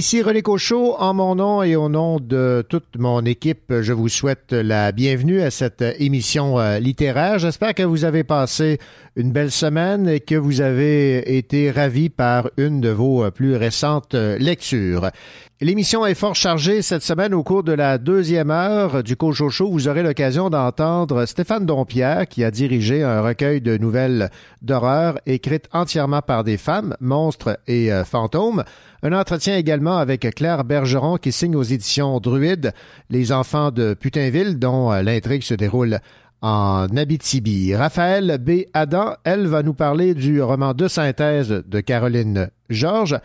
Ici 0.00 0.22
René 0.22 0.40
Cochot, 0.40 0.96
en 0.98 1.12
mon 1.12 1.34
nom 1.34 1.62
et 1.62 1.76
au 1.76 1.90
nom 1.90 2.20
de 2.20 2.64
toute 2.66 2.96
mon 2.96 3.22
équipe, 3.26 3.70
je 3.82 3.92
vous 3.92 4.08
souhaite 4.08 4.52
la 4.52 4.92
bienvenue 4.92 5.42
à 5.42 5.50
cette 5.50 5.84
émission 5.98 6.58
euh, 6.58 6.78
littéraire. 6.78 7.38
J'espère 7.38 7.74
que 7.74 7.82
vous 7.82 8.06
avez 8.06 8.24
passé 8.24 8.78
une 9.14 9.30
belle 9.30 9.50
semaine 9.50 10.08
et 10.08 10.20
que 10.20 10.36
vous 10.36 10.62
avez 10.62 11.36
été 11.36 11.70
ravi 11.70 12.08
par 12.08 12.48
une 12.56 12.80
de 12.80 12.88
vos 12.88 13.24
euh, 13.24 13.30
plus 13.30 13.56
récentes 13.56 14.14
euh, 14.14 14.38
lectures. 14.38 15.10
L'émission 15.62 16.06
est 16.06 16.14
fort 16.14 16.36
chargée 16.36 16.80
cette 16.80 17.02
semaine 17.02 17.34
au 17.34 17.42
cours 17.42 17.62
de 17.62 17.72
la 17.72 17.98
deuxième 17.98 18.50
heure 18.50 19.02
du 19.02 19.14
Cochocho. 19.14 19.70
Vous 19.70 19.88
aurez 19.88 20.02
l'occasion 20.02 20.48
d'entendre 20.48 21.26
Stéphane 21.26 21.66
Dompierre 21.66 22.26
qui 22.26 22.44
a 22.44 22.50
dirigé 22.50 23.02
un 23.02 23.20
recueil 23.20 23.60
de 23.60 23.76
nouvelles 23.76 24.30
d'horreur 24.62 25.18
écrites 25.26 25.68
entièrement 25.74 26.22
par 26.22 26.44
des 26.44 26.56
femmes, 26.56 26.96
monstres 26.98 27.58
et 27.66 27.90
fantômes. 28.06 28.64
Un 29.02 29.12
entretien 29.12 29.58
également 29.58 29.98
avec 29.98 30.34
Claire 30.34 30.64
Bergeron 30.64 31.18
qui 31.18 31.30
signe 31.30 31.56
aux 31.56 31.62
éditions 31.62 32.20
Druide 32.20 32.72
Les 33.10 33.30
enfants 33.30 33.70
de 33.70 33.92
Putinville 33.92 34.58
dont 34.58 34.90
euh, 34.90 35.02
l'intrigue 35.02 35.42
se 35.42 35.52
déroule 35.52 35.98
en 36.40 36.86
Abitibi. 36.96 37.74
Raphaël 37.74 38.38
B. 38.38 38.62
Adam, 38.72 39.12
elle 39.24 39.46
va 39.46 39.62
nous 39.62 39.74
parler 39.74 40.14
du 40.14 40.40
roman 40.40 40.72
de 40.72 40.88
synthèse 40.88 41.50
de 41.50 41.80
Caroline 41.80 42.48
Georges 42.70 43.18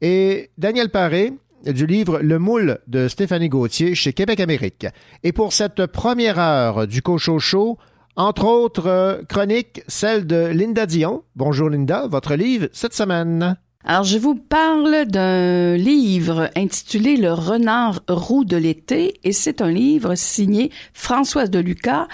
et 0.00 0.48
Daniel 0.56 0.88
Paré 0.88 1.34
du 1.64 1.86
livre 1.86 2.18
Le 2.20 2.38
moule 2.38 2.78
de 2.88 3.08
Stéphanie 3.08 3.48
Gauthier 3.48 3.94
chez 3.94 4.12
Québec 4.12 4.40
Amérique. 4.40 4.86
Et 5.22 5.32
pour 5.32 5.52
cette 5.52 5.86
première 5.86 6.38
heure 6.38 6.86
du 6.86 7.02
Cochocho, 7.02 7.78
entre 8.16 8.44
autres 8.44 8.86
euh, 8.86 9.22
chroniques, 9.28 9.82
celle 9.86 10.26
de 10.26 10.46
Linda 10.46 10.86
Dion. 10.86 11.22
Bonjour 11.36 11.70
Linda, 11.70 12.06
votre 12.08 12.34
livre 12.34 12.68
cette 12.72 12.94
semaine. 12.94 13.56
Alors, 13.84 14.04
je 14.04 14.18
vous 14.18 14.36
parle 14.36 15.06
d'un 15.06 15.76
livre 15.76 16.50
intitulé 16.54 17.16
Le 17.16 17.32
renard 17.32 18.00
roux 18.08 18.44
de 18.44 18.56
l'été 18.56 19.14
et 19.24 19.32
c'est 19.32 19.60
un 19.60 19.70
livre 19.70 20.14
signé 20.14 20.70
Françoise 20.92 21.50
de 21.50 21.58
Lucas 21.58 22.06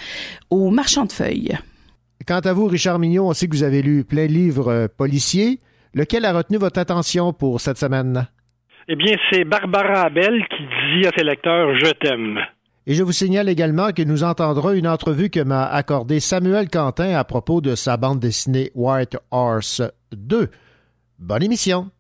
au 0.48 0.70
Marchand 0.70 1.04
de 1.04 1.12
Feuilles. 1.12 1.58
Quant 2.26 2.40
à 2.40 2.52
vous, 2.52 2.66
Richard 2.66 2.98
Mignon, 2.98 3.28
on 3.28 3.34
sait 3.34 3.48
que 3.48 3.56
vous 3.56 3.64
avez 3.64 3.82
lu 3.82 4.04
plein 4.04 4.26
de 4.26 4.32
livres 4.32 4.68
euh, 4.68 4.88
policiers. 4.88 5.60
Lequel 5.94 6.24
a 6.24 6.32
retenu 6.32 6.58
votre 6.58 6.78
attention 6.78 7.32
pour 7.32 7.60
cette 7.60 7.78
semaine? 7.78 8.28
Eh 8.90 8.96
bien, 8.96 9.16
c'est 9.30 9.44
Barbara 9.44 10.06
Abel 10.06 10.46
qui 10.48 10.62
dit 10.62 11.06
à 11.06 11.10
ses 11.14 11.22
lecteurs 11.22 11.76
Je 11.76 11.92
t'aime. 11.92 12.38
Et 12.86 12.94
je 12.94 13.02
vous 13.02 13.12
signale 13.12 13.50
également 13.50 13.92
que 13.92 14.00
nous 14.00 14.24
entendrons 14.24 14.72
une 14.72 14.88
entrevue 14.88 15.28
que 15.28 15.40
m'a 15.40 15.66
accordée 15.66 16.20
Samuel 16.20 16.70
Quentin 16.70 17.14
à 17.14 17.22
propos 17.22 17.60
de 17.60 17.74
sa 17.74 17.98
bande 17.98 18.18
dessinée 18.18 18.70
White 18.74 19.18
Horse 19.30 19.82
2. 20.12 20.48
Bonne 21.18 21.42
émission 21.42 21.90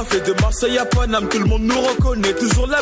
Raflé 0.00 0.20
de 0.20 0.32
Marseille 0.40 0.78
à 0.78 0.86
Paname, 0.86 1.28
tout 1.28 1.38
le 1.38 1.44
monde 1.44 1.64
nous 1.64 1.78
reconnaît. 1.78 2.29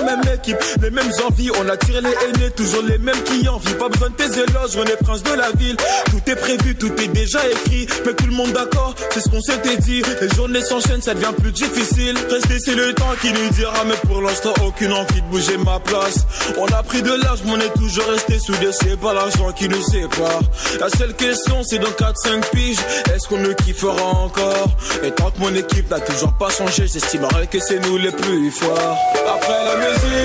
Même 0.08 0.22
équipe, 0.34 0.56
les 0.80 0.90
mêmes 0.90 1.12
envies. 1.26 1.50
On 1.60 1.68
a 1.68 1.76
tiré 1.76 2.00
les 2.00 2.08
aînés, 2.08 2.50
toujours 2.56 2.82
les 2.82 2.96
mêmes 2.96 3.22
qui 3.24 3.46
envient. 3.46 3.74
Pas 3.74 3.90
besoin 3.90 4.08
de 4.08 4.14
tes 4.14 4.40
éloges, 4.40 4.74
on 4.78 4.84
est 4.84 4.96
prince 5.04 5.22
de 5.22 5.34
la 5.34 5.50
ville. 5.50 5.76
Tout 6.10 6.30
est 6.30 6.36
prévu, 6.36 6.74
tout 6.76 6.92
est 6.98 7.08
déjà 7.08 7.46
écrit. 7.46 7.86
Mais 8.06 8.14
tout 8.14 8.24
le 8.24 8.32
monde 8.32 8.52
d'accord, 8.52 8.94
c'est 9.10 9.20
ce 9.20 9.28
qu'on 9.28 9.42
s'était 9.42 9.76
dit. 9.76 10.02
Les 10.22 10.30
journées 10.34 10.62
s'enchaînent, 10.62 11.02
ça 11.02 11.12
devient 11.12 11.34
plus 11.38 11.52
difficile. 11.52 12.16
Rester, 12.30 12.58
c'est 12.58 12.74
le 12.74 12.94
temps 12.94 13.12
qui 13.20 13.32
nous 13.32 13.50
dira. 13.50 13.84
Mais 13.86 13.96
pour 14.06 14.22
l'instant, 14.22 14.54
aucune 14.66 14.94
envie 14.94 15.20
de 15.20 15.26
bouger 15.26 15.58
ma 15.58 15.78
place. 15.78 16.24
On 16.56 16.66
a 16.66 16.82
pris 16.82 17.02
de 17.02 17.12
l'âge, 17.12 17.40
mais 17.44 17.52
on 17.52 17.60
est 17.60 17.74
toujours 17.74 18.06
resté 18.06 18.38
soudés. 18.38 18.70
C'est 18.72 18.98
pas 18.98 19.12
l'argent 19.12 19.52
qui 19.52 19.68
nous 19.68 19.82
sépare. 19.82 20.40
La 20.80 20.88
seule 20.88 21.14
question, 21.14 21.62
c'est 21.64 21.80
dans 21.80 21.90
4-5 21.90 22.48
piges. 22.50 22.78
Est-ce 23.14 23.28
qu'on 23.28 23.40
ne 23.40 23.52
kiffera 23.52 24.02
encore? 24.02 24.70
Et 25.02 25.10
tant 25.10 25.30
que 25.30 25.38
mon 25.40 25.54
équipe 25.54 25.90
n'a 25.90 26.00
toujours 26.00 26.32
pas 26.32 26.48
changé, 26.48 26.86
j'estimerais 26.86 27.46
que 27.46 27.58
c'est 27.60 27.78
nous 27.80 27.98
les 27.98 28.10
plus 28.10 28.50
forts. 28.50 28.96
Après 29.28 29.64
la 29.64 29.76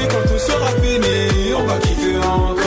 quand 0.10 0.28
tout 0.28 0.40
sera 0.40 0.68
fini, 0.82 1.54
on 1.54 1.64
va 1.64 1.78
kiffer 1.80 2.18
encore. 2.18 2.63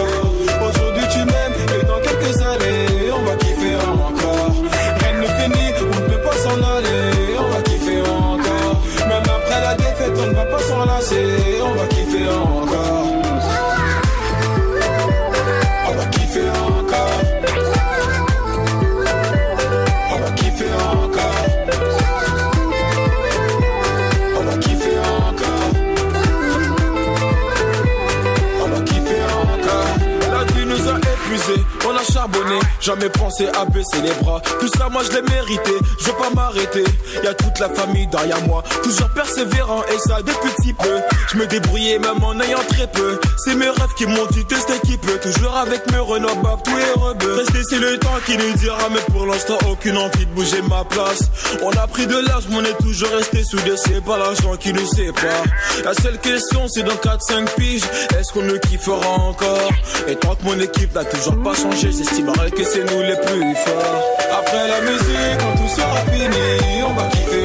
Jamais 32.80 33.08
pensé 33.08 33.48
à 33.48 33.64
baisser 33.64 34.00
les 34.02 34.12
bras. 34.22 34.40
Tout 34.60 34.68
ça, 34.78 34.88
moi 34.88 35.02
je 35.04 35.12
l'ai 35.16 35.22
mérité. 35.22 35.72
Je 36.00 36.06
veux 36.06 36.12
pas 36.12 36.30
m'arrêter. 36.34 36.84
Y 37.22 37.26
a 37.26 37.34
toute 37.34 37.58
la 37.58 37.68
famille 37.70 38.06
derrière 38.08 38.40
moi. 38.46 38.62
Toujours 38.82 39.08
persévérant 39.10 39.82
et 39.92 39.98
ça 40.08 40.18
depuis 40.22 40.50
petit 40.56 40.72
peu. 40.72 41.00
Je 41.32 41.36
me 41.36 41.46
débrouillais 41.46 41.98
même 41.98 42.22
en 42.22 42.38
ayant 42.40 42.62
très 42.68 42.86
peu. 42.86 43.18
C'est 43.44 43.54
mes 43.54 43.68
rêves 43.68 43.94
qui 43.96 44.06
m'ont 44.06 44.26
dit 44.30 44.44
cette 44.48 44.84
équipe. 44.84 45.06
Toujours 45.20 45.56
avec 45.56 45.90
mes 45.90 45.98
Renault 45.98 46.36
Bab, 46.36 46.62
tout 46.62 46.78
est 46.78 46.98
rebeu. 46.98 47.34
Rester, 47.34 47.62
c'est 47.68 47.78
le 47.78 47.98
temps 47.98 48.18
qui 48.24 48.36
nous 48.36 48.52
dira. 48.54 48.88
Mais 48.90 49.00
pour 49.12 49.26
l'instant, 49.26 49.58
aucune 49.70 49.96
envie 49.96 50.26
de 50.26 50.32
bouger 50.32 50.62
ma 50.62 50.84
place. 50.84 51.22
On 51.62 51.70
a 51.70 51.86
pris 51.86 52.06
de 52.06 52.16
l'âge, 52.16 52.44
mais 52.48 52.56
on 52.56 52.64
est 52.64 52.78
toujours 52.82 53.10
resté 53.10 53.42
soudés. 53.44 53.76
C'est 53.76 54.04
pas 54.04 54.18
l'argent 54.18 54.56
qui 54.56 54.72
nous 54.72 54.86
sépare. 54.86 55.44
La 55.84 55.94
seule 55.94 56.18
question, 56.18 56.66
c'est 56.68 56.82
dans 56.82 56.94
4-5 56.94 57.54
piges. 57.56 57.84
Est-ce 58.18 58.32
qu'on 58.32 58.42
ne 58.42 58.56
kiffera 58.58 59.08
encore? 59.08 59.70
Et 60.08 60.16
tant 60.16 60.34
que 60.34 60.44
mon 60.44 60.58
équipe 60.60 60.94
n'a 60.94 61.04
toujours 61.04 61.42
pas 61.42 61.54
changé, 61.54 61.92
j'estimerais 62.16 62.50
que 62.50 62.64
c'est 62.64 62.84
nous 62.84 63.02
les 63.02 63.16
plus 63.16 63.54
forts. 63.56 64.02
Après 64.38 64.68
la 64.68 64.80
musique, 64.80 65.38
quand 65.38 65.56
tout 65.60 65.68
sera 65.68 65.96
fini, 66.12 66.82
on 66.82 66.94
va 66.94 67.08
kiffer 67.08 67.35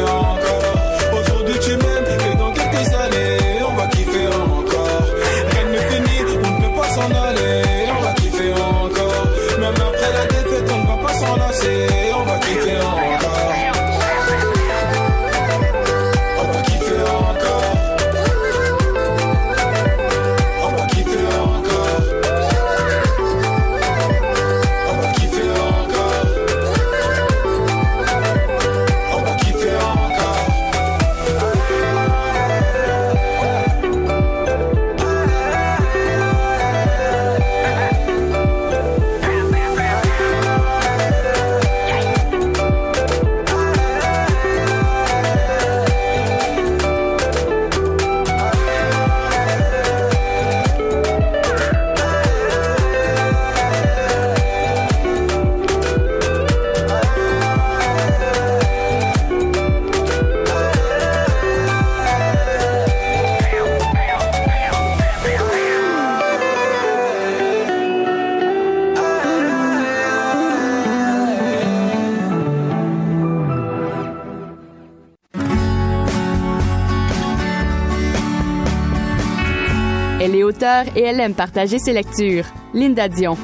Et 80.96 81.02
elle 81.02 81.20
aime 81.20 81.34
partager 81.34 81.80
ses 81.80 81.94
lectures. 81.94 82.46
Linda 82.74 83.08
Dion. 83.08 83.38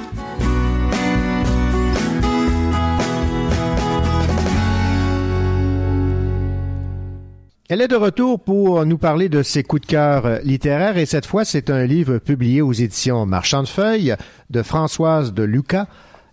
Elle 7.70 7.82
est 7.82 7.90
de 7.90 7.98
retour 7.98 8.40
pour 8.40 8.86
nous 8.86 8.98
parler 8.98 9.28
de 9.28 9.44
ses 9.44 9.62
coups 9.62 9.82
de 9.82 9.88
cœur 9.88 10.40
littéraires 10.44 10.98
et 10.98 11.06
cette 11.06 11.26
fois, 11.26 11.44
c'est 11.44 11.70
un 11.70 11.86
livre 11.86 12.18
publié 12.18 12.62
aux 12.62 12.72
éditions 12.72 13.26
Marchand 13.26 13.64
de 13.64 13.68
Feuilles 13.68 14.16
de 14.50 14.64
Françoise 14.64 15.34
de 15.34 15.44
Lucas, 15.44 15.88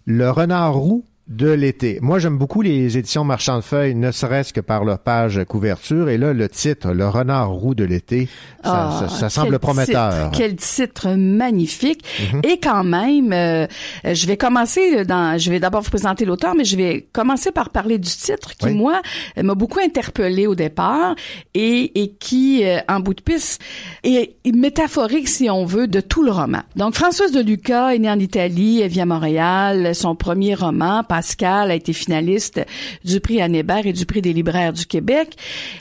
Le 0.07 0.31
renard 0.31 0.75
roux 0.75 1.05
de 1.27 1.51
l'été. 1.51 1.99
Moi, 2.03 2.19
j'aime 2.19 2.37
beaucoup 2.37 2.61
les 2.61 2.99
éditions 2.99 3.25
Marchand 3.25 3.57
de 3.57 3.63
Feuilles, 3.63 3.95
ne 3.95 4.11
serait-ce 4.11 4.53
que 4.53 4.61
par 4.61 4.85
leur 4.85 4.99
page 4.99 5.43
couverture. 5.49 6.11
Et 6.11 6.19
là, 6.19 6.35
le 6.35 6.49
titre, 6.51 6.93
Le 6.93 7.09
renard 7.09 7.51
roux 7.51 7.75
de 7.75 7.83
l'été, 7.85 8.29
ça, 8.63 8.91
Ah, 8.93 9.07
ça- 9.09 9.09
ça 9.09 9.31
semble 9.31 9.59
prometteur. 9.59 10.31
titre, 10.31 10.31
quel 10.37 10.57
titre 10.57 11.09
magnifique. 11.17 12.05
Mhm. 12.33 12.41
Et 12.45 12.59
quand 12.61 12.85
même, 12.85 13.33
euh, 13.33 13.67
je 14.05 14.27
vais 14.27 14.37
commencer 14.37 15.05
dans, 15.07 15.39
je 15.39 15.51
vais 15.51 15.61
d'abord 15.61 15.81
vous 15.81 15.89
présenter 15.91 16.27
l'auteur, 16.27 16.55
mais 16.55 16.65
je 16.65 16.77
vais 16.77 17.07
commencer 17.13 17.51
par 17.53 17.71
parler 17.71 17.97
du 17.99 18.11
titre 18.11 18.55
qui, 18.57 18.67
Oui. 18.67 18.75
moi, 18.75 19.01
m'a 19.43 19.55
beaucoup 19.55 19.81
interpellé 19.81 20.47
au 20.47 20.55
départ 20.55 21.15
et, 21.55 22.03
et 22.03 22.09
qui, 22.13 22.65
euh, 22.65 22.81
en 22.89 23.01
bout 23.01 23.15
de 23.15 23.23
piste, 23.23 23.63
est 24.03 24.35
métaphorique, 24.55 25.29
si 25.29 25.49
on 25.49 25.65
veut, 25.65 25.87
de 25.87 26.01
tout 26.01 26.23
le 26.23 26.31
roman. 26.33 26.61
Donc, 26.77 26.95
Françoise 26.95 27.33
de 27.33 27.41
Lucas 27.41 27.95
est 27.95 27.99
née 27.99 28.11
en 28.11 28.19
Italie, 28.19 28.83
elle 28.83 28.91
vit 28.91 29.01
à 29.01 29.07
Montréal. 29.07 29.95
Son 29.95 30.15
premier 30.15 30.55
roman, 30.55 31.03
Pascal, 31.15 31.71
a 31.71 31.77
été 31.77 31.93
finaliste 31.93 32.61
du 33.05 33.21
prix 33.21 33.41
Anne 33.41 33.55
Hébert 33.55 33.87
et 33.87 33.93
du 33.93 34.05
prix 34.05 34.21
des 34.21 34.33
libraires 34.33 34.73
du 34.73 34.85
Québec. 34.85 35.37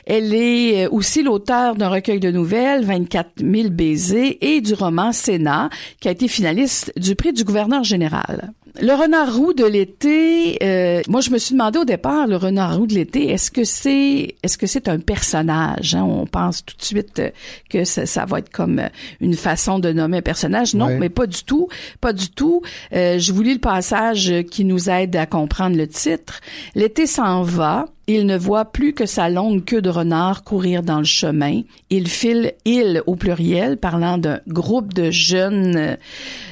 Elle 0.06 0.32
est 0.32 0.84
euh, 0.84 0.90
aussi 0.92 1.24
l'auteur 1.24 1.74
d'un 1.74 1.88
recueil 1.88 2.20
de 2.20 2.30
nouvelles, 2.30 2.84
24 2.84 3.40
000 3.40 3.70
baisers, 3.70 4.38
et 4.40 4.60
du 4.60 4.74
roman 4.74 5.10
Sénat, 5.10 5.70
qui 5.98 6.06
a 6.06 6.12
été 6.12 6.28
finaliste 6.28 6.92
du 6.96 7.16
prix 7.16 7.32
du 7.32 7.42
gouverneur 7.42 7.82
général. 7.82 8.52
Le 8.80 8.92
renard 8.92 9.36
roux 9.36 9.52
de 9.52 9.64
l'été, 9.64 10.58
euh, 10.60 11.00
moi 11.06 11.20
je 11.20 11.30
me 11.30 11.38
suis 11.38 11.52
demandé 11.52 11.78
au 11.78 11.84
départ, 11.84 12.26
le 12.26 12.34
renard 12.34 12.76
roux 12.76 12.88
de 12.88 12.94
l'été, 12.94 13.30
est-ce 13.30 13.52
que 13.52 13.62
c'est 13.62 14.34
est-ce 14.42 14.58
que 14.58 14.66
c'est 14.66 14.88
un 14.88 14.98
personnage 14.98 15.94
hein? 15.94 16.02
On 16.02 16.26
pense 16.26 16.64
tout 16.64 16.76
de 16.76 16.82
suite 16.82 17.20
euh, 17.20 17.30
que 17.70 17.84
ça, 17.84 18.04
ça 18.04 18.24
va 18.24 18.40
être 18.40 18.50
comme 18.50 18.80
euh, 18.80 18.88
une 19.20 19.34
façon 19.34 19.78
de 19.78 19.92
nommer 19.92 20.18
un 20.18 20.22
personnage. 20.22 20.74
Non, 20.74 20.98
mais 20.98 21.08
pas 21.08 21.28
du 21.28 21.44
tout, 21.44 21.68
pas 22.00 22.12
du 22.12 22.30
tout. 22.30 22.62
Euh, 22.92 23.20
je 23.20 23.32
vous 23.32 23.42
lis 23.42 23.54
le 23.54 23.60
passage 23.60 24.32
qui 24.50 24.64
nous 24.64 24.90
aide 24.90 25.14
à 25.14 25.26
comprendre 25.26 25.76
le 25.76 25.86
titre. 25.86 26.40
L'été 26.74 27.06
s'en 27.06 27.42
va. 27.42 27.86
Il 28.06 28.26
ne 28.26 28.36
voit 28.36 28.66
plus 28.66 28.92
que 28.92 29.06
sa 29.06 29.30
longue 29.30 29.64
queue 29.64 29.80
de 29.80 29.88
renard 29.88 30.44
courir 30.44 30.82
dans 30.82 30.98
le 30.98 31.04
chemin. 31.04 31.62
Il 31.88 32.08
file, 32.08 32.52
il 32.66 33.02
au 33.06 33.16
pluriel, 33.16 33.78
parlant 33.78 34.18
d'un 34.18 34.40
groupe 34.46 34.92
de 34.92 35.10
jeunes, 35.10 35.96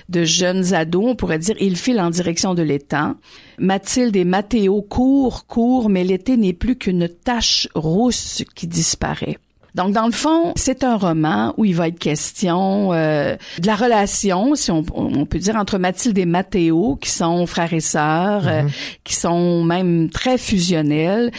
de 0.08 0.24
jeunes 0.24 0.72
ados, 0.72 1.04
on 1.08 1.14
pourrait 1.14 1.38
dire, 1.38 1.56
il 1.60 1.76
file 1.76 2.00
en 2.00 2.08
direction 2.08 2.54
de 2.54 2.62
l'étang. 2.62 3.16
Mathilde 3.58 4.16
et 4.16 4.24
Mathéo 4.24 4.80
courent, 4.80 5.46
courent, 5.46 5.90
mais 5.90 6.04
l'été 6.04 6.38
n'est 6.38 6.54
plus 6.54 6.76
qu'une 6.76 7.08
tache 7.08 7.68
rousse 7.74 8.44
qui 8.54 8.66
disparaît. 8.66 9.38
Donc, 9.74 9.92
dans 9.92 10.06
le 10.06 10.12
fond, 10.12 10.52
c'est 10.56 10.84
un 10.84 10.96
roman 10.96 11.54
où 11.56 11.64
il 11.64 11.74
va 11.74 11.88
être 11.88 11.98
question 11.98 12.92
euh, 12.92 13.36
de 13.58 13.66
la 13.66 13.74
relation, 13.74 14.54
si 14.54 14.70
on, 14.70 14.84
on, 14.94 15.24
peut 15.24 15.38
dire, 15.38 15.56
entre 15.56 15.78
Mathilde 15.78 16.18
et 16.18 16.26
Mathéo, 16.26 16.96
qui 17.00 17.10
sont 17.10 17.46
frères 17.46 17.72
et 17.72 17.80
sœurs, 17.80 18.46
euh, 18.46 18.62
mhm. 18.62 18.70
qui 19.04 19.14
sont 19.14 19.64
même 19.64 20.10
très 20.10 20.36
fusionnels. 20.36 21.30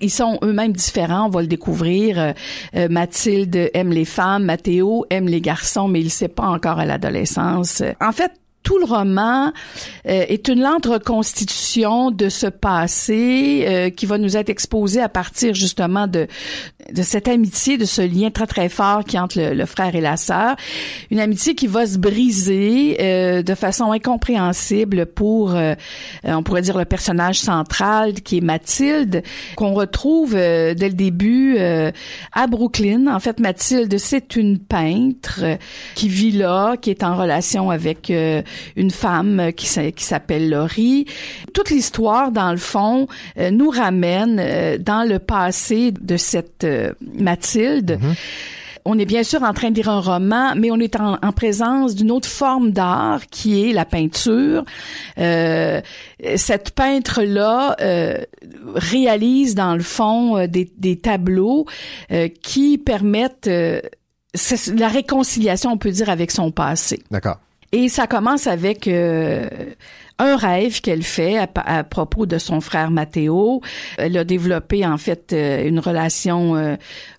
Ils 0.00 0.10
sont 0.10 0.38
eux-mêmes 0.42 0.72
différents, 0.72 1.26
on 1.26 1.30
va 1.30 1.42
le 1.42 1.48
découvrir. 1.48 2.34
Euh, 2.76 2.88
Mathilde 2.88 3.70
aime 3.74 3.90
les 3.90 4.04
femmes, 4.04 4.44
Mathéo 4.44 5.04
aime 5.10 5.26
les 5.26 5.40
garçons, 5.40 5.88
mais 5.88 6.00
il 6.00 6.04
ne 6.06 6.10
sait 6.10 6.28
pas 6.28 6.46
encore 6.46 6.78
à 6.78 6.84
l'adolescence. 6.84 7.82
En 8.00 8.12
fait, 8.12 8.32
tout 8.62 8.78
le 8.78 8.84
roman 8.84 9.52
euh, 10.06 10.24
est 10.28 10.48
une 10.48 10.60
lente 10.60 10.86
reconstitution 10.86 12.10
de 12.10 12.28
ce 12.28 12.46
passé 12.46 13.64
euh, 13.66 13.90
qui 13.90 14.06
va 14.06 14.18
nous 14.18 14.36
être 14.36 14.50
exposé 14.50 15.00
à 15.00 15.08
partir 15.08 15.54
justement 15.54 16.06
de 16.06 16.26
de 16.92 17.02
cette 17.02 17.28
amitié, 17.28 17.78
de 17.78 17.84
ce 17.84 18.02
lien 18.02 18.30
très 18.30 18.46
très 18.46 18.68
fort 18.68 19.04
qui 19.04 19.16
entre 19.16 19.38
le, 19.38 19.66
frère 19.66 19.94
et 19.94 20.00
la 20.00 20.16
sœur, 20.16 20.56
une 21.10 21.20
amitié 21.20 21.54
qui 21.54 21.68
va 21.68 21.86
se 21.86 21.98
briser 21.98 22.96
euh, 23.00 23.42
de 23.42 23.54
façon 23.54 23.92
incompréhensible 23.92 25.06
pour, 25.06 25.54
on 26.24 26.42
pourrait 26.42 26.62
dire 26.62 26.76
le 26.76 26.84
personnage 26.84 27.38
central 27.38 28.14
qui 28.14 28.38
est 28.38 28.40
Mathilde, 28.40 29.22
qu'on 29.54 29.72
retrouve 29.72 30.32
dès 30.32 30.74
le 30.74 30.94
début 30.94 31.58
à 31.58 32.46
Brooklyn. 32.48 33.06
En 33.06 33.20
fait, 33.20 33.38
Mathilde, 33.38 33.96
c'est 33.98 34.34
une 34.34 34.58
peintre 34.58 35.58
qui 35.94 36.08
vit 36.08 36.32
là, 36.32 36.76
qui 36.76 36.90
est 36.90 37.04
en 37.04 37.16
relation 37.16 37.70
avec 37.70 38.10
une 38.76 38.90
femme 38.90 39.52
qui, 39.54 39.68
qui 39.92 40.04
s'appelle 40.04 40.50
Laurie. 40.50 41.06
Toute 41.54 41.70
l'histoire, 41.70 42.32
dans 42.32 42.50
le 42.50 42.58
fond, 42.58 43.06
euh, 43.38 43.50
nous 43.50 43.70
ramène 43.70 44.38
euh, 44.40 44.78
dans 44.78 45.08
le 45.08 45.18
passé 45.18 45.92
de 45.92 46.16
cette 46.16 46.64
euh, 46.64 46.92
Mathilde. 47.14 47.98
Mm-hmm. 48.00 48.16
On 48.86 48.98
est 48.98 49.04
bien 49.04 49.22
sûr 49.22 49.42
en 49.42 49.52
train 49.52 49.70
de 49.70 49.76
lire 49.76 49.90
un 49.90 50.00
roman, 50.00 50.54
mais 50.56 50.70
on 50.70 50.78
est 50.78 50.96
en, 50.98 51.32
présence 51.32 51.94
d'une 51.94 52.10
autre 52.10 52.28
forme 52.28 52.70
d'art 52.70 53.26
qui 53.26 53.68
est 53.68 53.72
la 53.74 53.84
peinture. 53.84 54.64
cette 55.16 56.70
peintre-là 56.74 57.76
réalise 58.74 59.54
dans 59.54 59.76
le 59.76 59.82
fond 59.82 60.46
des, 60.46 60.72
des 60.78 60.96
tableaux 60.96 61.66
qui 62.42 62.78
permettent 62.78 63.50
la 64.74 64.88
réconciliation, 64.88 65.72
on 65.72 65.78
peut 65.78 65.90
dire, 65.90 66.08
avec 66.08 66.30
son 66.30 66.50
passé. 66.50 67.00
D'accord. 67.10 67.38
Et 67.72 67.88
ça 67.88 68.06
commence 68.06 68.46
avec 68.46 68.88
euh, 68.88 69.48
un 70.18 70.36
rêve 70.36 70.80
qu'elle 70.80 71.04
fait 71.04 71.38
à, 71.38 71.84
propos 71.84 72.26
de 72.26 72.38
son 72.38 72.60
frère 72.60 72.90
Mathéo. 72.90 73.62
Elle 73.96 74.16
a 74.18 74.24
développé 74.24 74.84
en 74.84 74.98
fait 74.98 75.32
euh, 75.32 75.66
une 75.66 75.78
relation 75.78 76.56
euh, 76.56 76.76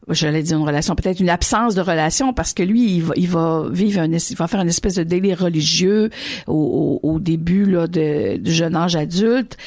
j'allais 0.10 0.42
dire 0.42 0.58
une 0.58 0.66
relation, 0.66 0.96
peut-être 0.96 1.20
une 1.20 1.30
absence 1.30 1.76
de 1.76 1.82
relation, 1.82 2.34
parce 2.34 2.54
que 2.54 2.64
lui, 2.64 2.96
il 2.96 3.04
va, 3.04 3.14
il 3.16 3.28
va 3.28 3.66
vivre 3.70 4.02
un, 4.02 4.12
il 4.12 4.36
va 4.36 4.48
faire 4.48 4.62
une 4.62 4.68
espèce 4.68 4.96
de 4.96 5.04
délire 5.04 5.40
religieux 5.40 6.10
au, 6.48 7.00
au, 7.04 7.20
début 7.20 7.66
là 7.66 7.88
de, 7.88 8.38
du 8.38 8.52
jeune 8.52 8.76
âge 8.76 8.96
adulte, 8.96 9.58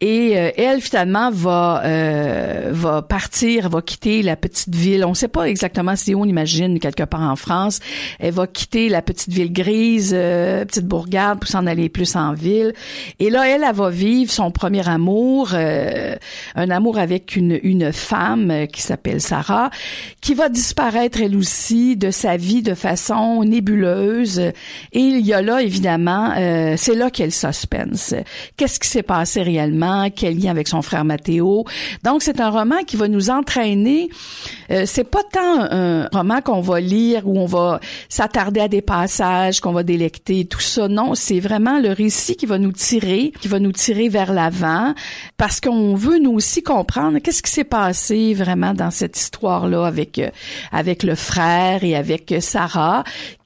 et 0.00 0.38
euh, 0.38 0.50
elle 0.56 0.80
finalement 0.80 1.30
va 1.30 1.82
euh, 1.84 2.70
va 2.72 3.02
partir, 3.02 3.68
va 3.68 3.82
quitter 3.82 4.22
la 4.22 4.36
petite 4.36 4.74
ville. 4.74 5.04
On 5.04 5.14
sait 5.14 5.28
pas 5.28 5.44
exactement 5.44 5.96
si 5.96 6.14
on 6.14 6.24
imagine 6.24 6.78
quelque 6.78 7.04
part 7.04 7.20
en 7.22 7.36
France. 7.36 7.80
Elle 8.18 8.32
va 8.32 8.46
quitter 8.46 8.88
la 8.88 9.02
petite 9.02 9.32
ville 9.32 9.52
grise, 9.52 10.12
euh, 10.14 10.64
petite 10.64 10.86
bourgade, 10.86 11.40
pour 11.40 11.48
s'en 11.48 11.66
aller 11.66 11.90
plus 11.90 12.16
en 12.16 12.32
ville. 12.32 12.72
Et 13.18 13.28
là, 13.28 13.46
elle, 13.48 13.64
elle 13.64 13.74
va 13.74 13.90
vivre 13.90 14.32
son 14.32 14.50
premier 14.50 14.88
amour, 14.88 15.54
un 15.54 16.70
amour 16.70 16.98
avec 16.98 17.36
une 17.36 17.58
une 17.62 17.92
femme 17.92 18.66
qui 18.72 18.82
s'appelle 18.82 19.20
Sarah 19.20 19.70
qui 20.20 20.34
va 20.34 20.48
disparaître 20.48 21.20
elle 21.20 21.36
aussi 21.36 21.96
de 21.96 22.10
sa 22.10 22.36
vie 22.36 22.62
de 22.62 22.74
façon 22.74 23.44
nébuleuse. 23.44 24.38
Et 24.38 25.00
il 25.00 25.20
y 25.20 25.32
a 25.32 25.42
là, 25.42 25.62
évidemment, 25.62 26.32
euh, 26.36 26.74
c'est 26.76 26.94
là 26.94 27.10
qu'elle 27.10 27.32
suspense. 27.32 28.14
Qu'est-ce 28.56 28.80
qui 28.80 28.88
s'est 28.88 29.02
passé 29.02 29.42
réellement? 29.42 30.08
Quel 30.10 30.38
lien 30.38 30.50
avec 30.50 30.68
son 30.68 30.82
frère 30.82 31.04
Mathéo? 31.04 31.64
Donc, 32.02 32.22
c'est 32.22 32.40
un 32.40 32.50
roman 32.50 32.82
qui 32.86 32.96
va 32.96 33.08
nous 33.08 33.30
entraîner. 33.30 34.08
Euh, 34.70 34.84
c'est 34.86 35.04
pas 35.04 35.22
tant 35.30 35.66
un 35.70 36.08
roman 36.12 36.40
qu'on 36.40 36.60
va 36.60 36.80
lire 36.80 37.26
où 37.26 37.38
on 37.38 37.46
va 37.46 37.80
s'attarder 38.08 38.60
à 38.60 38.68
des 38.68 38.82
passages, 38.82 39.60
qu'on 39.60 39.72
va 39.72 39.82
délecter, 39.82 40.44
tout 40.44 40.60
ça. 40.60 40.88
Non, 40.88 41.14
c'est 41.14 41.40
vraiment 41.40 41.78
le 41.78 41.90
récit 41.90 42.36
qui 42.36 42.46
va 42.46 42.58
nous 42.58 42.72
tirer, 42.72 43.32
qui 43.40 43.48
va 43.48 43.58
nous 43.58 43.72
tirer 43.72 44.08
vers 44.08 44.32
l'avant, 44.32 44.94
parce 45.36 45.60
qu'on 45.60 45.94
veut 45.94 46.18
nous 46.18 46.32
aussi 46.32 46.62
comprendre 46.62 47.18
qu'est-ce 47.18 47.42
qui 47.42 47.50
s'est 47.50 47.64
passé 47.64 48.34
vraiment 48.34 48.74
dans 48.74 48.90
cette 48.90 49.18
histoire 49.18 49.63
avec 49.72 50.18
euh, 50.18 50.30
avec 50.72 51.02
le 51.02 51.14
frère 51.14 51.84
et 51.84 51.96
avec 51.96 52.34
Sarah 52.40 53.04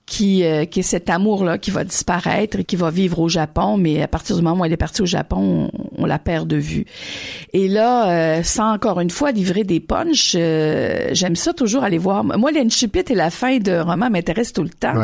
qui, 0.09 0.45
euh, 0.45 0.65
qui 0.65 0.81
est 0.81 0.85
cet 0.85 1.11
amour-là 1.11 1.59
qui 1.59 1.71
va 1.71 1.85
disparaître 1.85 2.59
et 2.59 2.65
qui 2.65 2.77
va 2.77 2.91
vivre 2.91 3.19
au 3.21 3.29
Japon, 3.29 3.77
mais 3.77 4.03
à 4.03 4.09
partir 4.09 4.37
du 4.37 4.43
moment 4.43 4.63
où 4.63 4.65
elle 4.65 4.73
est 4.73 4.79
partie 4.79 5.03
au 5.03 5.07
Japon, 5.07 5.71
on, 5.97 6.07
la 6.07 6.19
perd 6.19 6.49
de 6.49 6.57
vue. 6.57 6.87
Et 7.53 7.69
là, 7.69 8.11
euh, 8.11 8.43
sans 8.43 8.73
encore 8.73 9.01
une 9.01 9.11
fois 9.11 9.31
livrer 9.31 9.65
des 9.65 9.81
punchs, 9.81 10.35
euh, 10.35 11.11
j'aime 11.13 11.37
ça 11.37 11.53
toujours 11.53 11.85
aller 11.85 11.99
voir. 11.99 12.25
Moi, 12.25 12.51
l'incipit 12.51 13.05
et 13.11 13.15
la 13.15 13.29
fin 13.29 13.59
de 13.59 13.79
roman 13.79 14.09
m'intéressent 14.09 14.55
tout 14.55 14.63
le 14.63 14.71
temps. 14.71 14.95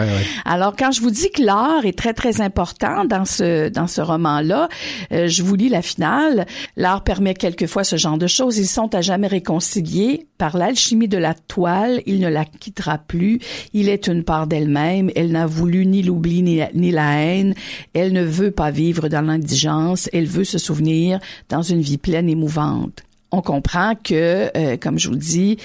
Alors, 0.46 0.74
quand 0.76 0.92
je 0.92 1.02
vous 1.02 1.10
dis 1.10 1.30
que 1.30 1.42
l'art 1.42 1.84
est 1.84 1.96
très, 1.96 2.14
très 2.14 2.40
important 2.40 3.04
dans 3.04 3.26
ce, 3.26 3.68
dans 3.68 3.86
ce 3.86 4.00
roman-là, 4.00 4.68
je 5.10 5.42
vous 5.42 5.56
lis 5.56 5.68
la 5.68 5.82
finale. 5.82 6.46
L'art 6.76 7.04
permet 7.04 7.34
quelquefois 7.34 7.84
ce 7.84 7.96
genre 7.96 8.16
de 8.16 8.26
choses. 8.26 8.56
Ils 8.56 8.66
sont 8.66 8.94
à 8.94 9.02
jamais 9.02 9.26
réconciliés. 9.26 10.26
Par 10.44 10.58
l'alchimie 10.58 11.08
de 11.08 11.16
la 11.16 11.32
toile, 11.32 12.02
il 12.04 12.20
ne 12.20 12.28
la 12.28 12.44
quittera 12.44 12.98
plus. 12.98 13.38
Il 13.72 13.88
est 13.88 14.08
une 14.08 14.24
part 14.24 14.46
d'elle-même 14.46 15.10
elle 15.16 15.32
n'a 15.32 15.46
voulu 15.46 15.86
ni 15.86 16.02
l'oubli 16.02 16.42
ni, 16.42 16.90
la 16.90 17.12
haine. 17.18 17.54
Elle 17.94 18.12
ne 18.12 18.22
veut 18.22 18.50
pas 18.50 18.70
vivre 18.70 19.08
dans 19.08 19.22
l'indigence. 19.22 20.10
Elle 20.12 20.26
veut 20.26 20.44
se 20.44 20.58
souvenir 20.58 21.18
dans 21.48 21.62
une 21.62 21.80
vie 21.80 21.96
pleine 21.96 22.28
et 22.28 22.34
mouvante. 22.34 23.04
On 23.32 23.40
comprend 23.40 23.94
que, 23.94 24.50
euh, 24.54 24.76
comme 24.76 24.98
je 24.98 25.08
vous 25.08 25.16
dis, 25.16 25.56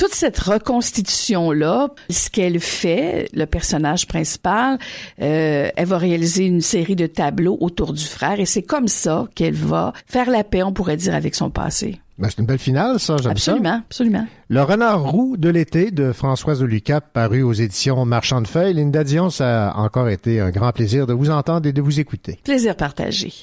toute 0.00 0.14
cette 0.14 0.38
reconstitution-là, 0.38 1.90
ce 2.08 2.30
qu'elle 2.30 2.58
fait, 2.58 3.28
le 3.34 3.44
personnage 3.44 4.06
principal, 4.06 4.78
euh, 5.20 5.68
elle 5.76 5.86
va 5.86 5.98
réaliser 5.98 6.46
une 6.46 6.62
série 6.62 6.96
de 6.96 7.06
tableaux 7.06 7.58
autour 7.60 7.92
du 7.92 8.06
frère 8.06 8.40
et 8.40 8.46
c'est 8.46 8.62
comme 8.62 8.88
ça 8.88 9.26
qu'elle 9.34 9.52
va 9.52 9.92
faire 10.06 10.30
la 10.30 10.42
paix, 10.42 10.62
on 10.62 10.72
pourrait 10.72 10.96
dire, 10.96 11.14
avec 11.14 11.34
son 11.34 11.50
passé. 11.50 12.00
Ben, 12.16 12.28
c'est 12.30 12.38
une 12.38 12.46
belle 12.46 12.58
finale, 12.58 12.98
ça, 12.98 13.18
j'aime 13.18 13.36
ça. 13.36 13.52
Absolument, 13.52 13.82
absolument. 13.86 14.26
Le 14.48 14.62
renard 14.62 15.02
roux 15.02 15.36
de 15.36 15.50
l'été 15.50 15.90
de 15.90 16.12
Françoise 16.12 16.62
Lucas, 16.62 17.02
paru 17.02 17.42
aux 17.42 17.52
éditions 17.52 18.02
Marchand 18.06 18.40
de 18.40 18.48
Feuilles. 18.48 18.72
Linda 18.72 19.04
Dion, 19.04 19.28
ça 19.28 19.68
a 19.68 19.76
encore 19.80 20.08
été 20.08 20.40
un 20.40 20.48
grand 20.48 20.72
plaisir 20.72 21.06
de 21.06 21.12
vous 21.12 21.28
entendre 21.28 21.68
et 21.68 21.74
de 21.74 21.82
vous 21.82 22.00
écouter. 22.00 22.38
Plaisir 22.42 22.74
partagé. 22.74 23.34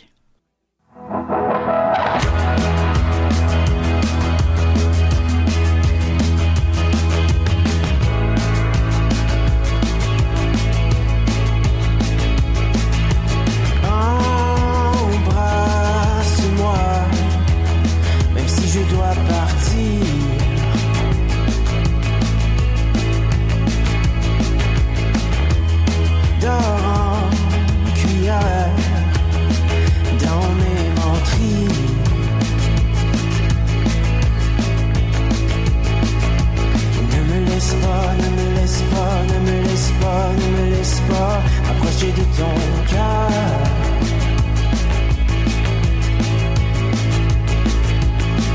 ne 40.40 40.48
me 40.58 40.64
laisse 40.76 41.00
pas 41.10 41.42
approcher 41.70 42.12
de 42.12 42.24
ton 42.38 42.54
cœur. 42.92 43.30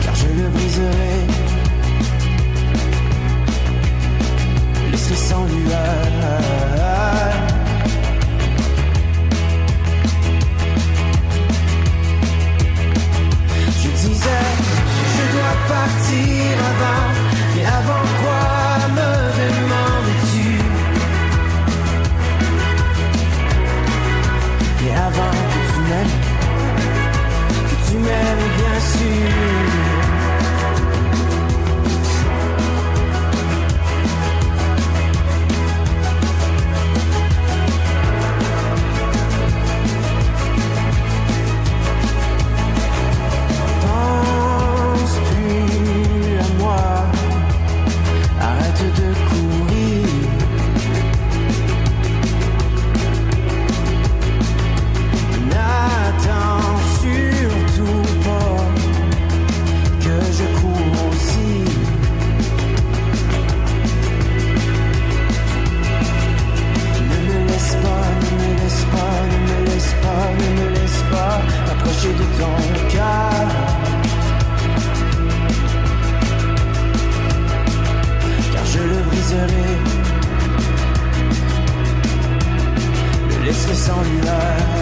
Car 0.02 0.14
je 0.14 0.28
le 0.38 0.48
briserai, 0.48 1.14
laisse 4.90 5.14
sans 5.28 5.44
lueur. 5.44 6.02
Je 13.82 13.88
disais, 14.08 14.46
je 15.14 15.24
dois 15.34 15.56
partir 15.68 16.52
avant, 16.70 17.04
mais 17.54 17.64
avant 17.64 18.06
quoi? 18.20 18.61
see 28.82 29.66
you. 29.66 29.71
on 83.88 84.24
love 84.24 84.81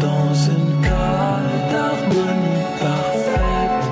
Dans 0.00 0.34
une 0.34 0.80
cale 0.82 1.54
d'harmonie 1.70 2.66
parfaite 2.80 3.84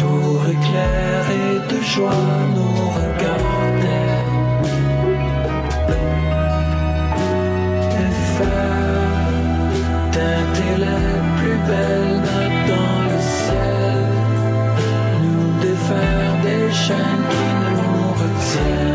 Pour 0.00 0.36
éclairer 0.56 1.50
de 1.70 1.78
joie 1.82 2.28
nos 2.54 2.78
regards 2.98 3.70
d'air. 3.82 4.24
Et 8.02 8.12
faire 8.36 9.06
plus 11.38 11.58
belle 11.70 12.22
dans 12.68 12.98
le 13.10 13.18
ciel 13.40 14.04
Nous 15.22 15.48
défaire 15.62 16.34
des 16.44 16.72
chaînes 16.72 17.26
qui 17.30 17.48
nous 17.80 18.08
retiennent. 18.20 18.85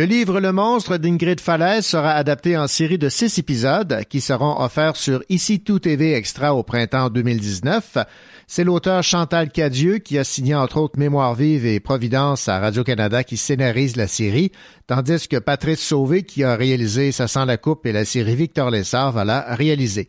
Le 0.00 0.06
livre 0.06 0.40
Le 0.40 0.50
monstre 0.50 0.96
d'Ingrid 0.96 1.40
Falaise 1.40 1.84
sera 1.84 2.12
adapté 2.12 2.56
en 2.56 2.68
série 2.68 2.96
de 2.96 3.10
six 3.10 3.38
épisodes 3.38 4.02
qui 4.08 4.22
seront 4.22 4.58
offerts 4.58 4.96
sur 4.96 5.22
Ici 5.28 5.60
Tout 5.60 5.78
TV 5.78 6.14
Extra 6.14 6.54
au 6.54 6.62
printemps 6.62 7.10
2019. 7.10 7.98
C'est 8.46 8.64
l'auteur 8.64 9.02
Chantal 9.02 9.50
Cadieux 9.50 9.98
qui 9.98 10.16
a 10.16 10.24
signé 10.24 10.54
entre 10.54 10.78
autres 10.78 10.98
Mémoire 10.98 11.34
vive 11.34 11.66
et 11.66 11.80
Providence 11.80 12.48
à 12.48 12.60
Radio-Canada 12.60 13.24
qui 13.24 13.36
scénarise 13.36 13.96
la 13.96 14.06
série, 14.06 14.52
tandis 14.86 15.28
que 15.28 15.36
Patrice 15.36 15.86
Sauvé 15.86 16.22
qui 16.22 16.44
a 16.44 16.56
réalisé 16.56 17.12
Ça 17.12 17.28
sent 17.28 17.44
la 17.44 17.58
coupe 17.58 17.84
et 17.84 17.92
la 17.92 18.06
série 18.06 18.36
Victor 18.36 18.70
Lessard 18.70 19.12
va 19.12 19.26
la 19.26 19.54
réaliser. 19.54 20.08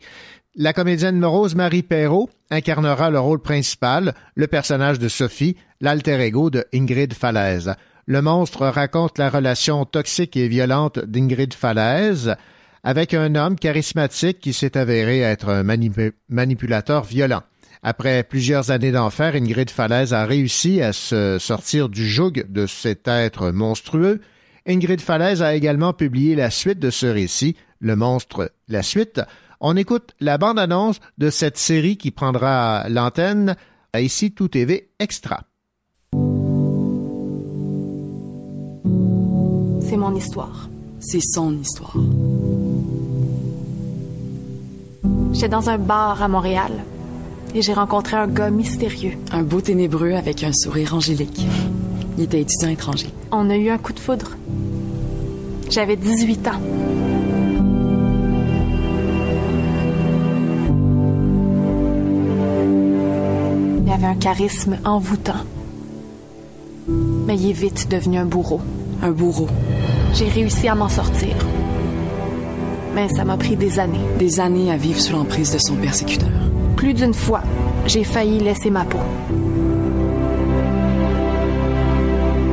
La 0.56 0.72
comédienne 0.72 1.22
Rose 1.22 1.54
Marie 1.54 1.82
Perrault 1.82 2.30
incarnera 2.50 3.10
le 3.10 3.20
rôle 3.20 3.42
principal, 3.42 4.14
le 4.36 4.46
personnage 4.46 4.98
de 4.98 5.08
Sophie, 5.08 5.58
l'alter 5.82 6.18
ego 6.18 6.48
de 6.48 6.64
Ingrid 6.72 7.12
Falaise. 7.12 7.74
Le 8.06 8.20
monstre 8.20 8.66
raconte 8.66 9.18
la 9.18 9.30
relation 9.30 9.84
toxique 9.84 10.36
et 10.36 10.48
violente 10.48 10.98
d'Ingrid 10.98 11.54
Falaise 11.54 12.34
avec 12.82 13.14
un 13.14 13.36
homme 13.36 13.56
charismatique 13.56 14.40
qui 14.40 14.52
s'est 14.52 14.76
avéré 14.76 15.20
être 15.20 15.48
un 15.48 15.62
manipulateur 16.28 17.04
violent. 17.04 17.42
Après 17.84 18.24
plusieurs 18.24 18.70
années 18.72 18.90
d'enfer, 18.90 19.36
Ingrid 19.36 19.70
Falaise 19.70 20.12
a 20.12 20.26
réussi 20.26 20.82
à 20.82 20.92
se 20.92 21.38
sortir 21.38 21.88
du 21.88 22.08
joug 22.08 22.32
de 22.48 22.66
cet 22.66 23.06
être 23.06 23.50
monstrueux. 23.50 24.20
Ingrid 24.66 25.00
Falaise 25.00 25.42
a 25.42 25.54
également 25.54 25.92
publié 25.92 26.34
la 26.34 26.50
suite 26.50 26.80
de 26.80 26.90
ce 26.90 27.06
récit, 27.06 27.56
Le 27.80 27.94
monstre, 27.94 28.52
la 28.68 28.82
suite. 28.82 29.20
On 29.60 29.76
écoute 29.76 30.10
la 30.20 30.38
bande-annonce 30.38 30.98
de 31.18 31.30
cette 31.30 31.56
série 31.56 31.96
qui 31.96 32.10
prendra 32.10 32.88
l'antenne 32.88 33.56
à 33.92 34.00
Ici 34.00 34.32
Tout 34.32 34.48
TV 34.48 34.90
Extra. 34.98 35.44
C'est 39.92 39.98
mon 39.98 40.14
histoire. 40.14 40.70
C'est 41.00 41.20
son 41.20 41.54
histoire. 41.58 41.94
J'étais 45.34 45.50
dans 45.50 45.68
un 45.68 45.76
bar 45.76 46.22
à 46.22 46.28
Montréal 46.28 46.72
et 47.54 47.60
j'ai 47.60 47.74
rencontré 47.74 48.16
un 48.16 48.26
gars 48.26 48.48
mystérieux. 48.48 49.18
Un 49.32 49.42
beau 49.42 49.60
ténébreux 49.60 50.12
avec 50.12 50.44
un 50.44 50.52
sourire 50.54 50.94
angélique. 50.94 51.46
Il 52.16 52.24
était 52.24 52.40
étudiant 52.40 52.70
étranger. 52.70 53.08
On 53.32 53.50
a 53.50 53.56
eu 53.58 53.68
un 53.68 53.76
coup 53.76 53.92
de 53.92 54.00
foudre. 54.00 54.30
J'avais 55.68 55.96
18 55.96 56.48
ans. 56.48 56.52
Il 63.84 63.92
avait 63.92 64.06
un 64.06 64.16
charisme 64.16 64.78
envoûtant. 64.86 65.44
Mais 66.88 67.36
il 67.36 67.50
est 67.50 67.52
vite 67.52 67.90
devenu 67.90 68.16
un 68.16 68.24
bourreau. 68.24 68.62
Un 69.02 69.10
bourreau. 69.10 69.48
J'ai 70.14 70.28
réussi 70.28 70.68
à 70.68 70.74
m'en 70.74 70.88
sortir. 70.88 71.34
Mais 72.94 73.08
ça 73.08 73.24
m'a 73.24 73.36
pris 73.36 73.56
des 73.56 73.78
années. 73.78 74.00
Des 74.18 74.40
années 74.40 74.70
à 74.70 74.76
vivre 74.76 75.00
sous 75.00 75.12
l'emprise 75.12 75.52
de 75.52 75.58
son 75.58 75.74
persécuteur. 75.76 76.28
Plus 76.76 76.92
d'une 76.92 77.14
fois, 77.14 77.42
j'ai 77.86 78.04
failli 78.04 78.38
laisser 78.38 78.70
ma 78.70 78.84
peau. 78.84 78.98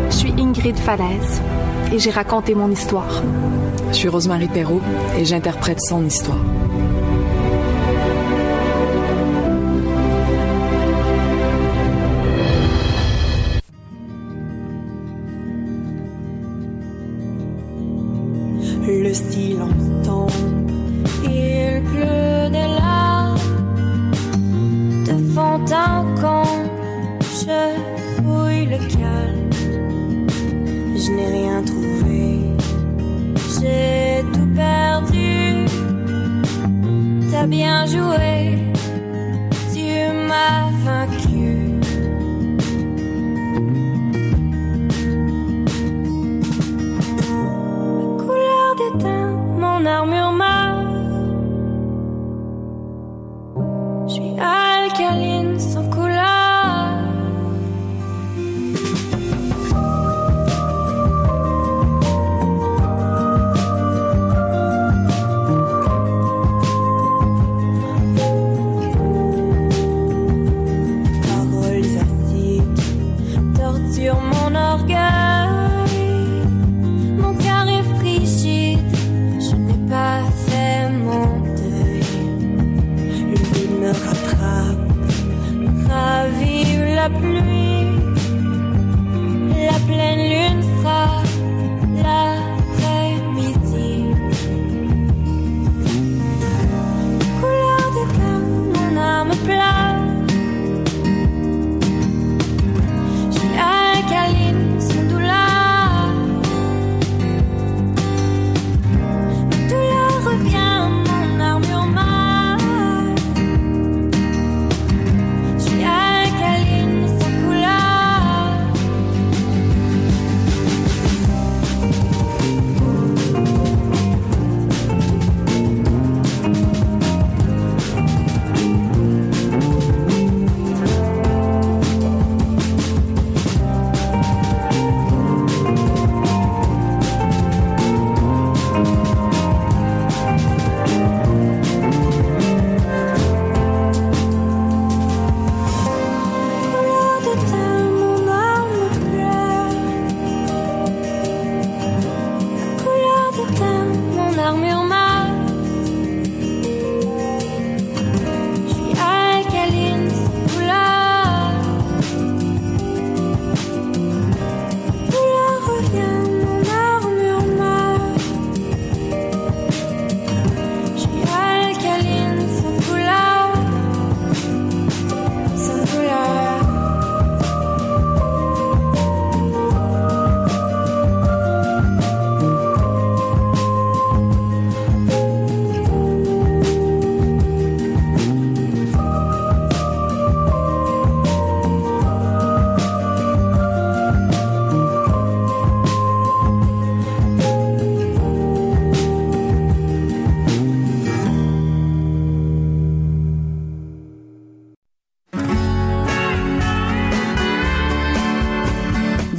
Je 0.10 0.16
suis 0.16 0.34
Ingrid 0.38 0.78
Falaise 0.78 1.42
et 1.92 2.00
j'ai 2.00 2.12
raconté 2.12 2.56
mon 2.56 2.72
histoire. 2.72 3.24
Je 3.92 3.96
suis 3.96 4.08
Rosemary 4.08 4.48
Perrault 4.48 4.82
et 5.18 5.26
j'interprète 5.26 5.82
son 5.82 6.06
histoire. 6.06 6.40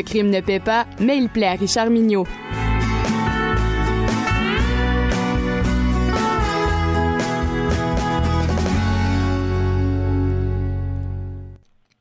Le 0.00 0.04
crime 0.04 0.30
ne 0.30 0.40
paie 0.40 0.60
pas, 0.60 0.86
mais 0.98 1.18
il 1.18 1.28
plaît 1.28 1.48
à 1.48 1.52
Richard 1.56 1.90
Mignot. 1.90 2.24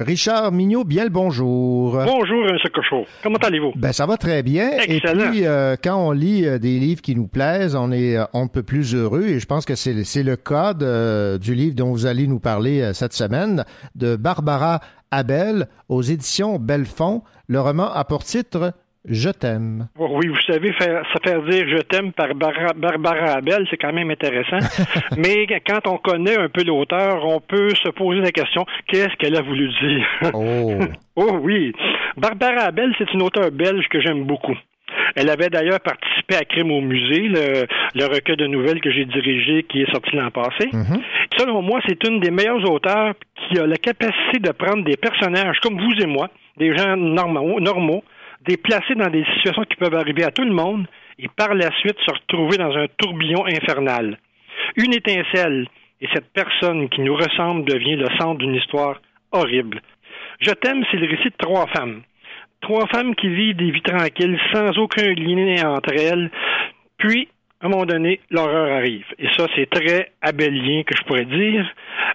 Richard 0.02 0.54
Mignot, 0.54 0.86
bien 0.86 1.04
le 1.04 1.10
bonjour. 1.10 1.92
Bonjour, 1.92 2.46
M. 2.48 2.58
Cochot. 2.74 3.06
Comment 3.22 3.36
allez-vous? 3.44 3.74
Ben, 3.76 3.92
ça 3.92 4.06
va 4.06 4.16
très 4.16 4.44
bien. 4.44 4.72
Excellent. 4.88 5.26
Et 5.26 5.30
puis, 5.30 5.46
euh, 5.46 5.76
quand 5.84 5.98
on 5.98 6.12
lit 6.14 6.46
euh, 6.46 6.58
des 6.58 6.80
livres 6.80 7.02
qui 7.02 7.18
nous 7.18 7.28
plaisent, 7.28 7.76
on 7.76 7.92
est 7.92 8.16
euh, 8.16 8.24
on 8.32 8.48
peut 8.48 8.64
plus 8.64 8.96
heureux. 8.96 9.26
Et 9.26 9.42
je 9.42 9.46
pense 9.46 9.66
que 9.66 9.76
c'est 9.76 10.24
le 10.24 10.36
cas 10.38 10.74
de- 10.74 11.38
du 11.38 11.54
livre 11.54 11.76
dont 11.76 11.92
vous 11.92 12.06
allez 12.06 12.28
nous 12.28 12.40
parler 12.40 12.80
euh, 12.80 12.94
cette 12.94 13.12
semaine, 13.12 13.66
de 13.96 14.16
Barbara 14.16 14.80
Abel, 15.12 15.68
aux 15.88 16.02
éditions 16.02 16.58
Belfond. 16.60 17.22
Le 17.48 17.60
roman 17.60 17.92
a 17.92 18.04
pour 18.06 18.24
titre 18.24 18.74
Je 19.06 19.30
t'aime. 19.30 19.88
Oui, 19.98 20.28
vous 20.28 20.42
savez, 20.46 20.72
faire, 20.74 21.04
se 21.14 21.30
faire 21.30 21.42
dire 21.44 21.66
je 21.68 21.82
t'aime 21.84 22.12
par 22.14 22.34
Barbara, 22.36 22.74
Barbara 22.76 23.38
Abel, 23.38 23.66
c'est 23.70 23.78
quand 23.78 23.94
même 23.94 24.12
intéressant. 24.12 24.60
Mais 25.18 25.48
quand 25.66 25.88
on 25.88 25.98
connaît 25.98 26.38
un 26.38 26.50
peu 26.50 26.64
l'auteur, 26.64 27.26
on 27.26 27.40
peut 27.40 27.70
se 27.84 27.90
poser 27.90 28.22
la 28.22 28.32
question 28.32 28.66
qu'est-ce 28.88 29.16
qu'elle 29.18 29.36
a 29.36 29.42
voulu 29.42 29.70
dire? 29.82 30.32
Oh. 30.34 30.74
Oh 31.22 31.38
oui. 31.42 31.74
Barbara 32.16 32.62
Abel, 32.68 32.94
c'est 32.98 33.12
une 33.14 33.24
auteure 33.24 33.52
belge 33.52 33.86
que 33.90 34.00
j'aime 34.00 34.24
beaucoup. 34.24 34.56
Elle 35.16 35.30
avait 35.30 35.50
d'ailleurs 35.50 35.80
participé 35.80 36.36
à 36.36 36.46
Crime 36.46 36.72
au 36.72 36.82
musée, 36.82 37.28
le, 37.28 37.66
le 37.96 38.06
recueil 38.06 38.38
de 38.38 38.48
nouvelles 38.48 38.82
que 38.82 38.92
j'ai 38.92 39.06
dirigé 39.06 39.64
qui 39.64 39.82
est 39.82 39.92
sorti 39.92 40.16
l'an 40.16 40.32
passé. 40.32 40.70
Mhm. 40.72 41.02
Selon 41.38 41.62
moi, 41.62 41.80
c'est 41.88 42.08
une 42.08 42.20
des 42.20 42.32
meilleures 42.32 42.70
auteurs 42.70 43.14
qui 43.36 43.60
a 43.60 43.66
la 43.66 43.78
capacité 43.78 44.40
de 44.40 44.52
prendre 44.52 44.84
des 44.84 44.98
personnages 44.98 45.60
comme 45.62 45.80
vous 45.80 46.02
et 46.02 46.06
moi, 46.06 46.30
des 46.58 46.76
gens 46.76 46.96
normaux, 46.96 47.60
normaux 47.60 48.04
des 48.46 48.58
placer 48.58 48.96
dans 48.96 49.10
des 49.10 49.26
situations 49.36 49.66
qui 49.66 49.76
peuvent 49.76 49.96
arriver 49.96 50.24
à 50.24 50.32
tout 50.32 50.44
le 50.44 50.54
monde 50.54 50.88
et 51.18 51.28
par 51.28 51.54
la 51.54 51.72
suite 51.80 51.98
se 52.06 52.12
retrouver 52.12 52.58
dans 52.58 52.76
un 52.76 52.88
tourbillon 52.98 53.46
infernal. 53.46 54.18
Une 54.78 54.94
étincelle 54.94 55.68
et 56.02 56.08
cette 56.14 56.32
personne 56.34 56.88
qui 56.90 57.02
nous 57.02 57.16
ressemble 57.16 57.66
devient 57.66 57.96
le 57.96 58.08
centre 58.18 58.40
d'une 58.40 58.56
histoire 58.56 59.02
horrible. 59.32 59.82
Je 60.40 60.52
t'aime, 60.52 60.84
c'est 60.90 60.98
le 60.98 61.08
récit 61.08 61.30
de 61.30 61.38
trois 61.38 61.68
femmes. 61.68 62.02
Trois 62.62 62.88
femmes 62.88 63.16
qui 63.16 63.30
vivent 63.30 63.56
des 63.56 63.72
vies 63.72 63.82
tranquilles 63.82 64.40
sans 64.54 64.78
aucun 64.78 65.14
lien 65.14 65.70
entre 65.72 65.94
elles. 65.94 66.30
Puis, 66.98 67.30
à 67.62 67.66
un 67.66 67.70
moment 67.70 67.86
donné, 67.86 68.20
l'horreur 68.30 68.72
arrive. 68.72 69.06
Et 69.18 69.28
ça, 69.38 69.48
c'est 69.56 69.70
très 69.70 70.12
abélien 70.22 70.84
que 70.84 70.96
je 70.96 71.04
pourrais 71.04 71.26
dire. 71.26 71.66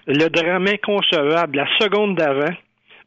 Le 0.07 0.29
drame 0.29 0.67
inconcevable, 0.67 1.57
la 1.57 1.67
seconde 1.79 2.15
d'avant, 2.15 2.53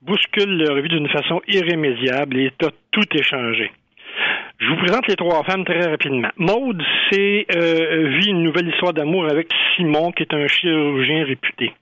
bouscule 0.03 0.59
leur 0.59 0.81
vie 0.81 0.89
d'une 0.89 1.09
façon 1.09 1.41
irrémédiable 1.49 2.39
et 2.39 2.49
a 2.49 2.71
tout 2.91 3.17
échangé. 3.17 3.71
Je 4.61 4.67
vous 4.69 4.77
présente 4.77 5.07
les 5.07 5.15
trois 5.15 5.45
femmes 5.45 5.65
très 5.65 5.89
rapidement. 5.89 6.31
Maude, 6.37 6.83
c'est 7.11 7.47
euh, 7.55 8.19
vit 8.19 8.31
une 8.31 8.43
nouvelle 8.43 8.69
histoire 8.69 8.93
d'amour 8.93 9.27
avec 9.31 9.49
Simon, 9.75 10.11
qui 10.11 10.25
est 10.25 10.35
un 10.35 10.47
chirurgien 10.49 11.25
réputé. 11.25 11.73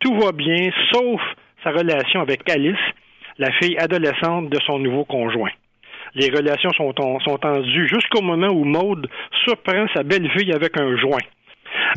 Tout 0.00 0.14
va 0.18 0.32
bien, 0.32 0.70
sauf 0.92 1.20
sa 1.62 1.70
relation 1.70 2.22
avec 2.22 2.48
Alice, 2.50 2.76
la 3.38 3.50
fille 3.52 3.78
adolescente 3.78 4.48
de 4.50 4.58
son 4.66 4.78
nouveau 4.78 5.04
conjoint. 5.04 5.50
Les 6.14 6.28
relations 6.28 6.70
sont, 6.72 6.94
en, 7.00 7.18
sont 7.20 7.38
tendues 7.38 7.88
jusqu'au 7.88 8.20
moment 8.20 8.48
où 8.48 8.64
Maude 8.64 9.08
surprend 9.44 9.86
sa 9.94 10.02
belle-fille 10.02 10.52
avec 10.52 10.78
un 10.78 10.96
joint. 10.96 11.24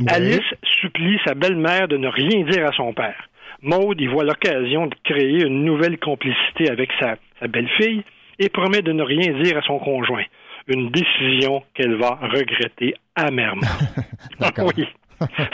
Alice 0.07 0.53
supplie 0.81 1.19
sa 1.25 1.33
belle-mère 1.33 1.87
de 1.87 1.97
ne 1.97 2.07
rien 2.07 2.43
dire 2.43 2.65
à 2.65 2.71
son 2.71 2.93
père. 2.93 3.27
Maude 3.61 3.99
y 3.99 4.07
voit 4.07 4.23
l'occasion 4.23 4.87
de 4.87 4.95
créer 5.03 5.45
une 5.45 5.65
nouvelle 5.65 5.97
complicité 5.97 6.69
avec 6.69 6.91
sa, 6.99 7.15
sa 7.39 7.47
belle-fille 7.47 8.03
et 8.39 8.49
promet 8.49 8.81
de 8.81 8.91
ne 8.91 9.03
rien 9.03 9.33
dire 9.41 9.57
à 9.57 9.61
son 9.61 9.79
conjoint. 9.79 10.23
Une 10.67 10.89
décision 10.89 11.63
qu'elle 11.73 11.95
va 11.95 12.17
regretter 12.21 12.95
amèrement. 13.15 13.67
oui. 14.57 14.87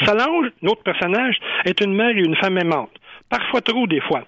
Solange, 0.05 0.47
notre 0.61 0.83
personnage, 0.83 1.35
est 1.65 1.81
une 1.81 1.93
mère 1.93 2.09
et 2.09 2.21
une 2.21 2.35
femme 2.37 2.57
aimante. 2.57 2.91
Parfois 3.29 3.61
trop, 3.61 3.87
des 3.87 4.01
fois. 4.01 4.23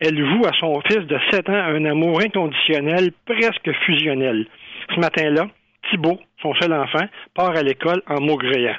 Elle 0.00 0.22
voue 0.22 0.44
à 0.46 0.52
son 0.58 0.80
fils 0.82 1.06
de 1.06 1.18
7 1.30 1.48
ans 1.48 1.52
un 1.52 1.84
amour 1.84 2.20
inconditionnel, 2.20 3.10
presque 3.24 3.72
fusionnel. 3.84 4.46
Ce 4.94 5.00
matin-là, 5.00 5.48
Thibault, 5.90 6.18
son 6.42 6.54
seul 6.54 6.72
enfant, 6.72 7.06
part 7.34 7.56
à 7.56 7.62
l'école 7.62 8.02
en 8.08 8.20
maugréant. 8.20 8.76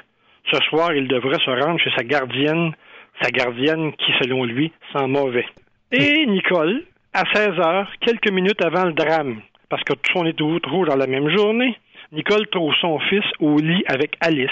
Ce 0.52 0.58
soir, 0.68 0.94
il 0.94 1.08
devrait 1.08 1.38
se 1.44 1.50
rendre 1.50 1.80
chez 1.80 1.90
sa 1.96 2.04
gardienne, 2.04 2.72
sa 3.20 3.30
gardienne 3.30 3.92
qui, 3.92 4.12
selon 4.22 4.44
lui, 4.44 4.72
sent 4.92 5.06
mauvais. 5.06 5.46
Et 5.92 6.26
Nicole, 6.26 6.84
à 7.12 7.24
16 7.34 7.58
heures, 7.58 7.90
quelques 8.00 8.30
minutes 8.30 8.64
avant 8.64 8.84
le 8.84 8.92
drame, 8.92 9.40
parce 9.68 9.82
que 9.84 9.94
tout 9.94 10.12
on 10.16 10.26
est 10.26 10.36
toujours 10.36 10.86
dans 10.86 10.96
la 10.96 11.06
même 11.06 11.28
journée, 11.36 11.76
Nicole 12.12 12.46
trouve 12.48 12.74
son 12.80 12.98
fils 13.00 13.24
au 13.40 13.58
lit 13.58 13.84
avec 13.86 14.16
Alice. 14.20 14.50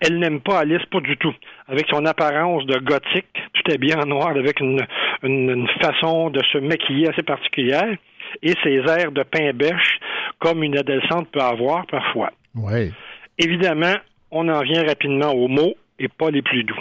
Elle 0.00 0.18
n'aime 0.18 0.40
pas 0.40 0.60
Alice, 0.60 0.84
pas 0.90 1.00
du 1.00 1.16
tout. 1.16 1.34
Avec 1.68 1.86
son 1.88 2.04
apparence 2.06 2.64
de 2.66 2.78
gothique, 2.78 3.26
tout 3.52 3.72
est 3.72 3.78
bien 3.78 3.98
en 4.00 4.06
noir, 4.06 4.28
avec 4.28 4.60
une, 4.60 4.84
une, 5.22 5.50
une 5.50 5.68
façon 5.80 6.30
de 6.30 6.42
se 6.44 6.58
maquiller 6.58 7.08
assez 7.08 7.22
particulière, 7.22 7.96
et 8.42 8.54
ses 8.62 8.78
airs 8.88 9.12
de 9.12 9.22
pain 9.22 9.52
bêche, 9.52 9.98
comme 10.38 10.62
une 10.62 10.78
adolescente 10.78 11.28
peut 11.30 11.40
avoir 11.40 11.86
parfois. 11.86 12.30
Oui. 12.54 12.92
Évidemment, 13.38 13.94
on 14.30 14.48
en 14.48 14.62
vient 14.62 14.84
rapidement 14.84 15.32
aux 15.32 15.48
mots 15.48 15.74
et 15.98 16.08
pas 16.08 16.30
les 16.30 16.42
plus 16.42 16.64
doux. 16.64 16.78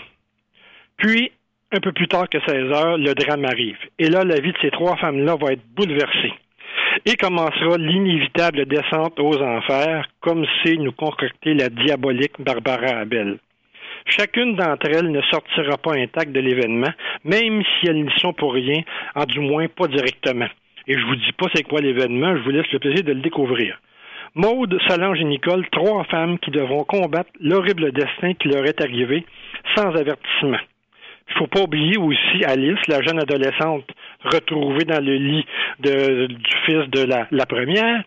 Puis, 0.98 1.32
un 1.72 1.80
peu 1.80 1.92
plus 1.92 2.08
tard 2.08 2.28
que 2.30 2.40
16 2.40 2.72
heures, 2.72 2.98
le 2.98 3.14
drame 3.14 3.46
arrive. 3.46 3.78
Et 3.98 4.10
là, 4.10 4.24
la 4.24 4.40
vie 4.40 4.52
de 4.52 4.58
ces 4.62 4.72
trois 4.72 4.98
femmes-là 4.98 5.36
va 5.36 5.54
être 5.54 5.66
bouleversée. 5.76 6.34
Et 7.06 7.16
commencera 7.16 7.78
l'inévitable 7.78 8.66
descente 8.66 9.20
aux 9.20 9.42
enfers, 9.42 10.08
comme 10.22 10.46
c'est 10.64 10.76
nous 10.76 10.92
concocter 10.92 11.54
la 11.54 11.70
diabolique 11.70 12.40
Barbara 12.40 13.00
Abel. 13.00 13.40
Chacune 14.06 14.56
d'entre 14.56 14.90
elles 14.90 15.12
ne 15.12 15.22
sortira 15.24 15.78
pas 15.78 15.96
intacte 15.96 16.32
de 16.32 16.40
l'événement, 16.40 16.92
même 17.24 17.64
si 17.64 17.88
elles 17.88 18.04
n'y 18.04 18.12
sont 18.18 18.34
pour 18.34 18.54
rien, 18.54 18.82
en 19.16 19.26
du 19.26 19.40
moins 19.40 19.68
pas 19.68 19.88
directement. 19.88 20.48
Et 20.88 20.98
je 20.98 21.06
vous 21.06 21.16
dis 21.16 21.32
pas 21.34 21.48
c'est 21.54 21.64
quoi 21.64 21.82
l'événement, 21.82 22.36
je 22.36 22.42
vous 22.42 22.50
laisse 22.50 22.72
le 22.72 22.80
plaisir 22.80 23.04
de 23.04 23.14
le 23.14 23.22
découvrir. 23.22 23.80
Maude, 24.36 24.80
Solange 24.88 25.20
et 25.20 25.26
Nicole, 25.26 25.68
trois 25.72 26.04
femmes 26.06 26.40
qui 26.40 26.52
devront 26.52 26.84
combattre 26.84 27.32
l'horrible 27.40 27.92
destin 27.92 28.34
qui 28.34 28.48
leur 28.48 28.66
est 28.66 28.82
arrivé 28.82 29.26
sans 29.76 29.96
avertissement. 29.96 30.60
Il 31.30 31.38
faut 31.38 31.48
pas 31.48 31.62
oublier 31.62 31.98
aussi 31.98 32.44
Alice, 32.46 32.80
la 32.88 33.02
jeune 33.02 33.20
adolescente 33.20 33.86
retrouvée 34.24 34.86
dans 34.86 35.04
le 35.04 35.16
lit 35.16 35.46
de, 35.80 36.28
du 36.28 36.56
fils 36.66 36.90
de 36.90 37.04
la, 37.06 37.28
la 37.32 37.46
première, 37.46 38.04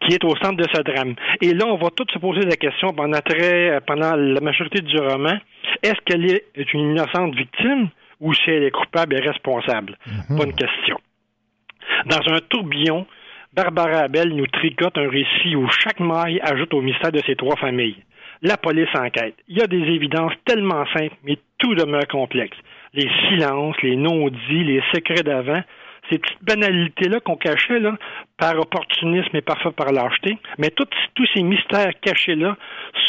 qui 0.00 0.14
est 0.14 0.24
au 0.24 0.34
centre 0.36 0.56
de 0.56 0.66
ce 0.74 0.82
drame. 0.82 1.14
Et 1.40 1.54
là, 1.54 1.66
on 1.66 1.76
va 1.76 1.90
tous 1.90 2.06
se 2.12 2.18
poser 2.18 2.42
la 2.42 2.56
question 2.56 2.92
pendant 2.92 3.20
très, 3.20 3.80
pendant 3.86 4.16
la 4.16 4.40
majorité 4.40 4.80
du 4.82 4.98
roman, 4.98 5.38
est-ce 5.82 6.00
qu'elle 6.04 6.24
est 6.30 6.72
une 6.74 6.92
innocente 6.92 7.34
victime 7.34 7.88
ou 8.20 8.34
si 8.34 8.50
elle 8.50 8.64
est 8.64 8.70
coupable 8.70 9.14
et 9.16 9.20
responsable? 9.20 9.96
Bonne 10.30 10.54
question. 10.54 10.98
Dans 12.06 12.34
un 12.34 12.38
tourbillon, 12.48 13.06
Barbara 13.54 14.04
Abel 14.04 14.30
nous 14.34 14.46
tricote 14.46 14.96
un 14.96 15.08
récit 15.08 15.56
où 15.56 15.68
chaque 15.70 16.00
maille 16.00 16.40
ajoute 16.42 16.72
au 16.74 16.80
mystère 16.80 17.12
de 17.12 17.20
ces 17.26 17.36
trois 17.36 17.56
familles. 17.56 18.02
La 18.42 18.56
police 18.56 18.88
enquête. 18.94 19.36
Il 19.46 19.58
y 19.58 19.62
a 19.62 19.66
des 19.66 19.76
évidences 19.76 20.32
tellement 20.44 20.84
simples, 20.96 21.14
mais 21.22 21.38
tout 21.58 21.74
demeure 21.74 22.06
complexe. 22.08 22.56
Les 22.94 23.08
silences, 23.28 23.80
les 23.82 23.96
non-dits, 23.96 24.64
les 24.64 24.82
secrets 24.92 25.22
d'avant, 25.22 25.62
ces 26.10 26.18
petites 26.18 26.42
banalités-là 26.44 27.20
qu'on 27.20 27.36
cachait 27.36 27.78
là, 27.78 27.96
par 28.36 28.58
opportunisme 28.58 29.34
et 29.36 29.40
parfois 29.40 29.72
par 29.72 29.92
lâcheté, 29.92 30.38
mais 30.58 30.70
tous 30.70 31.26
ces 31.34 31.42
mystères 31.42 31.92
cachés-là 32.00 32.56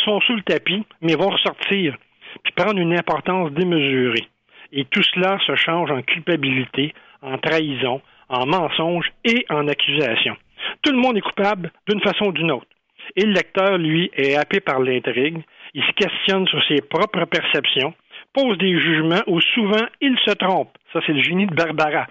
sont 0.05 0.21
sous 0.21 0.35
le 0.35 0.43
tapis, 0.43 0.85
mais 1.01 1.15
vont 1.15 1.29
ressortir, 1.29 1.97
puis 2.43 2.53
prendre 2.55 2.79
une 2.79 2.97
importance 2.97 3.51
démesurée. 3.51 4.27
Et 4.71 4.85
tout 4.85 5.03
cela 5.03 5.37
se 5.45 5.55
change 5.55 5.91
en 5.91 6.01
culpabilité, 6.01 6.93
en 7.21 7.37
trahison, 7.37 8.01
en 8.29 8.45
mensonge 8.45 9.11
et 9.25 9.45
en 9.49 9.67
accusation. 9.67 10.35
Tout 10.81 10.91
le 10.91 10.99
monde 10.99 11.17
est 11.17 11.21
coupable 11.21 11.71
d'une 11.87 12.01
façon 12.01 12.25
ou 12.25 12.31
d'une 12.31 12.51
autre. 12.51 12.67
Et 13.15 13.25
le 13.25 13.33
lecteur, 13.33 13.77
lui, 13.77 14.09
est 14.15 14.35
happé 14.35 14.59
par 14.59 14.79
l'intrigue. 14.79 15.43
Il 15.73 15.83
se 15.83 15.91
questionne 15.91 16.47
sur 16.47 16.63
ses 16.67 16.81
propres 16.81 17.25
perceptions, 17.25 17.93
pose 18.33 18.57
des 18.57 18.79
jugements 18.79 19.21
où 19.27 19.39
souvent 19.41 19.85
il 20.01 20.17
se 20.25 20.31
trompe. 20.31 20.69
Ça, 20.91 20.99
c'est 21.05 21.13
le 21.13 21.21
génie 21.21 21.47
de 21.47 21.55
Barbara. 21.55 22.07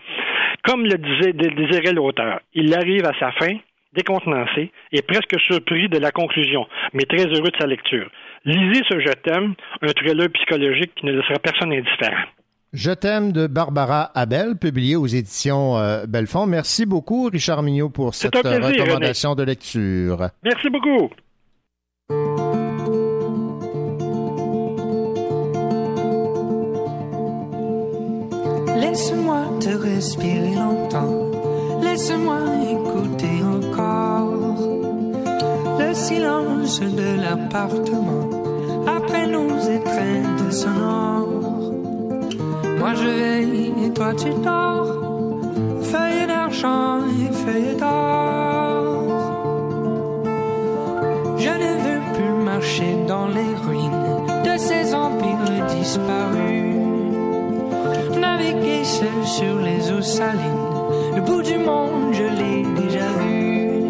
Comme 0.64 0.85
le 0.85 0.97
disait, 0.97 1.33
désirait 1.33 1.93
l'auteur, 1.93 2.41
il 2.55 2.75
arrive 2.75 3.05
à 3.05 3.12
sa 3.18 3.33
fin, 3.33 3.57
décontenancé 3.95 4.70
et 4.93 5.03
presque 5.03 5.39
surpris 5.41 5.89
de 5.89 5.99
la 5.99 6.11
conclusion, 6.12 6.66
mais 6.93 7.05
très 7.05 7.27
heureux 7.27 7.51
de 7.51 7.57
sa 7.59 7.66
lecture. 7.66 8.09
Lisez 8.45 8.83
ce 8.89 8.99
Je 9.01 9.12
t'aime, 9.12 9.55
un 9.83 9.93
thriller 9.93 10.29
psychologique 10.31 10.93
qui 10.97 11.07
ne 11.07 11.12
laissera 11.12 11.39
personne 11.39 11.73
indifférent. 11.73 12.27
Je 12.73 12.91
t'aime 12.91 13.33
de 13.33 13.47
Barbara 13.47 14.11
Abel, 14.14 14.57
publié 14.59 14.97
aux 14.97 15.07
éditions 15.07 15.77
euh, 15.77 16.07
Belfond. 16.07 16.47
Merci 16.47 16.87
beaucoup, 16.87 17.29
Richard 17.31 17.62
Mignot, 17.62 17.91
pour 17.91 18.14
cette 18.14 18.33
plaisir, 18.33 18.51
euh, 18.51 18.66
recommandation 18.66 19.35
de 19.35 19.43
lecture. 19.43 20.31
Merci 20.43 20.70
beaucoup. 20.70 21.11
Laisse-moi 28.93 29.45
te 29.59 29.70
respirer 29.70 30.55
longtemps. 30.55 31.30
Laisse-moi 31.82 32.40
écouter 32.70 33.43
encore 33.43 34.68
le 35.78 35.95
silence 35.95 36.78
de 36.78 37.18
l'appartement 37.22 38.28
après 38.86 39.26
nos 39.28 39.49
étreintes 39.61 40.53
sonores. 40.53 41.72
Moi 42.78 42.93
je 42.93 43.09
veille 43.09 43.72
et 43.82 43.90
toi 43.95 44.12
tu 44.12 44.28
dors, 44.45 44.95
feuilles 45.90 46.26
d'argent 46.26 46.99
et 47.18 47.32
feuilles 47.32 47.76
d'or. 47.78 49.07
Je 51.38 51.55
ne 51.64 51.72
veux 51.84 52.03
plus 52.12 52.45
marcher 52.45 52.95
dans 53.09 53.28
les 53.28 53.55
ruines 53.66 54.45
de 54.45 54.59
ces 54.59 54.95
empires 54.95 55.66
disparus. 55.78 56.62
Seul 58.85 59.27
sur 59.27 59.59
les 59.59 59.91
eaux 59.91 60.03
salines, 60.03 60.69
le 61.17 61.21
bout 61.23 61.43
du 61.43 61.59
monde 61.59 62.13
je 62.13 62.23
l'ai 62.23 62.63
déjà 62.81 63.09
vu. 63.21 63.83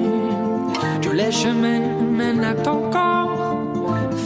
Tous 1.02 1.12
les 1.12 1.30
chemins 1.30 1.80
mènent 2.18 2.44
à 2.44 2.54
ton 2.54 2.90
corps, 2.90 3.58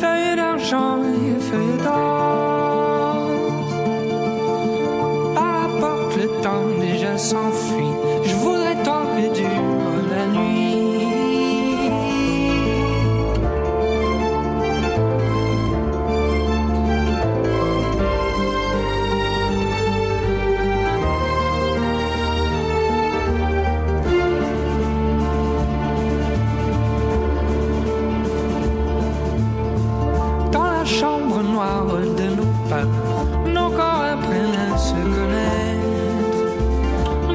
feuilles 0.01 0.37
d'argent 0.37 0.99
et 1.03 1.41
feuilles 1.41 1.83
d'or. 1.85 3.31
Par 5.35 5.53
la 5.63 5.81
porte, 5.81 6.17
le 6.17 6.29
temps 6.43 6.69
déjà 6.81 7.17
s'enfuit. 7.17 7.96
La 31.37 31.43
chambre 31.43 31.43
noire 31.43 31.87
de 31.87 32.29
nos 32.37 32.53
pas, 32.69 32.85
nos 33.47 33.71
corps 33.71 34.03
apprennent 34.03 34.57
à 34.73 34.77
se 34.79 34.95
connaître. 34.95 35.87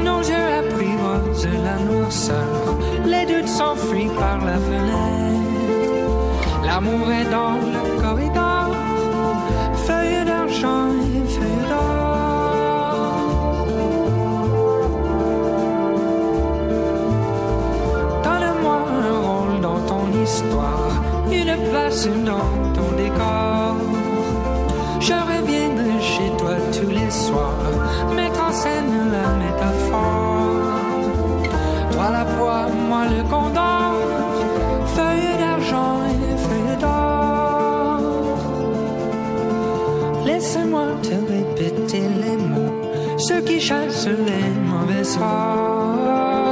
Nos 0.03 0.21
yeux 0.21 0.49
apprivoisent 0.59 1.47
la 1.63 1.77
noirceur, 1.83 2.77
les 3.05 3.25
doutes 3.25 3.47
s'enfuient 3.47 4.15
par 4.19 4.37
la 4.45 4.57
fenêtre. 4.57 5.31
L'amour 6.65 7.11
est 7.11 7.29
dans 7.29 7.57
une 21.41 21.57
place 21.69 22.07
dans 22.25 22.51
ton 22.75 22.89
décor. 22.95 23.75
Je 24.99 25.13
reviendrai 25.13 25.99
chez 26.01 26.29
toi 26.37 26.55
tous 26.71 26.89
les 26.89 27.09
soirs, 27.09 28.15
mettre 28.15 28.41
en 28.47 28.51
scène 28.51 28.93
la 29.15 29.27
métaphore. 29.43 30.71
Toi 31.91 32.09
la 32.11 32.25
poire, 32.25 32.69
moi 32.89 33.03
le 33.15 33.23
condor, 33.23 33.93
feuille 34.95 35.37
d'argent 35.39 35.97
et 36.13 36.37
feuille 36.45 36.77
d'or. 36.79 37.99
Laisse-moi 40.25 40.87
te 41.01 41.15
répéter 41.33 42.03
les 42.23 42.37
mots, 42.37 42.75
ceux 43.17 43.41
qui 43.41 43.59
chassent 43.59 44.07
les 44.07 44.49
mauvais 44.71 45.03
sorts. 45.03 46.50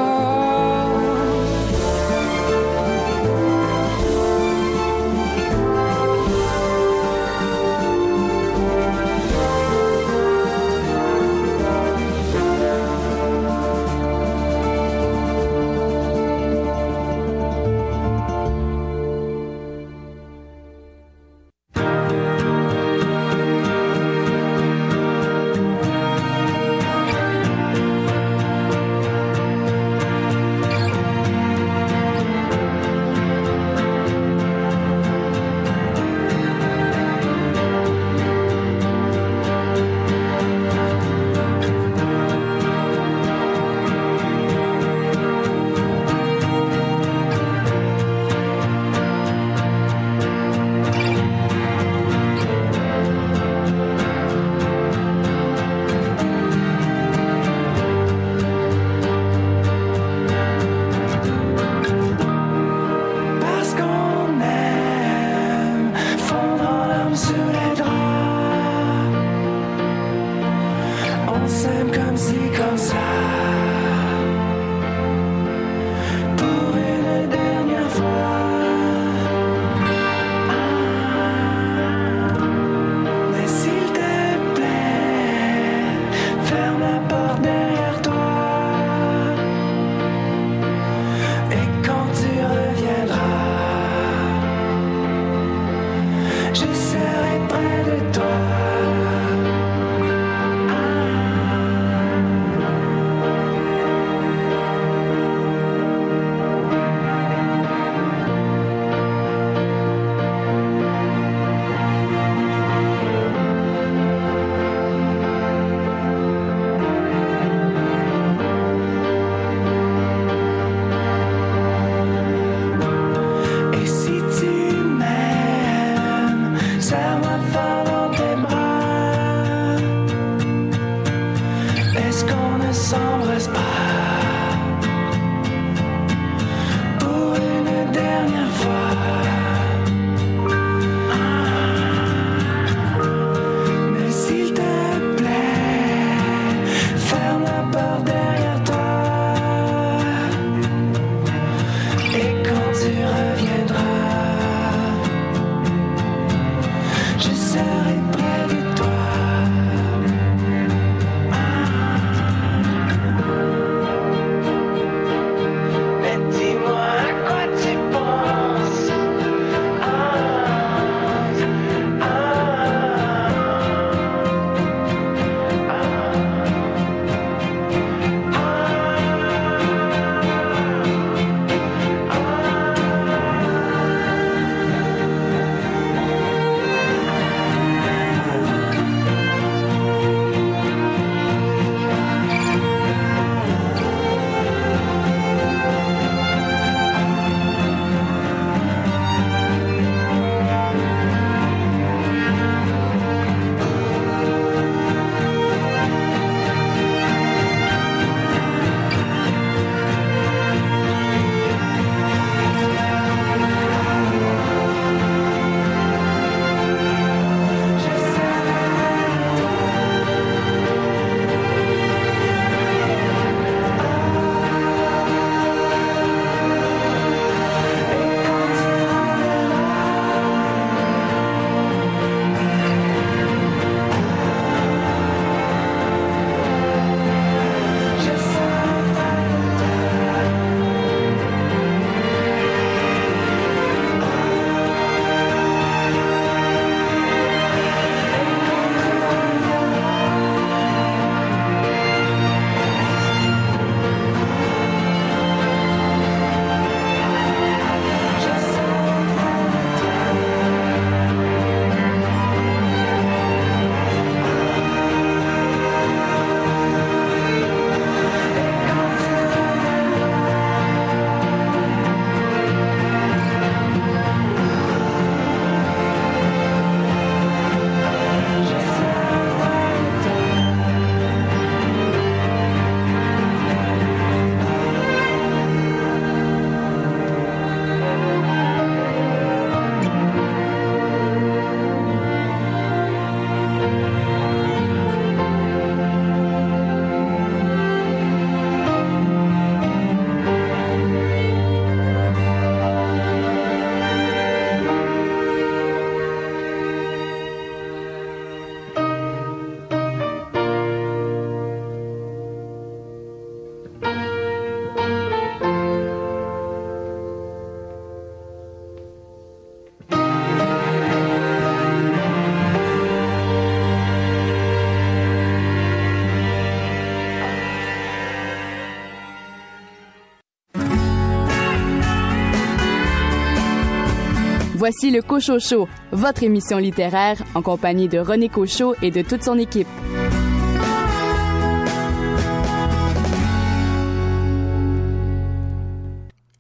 Voici 334.72 334.92
le 334.92 335.02
Cochocho, 335.02 335.68
votre 335.92 336.22
émission 336.22 336.60
littéraire 336.60 337.18
en 337.34 337.42
compagnie 337.42 337.88
de 337.88 337.98
René 337.98 338.30
Cochot 338.30 338.76
et 338.84 338.92
de 338.92 339.02
toute 339.02 339.24
son 339.24 339.40
équipe. 339.40 339.68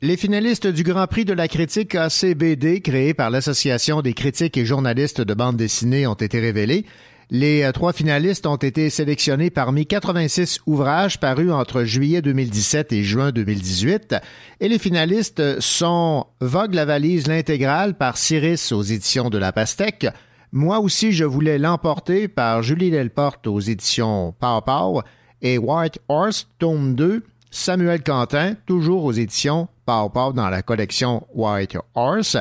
Les 0.03 0.15
finalistes 0.15 0.67
du 0.67 0.83
Grand 0.83 1.07
Prix 1.07 1.25
de 1.25 1.33
la 1.33 1.47
critique 1.47 1.95
ACBD, 1.95 2.83
créé 2.83 3.15
par 3.15 3.31
l'Association 3.31 4.03
des 4.03 4.13
critiques 4.13 4.57
et 4.57 4.65
journalistes 4.65 5.21
de 5.21 5.33
bande 5.33 5.57
dessinée, 5.57 6.05
ont 6.05 6.13
été 6.13 6.39
révélés. 6.39 6.85
Les 7.31 7.61
euh, 7.61 7.71
trois 7.71 7.93
finalistes 7.93 8.47
ont 8.47 8.55
été 8.55 8.89
sélectionnés 8.89 9.51
parmi 9.51 9.85
86 9.85 10.61
ouvrages 10.65 11.19
parus 11.19 11.51
entre 11.51 11.83
juillet 11.83 12.23
2017 12.23 12.91
et 12.91 13.03
juin 13.03 13.31
2018. 13.31 14.15
Et 14.61 14.67
les 14.67 14.79
finalistes 14.79 15.59
sont 15.59 16.25
Vogue 16.41 16.73
la 16.73 16.85
valise 16.85 17.27
l'intégrale 17.27 17.93
par 17.93 18.17
Cyrus 18.17 18.71
aux 18.71 18.81
éditions 18.81 19.29
de 19.29 19.37
La 19.37 19.51
Pastèque. 19.51 20.07
Moi 20.51 20.79
aussi, 20.79 21.11
je 21.11 21.23
voulais 21.23 21.59
l'emporter 21.59 22.27
par 22.27 22.63
Julie 22.63 22.89
Delporte 22.89 23.45
aux 23.45 23.59
éditions 23.59 24.33
Pow 24.39 24.61
Pow 24.65 25.03
et 25.43 25.59
White 25.59 25.99
Horse, 26.07 26.47
tome 26.57 26.95
2, 26.95 27.23
Samuel 27.51 28.01
Quentin, 28.01 28.55
toujours 28.65 29.03
aux 29.03 29.11
éditions 29.11 29.67
Pow 29.85 30.09
Pow 30.09 30.33
dans 30.33 30.49
la 30.49 30.63
collection 30.63 31.27
White 31.35 31.77
Horse. 31.93 32.37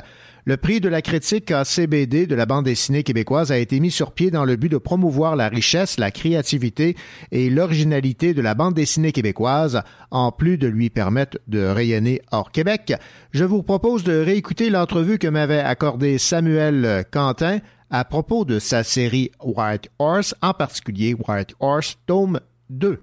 Le 0.48 0.56
prix 0.56 0.80
de 0.80 0.88
la 0.88 1.02
critique 1.02 1.50
ACBD 1.50 2.26
de 2.26 2.34
la 2.34 2.46
bande 2.46 2.64
dessinée 2.64 3.02
québécoise 3.02 3.52
a 3.52 3.58
été 3.58 3.80
mis 3.80 3.90
sur 3.90 4.12
pied 4.12 4.30
dans 4.30 4.46
le 4.46 4.56
but 4.56 4.70
de 4.70 4.78
promouvoir 4.78 5.36
la 5.36 5.50
richesse, 5.50 5.98
la 5.98 6.10
créativité 6.10 6.96
et 7.32 7.50
l'originalité 7.50 8.32
de 8.32 8.40
la 8.40 8.54
bande 8.54 8.72
dessinée 8.72 9.12
québécoise, 9.12 9.82
en 10.10 10.32
plus 10.32 10.56
de 10.56 10.66
lui 10.66 10.88
permettre 10.88 11.38
de 11.48 11.62
rayonner 11.62 12.22
hors 12.32 12.50
Québec. 12.50 12.94
Je 13.32 13.44
vous 13.44 13.62
propose 13.62 14.04
de 14.04 14.18
réécouter 14.18 14.70
l'entrevue 14.70 15.18
que 15.18 15.28
m'avait 15.28 15.60
accordée 15.60 16.16
Samuel 16.16 17.04
Quentin 17.10 17.58
à 17.90 18.06
propos 18.06 18.46
de 18.46 18.58
sa 18.58 18.84
série 18.84 19.30
White 19.44 19.90
Horse, 19.98 20.34
en 20.40 20.54
particulier 20.54 21.14
White 21.28 21.56
Horse 21.60 21.98
tome 22.06 22.40
2. 22.70 23.02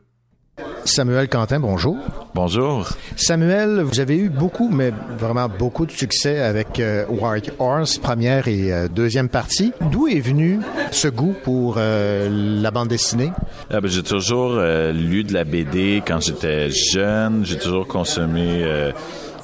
Samuel 0.85 1.27
Quentin, 1.27 1.59
bonjour. 1.59 1.97
Bonjour. 2.33 2.89
Samuel, 3.15 3.81
vous 3.81 3.99
avez 3.99 4.17
eu 4.17 4.29
beaucoup, 4.29 4.69
mais 4.69 4.93
vraiment 5.17 5.49
beaucoup 5.49 5.85
de 5.85 5.91
succès 5.91 6.39
avec 6.39 6.79
euh, 6.79 7.05
White 7.09 7.51
Horse, 7.59 7.97
première 7.97 8.47
et 8.47 8.71
euh, 8.71 8.87
deuxième 8.87 9.27
partie. 9.27 9.73
D'où 9.91 10.07
est 10.07 10.19
venu 10.19 10.59
ce 10.91 11.07
goût 11.07 11.35
pour 11.43 11.75
euh, 11.77 12.29
la 12.61 12.71
bande 12.71 12.87
dessinée? 12.87 13.31
Ah, 13.69 13.81
ben, 13.81 13.89
j'ai 13.89 14.03
toujours 14.03 14.53
lu 14.93 15.23
de 15.23 15.33
la 15.33 15.43
BD 15.43 16.01
quand 16.05 16.21
j'étais 16.21 16.69
jeune. 16.69 17.45
J'ai 17.45 17.57
toujours 17.57 17.87
consommé 17.87 18.63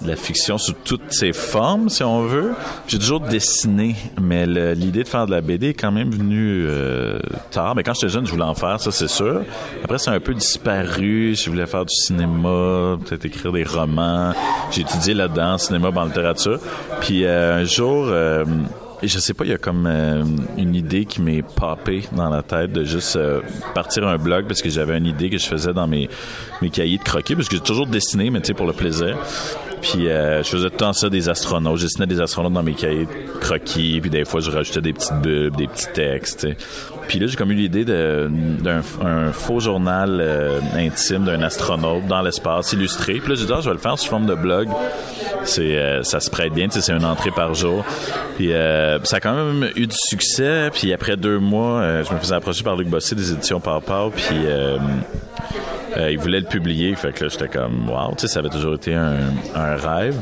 la 0.06 0.16
fiction 0.16 0.58
sous 0.58 0.74
toutes 0.74 1.12
ses 1.12 1.34
formes, 1.34 1.90
si 1.90 2.04
on 2.04 2.24
veut. 2.24 2.54
J'ai 2.88 2.98
toujours 2.98 3.20
dessiné, 3.20 3.96
mais 4.22 4.46
l'idée 4.46 5.04
de 5.04 5.08
faire 5.08 5.26
de 5.26 5.32
la 5.32 5.42
BD 5.42 5.70
est 5.70 5.74
quand 5.74 5.92
même 5.92 6.12
venue 6.12 6.66
euh, 6.68 7.20
tard. 7.52 7.76
Mais 7.76 7.84
quand 7.84 7.94
j'étais 7.94 8.10
jeune, 8.10 8.26
je 8.26 8.32
voulais 8.32 8.44
en 8.44 8.56
faire, 8.56 8.80
ça 8.80 8.92
c'est 8.92 9.08
sûr. 9.08 9.42
Après, 9.84 9.98
c'est 9.98 10.10
un 10.12 10.20
peu 10.20 10.34
disparu. 10.34 11.36
Je 11.36 11.50
voulais 11.50 11.68
faire 11.68 11.86
du 11.86 11.94
cinéma, 11.94 12.98
peut-être 13.06 13.26
écrire 13.26 13.52
des 13.52 13.64
romans. 13.64 14.34
J'ai 14.72 14.82
étudié 14.82 15.14
là-dedans, 15.14 15.58
cinéma, 15.58 15.90
en 15.96 16.06
littérature. 16.06 16.60
Puis 17.02 17.26
euh, 17.26 17.62
un 17.62 17.64
jour... 17.64 18.06
euh, 18.08 18.46
je 19.04 19.20
sais 19.20 19.34
pas, 19.34 19.46
il 19.46 19.52
y 19.52 19.54
a 19.54 19.58
comme 19.58 19.88
euh, 19.88 20.24
une 20.58 20.76
idée 20.76 21.06
qui 21.06 21.22
m'est 21.22 21.42
popée 21.42 22.04
dans 22.12 22.30
la 22.30 22.44
tête 22.44 22.72
de 22.72 22.84
juste 22.84 23.16
euh, 23.16 23.42
partir 23.74 24.08
un 24.08 24.18
blog 24.18 24.46
parce 24.48 24.62
que 24.62 24.70
j'avais 24.70 24.98
une 24.98 25.08
idée 25.08 25.30
que 25.30 25.38
je 25.38 25.48
faisais 25.48 25.74
dans 25.74 25.88
mes, 25.88 26.10
mes 26.62 26.70
cahiers 26.70 26.98
de 26.98 27.04
croquis 27.04 27.36
parce 27.36 27.50
que 27.50 27.56
j'ai 27.56 27.64
toujours 27.64 27.88
dessiné, 27.88 28.30
mais 28.30 28.42
tu 28.42 28.48
sais, 28.48 28.54
pour 28.54 28.68
le 28.68 28.74
plaisir. 28.74 29.18
Puis 29.82 30.08
euh, 30.08 30.44
je 30.44 30.50
faisais 30.50 30.68
tout 30.68 30.74
le 30.74 30.78
temps 30.78 30.94
ça 30.94 31.10
des 31.10 31.30
astronautes. 31.30 31.78
Je 31.78 31.86
dessinais 31.86 32.06
des 32.06 32.22
astronautes 32.22 32.54
dans 32.54 32.64
mes 32.64 32.74
cahiers 32.74 33.06
de 33.06 33.40
croquis, 33.40 34.00
puis 34.00 34.10
des 34.10 34.26
fois 34.26 34.40
je 34.40 34.52
rajoutais 34.52 34.82
des 34.82 34.94
petites 34.94 35.20
bulbes, 35.22 35.56
des 35.56 35.68
petits 35.68 35.92
textes. 35.94 36.48
Puis 37.08 37.20
là, 37.20 37.28
j'ai 37.28 37.36
comme 37.36 37.52
eu 37.52 37.56
l'idée 37.56 37.84
d'un 37.84 38.82
un 39.04 39.32
faux 39.34 39.60
journal 39.60 40.20
euh, 40.22 40.60
intime 40.76 41.26
d'un 41.26 41.42
astronaute 41.42 42.08
dans 42.08 42.22
l'espace 42.22 42.72
illustré. 42.74 43.16
Puis 43.16 43.30
là, 43.30 43.36
j'ai 43.36 43.46
dit, 43.46 43.52
ah, 43.54 43.60
je 43.60 43.68
vais 43.68 43.76
le 43.76 43.82
faire 43.82 43.98
sous 43.98 44.08
forme 44.08 44.28
de 44.28 44.36
blog. 44.36 44.70
Euh, 45.60 46.04
ça 46.04 46.20
se 46.20 46.30
prête 46.30 46.54
bien, 46.54 46.68
c'est 46.70 46.92
une 46.92 47.04
entrée 47.04 47.32
par 47.32 47.54
jour. 47.54 47.84
Puis 48.38 48.52
ça 49.04 49.18
a 49.18 49.20
quand 49.20 49.34
même 49.34 49.70
eu 49.76 49.88
du 49.88 49.98
succès. 49.98 50.70
Puis 50.72 50.94
après 50.94 51.18
deux 51.18 51.40
mois, 51.40 52.04
je 52.04 52.14
me 52.14 52.20
faisais 52.20 52.36
approcher 52.36 52.64
par 52.64 52.76
Luc 52.76 52.88
Bossé 52.88 53.16
des 53.16 53.32
éditions 53.32 53.60
Pau 53.60 54.12
Puis 54.16 54.36
euh, 55.98 56.12
il 56.12 56.20
voulait 56.20 56.40
le 56.40 56.46
publier. 56.46 56.96
Fait 56.96 57.12
que 57.12 57.24
là, 57.26 57.30
j'étais 57.30 57.48
comme, 57.48 57.90
wow, 57.90 58.12
tu 58.12 58.22
sais, 58.22 58.28
ça 58.28 58.40
avait 58.40 58.50
toujours 58.50 58.76
été 58.76 58.94
un, 58.94 59.18
un 59.56 59.76
rêve. 59.76 60.22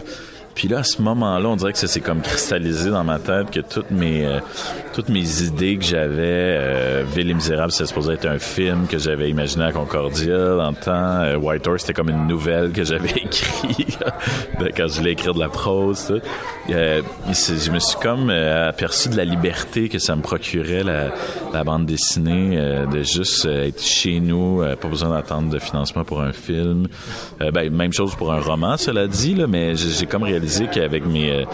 Puis 0.59 0.67
là, 0.67 0.79
à 0.79 0.83
ce 0.83 1.01
moment-là, 1.01 1.47
on 1.47 1.55
dirait 1.55 1.71
que 1.71 1.77
ça 1.77 1.87
s'est 1.87 2.01
comme 2.01 2.19
cristallisé 2.19 2.89
dans 2.89 3.05
ma 3.05 3.17
tête 3.17 3.49
que 3.49 3.61
toutes 3.61 3.91
mes 3.91 4.25
euh, 4.25 4.41
toutes 4.99 5.07
mes 5.07 5.43
idées 5.43 5.77
que 5.77 5.85
j'avais, 5.85 6.17
euh, 6.19 7.05
Ville 7.15 7.29
et 7.29 7.33
Misérable, 7.33 7.71
c'était 7.71 7.85
supposé 7.85 8.15
être 8.15 8.25
un 8.25 8.39
film 8.39 8.85
que 8.85 8.97
j'avais 8.97 9.29
imaginé 9.29 9.63
à 9.63 9.71
Concordia 9.71 10.55
dans 10.55 10.71
le 10.71 10.75
temps. 10.75 11.21
Euh, 11.21 11.37
White 11.37 11.65
Horse, 11.65 11.81
c'était 11.83 11.93
comme 11.93 12.09
une 12.09 12.27
nouvelle 12.27 12.73
que 12.73 12.83
j'avais 12.83 13.09
écrite 13.15 13.97
quand 14.75 14.87
je 14.89 14.99
voulais 14.99 15.13
écrire 15.13 15.33
de 15.33 15.39
la 15.39 15.47
prose. 15.47 16.13
Euh, 16.69 17.01
je 17.29 17.71
me 17.71 17.79
suis 17.79 17.97
comme 18.01 18.29
euh, 18.29 18.67
aperçu 18.67 19.07
de 19.07 19.15
la 19.15 19.23
liberté 19.23 19.87
que 19.87 19.99
ça 19.99 20.17
me 20.17 20.21
procurait 20.21 20.83
la, 20.83 21.63
bande 21.63 21.85
dessinée, 21.85 22.57
de 22.91 23.01
juste 23.03 23.45
être 23.45 23.81
chez 23.81 24.19
nous, 24.19 24.63
pas 24.81 24.87
besoin 24.87 25.09
d'attendre 25.09 25.49
de 25.49 25.59
financement 25.59 26.03
pour 26.03 26.21
un 26.21 26.31
film. 26.31 26.87
Ben, 27.39 27.69
même 27.69 27.93
chose 27.93 28.15
pour 28.15 28.31
un 28.31 28.39
roman, 28.39 28.77
cela 28.77 29.07
dit, 29.07 29.35
mais 29.47 29.75
j'ai 29.75 30.05
comme 30.05 30.23
réalisé 30.23 30.48
qu'avec 30.71 31.05
mes... 31.05 31.31
euh, 31.31 31.45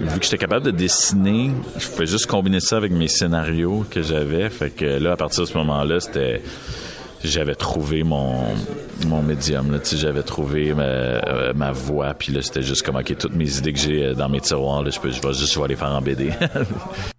vu 0.00 0.18
que 0.18 0.24
j'étais 0.24 0.38
capable 0.38 0.66
de 0.66 0.70
dessiner, 0.70 1.50
je 1.78 1.88
pouvais 1.88 2.06
juste 2.06 2.26
combiner 2.26 2.60
ça 2.60 2.76
avec 2.76 2.92
mes 2.92 3.08
scénarios 3.08 3.84
que 3.90 4.02
j'avais. 4.02 4.48
Fait 4.50 4.70
que 4.70 4.84
là, 4.84 5.12
à 5.12 5.16
partir 5.16 5.44
de 5.44 5.48
ce 5.48 5.56
moment-là, 5.58 6.00
c'était 6.00 6.42
j'avais 7.24 7.54
trouvé 7.54 8.02
mon 8.02 8.34
mon 9.06 9.22
médium 9.22 9.78
j'avais 9.94 10.24
trouvé 10.24 10.74
ma, 10.74 10.82
euh, 10.82 11.52
ma 11.54 11.70
voix 11.70 12.14
puis 12.14 12.32
là 12.32 12.42
c'était 12.42 12.62
juste 12.62 12.82
comme 12.82 12.96
ok 12.96 13.16
toutes 13.16 13.36
mes 13.36 13.58
idées 13.58 13.72
que 13.72 13.78
j'ai 13.78 14.06
euh, 14.06 14.14
dans 14.14 14.28
mes 14.28 14.40
tiroirs 14.40 14.82
là 14.82 14.90
je 14.90 14.98
peux 14.98 15.10
je 15.12 15.22
vais 15.22 15.32
juste 15.32 15.54
je 15.54 15.60
vais 15.60 15.68
les 15.68 15.76
faire 15.76 15.90
en 15.90 16.00
BD 16.02 16.30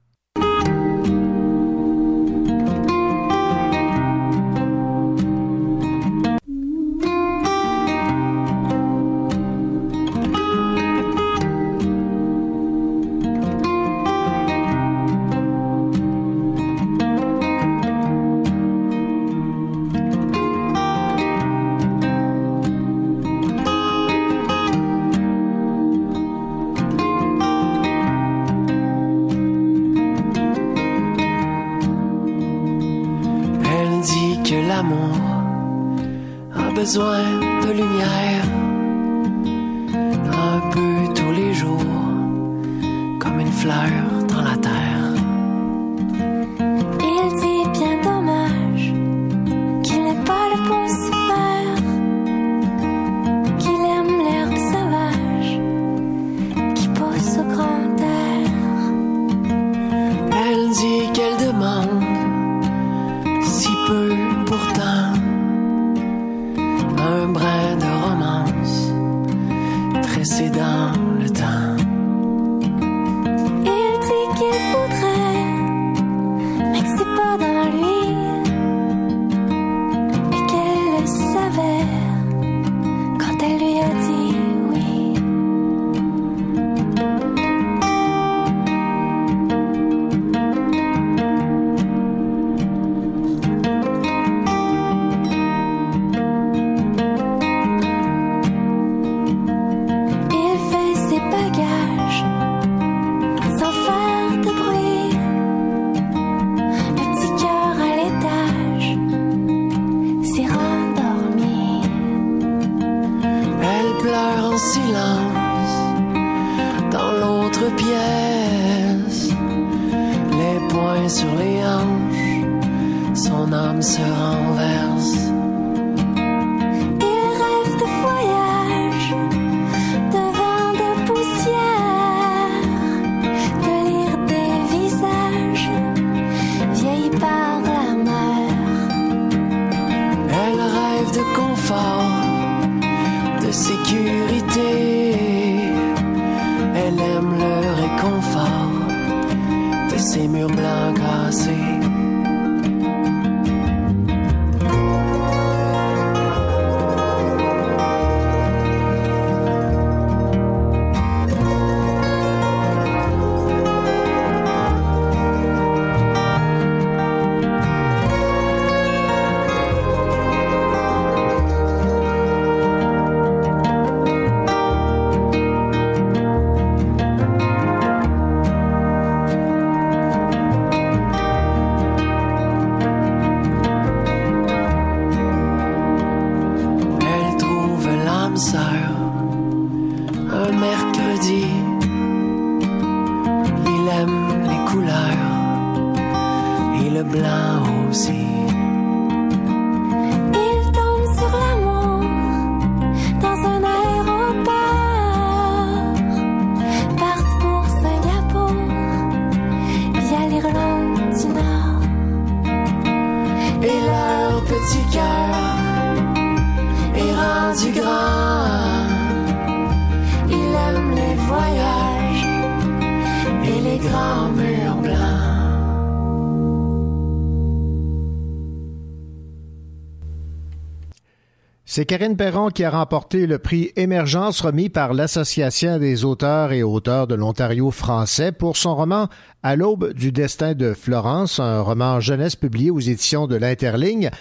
C'est 231.75 231.85
Karine 231.85 232.15
Perron 232.15 232.49
qui 232.49 232.63
a 232.63 232.69
remporté 232.69 233.25
le 233.25 233.39
prix 233.39 233.71
Émergence 233.75 234.41
remis 234.41 234.69
par 234.69 234.93
l'Association 234.93 235.79
des 235.79 236.05
auteurs 236.05 236.51
et 236.51 236.61
auteurs 236.61 237.07
de 237.07 237.15
l'Ontario 237.15 237.71
français 237.71 238.31
pour 238.31 238.57
son 238.57 238.75
roman 238.75 239.07
À 239.41 239.55
l'aube 239.55 239.91
du 239.93 240.11
destin 240.11 240.53
de 240.53 240.75
Florence, 240.75 241.39
un 241.39 241.61
roman 241.61 241.99
jeunesse 241.99 242.35
publié 242.35 242.69
aux 242.69 242.79
éditions 242.79 243.25
de 243.25 243.35
l'Interligne. 243.37 244.11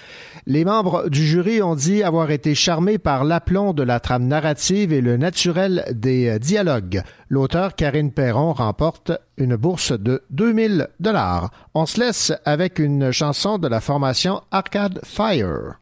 Les 0.46 0.64
membres 0.64 1.10
du 1.10 1.26
jury 1.26 1.60
ont 1.60 1.74
dit 1.74 2.02
avoir 2.02 2.30
été 2.30 2.54
charmés 2.54 2.96
par 2.96 3.22
l'aplomb 3.22 3.74
de 3.74 3.82
la 3.82 4.00
trame 4.00 4.26
narrative 4.26 4.90
et 4.94 5.02
le 5.02 5.18
naturel 5.18 5.84
des 5.92 6.28
euh, 6.28 6.38
dialogues. 6.38 7.02
L'auteur 7.28 7.74
Karine 7.74 8.12
Perron 8.12 8.54
remporte 8.54 9.12
une 9.36 9.56
bourse 9.56 9.92
de 9.92 10.22
2000 10.30 10.88
dollars. 11.00 11.50
On 11.74 11.84
se 11.84 12.00
laisse 12.00 12.32
avec 12.46 12.78
une 12.78 13.12
chanson 13.12 13.58
de 13.58 13.68
la 13.68 13.82
formation 13.82 14.40
Arcade 14.50 15.00
Fire. 15.04 15.81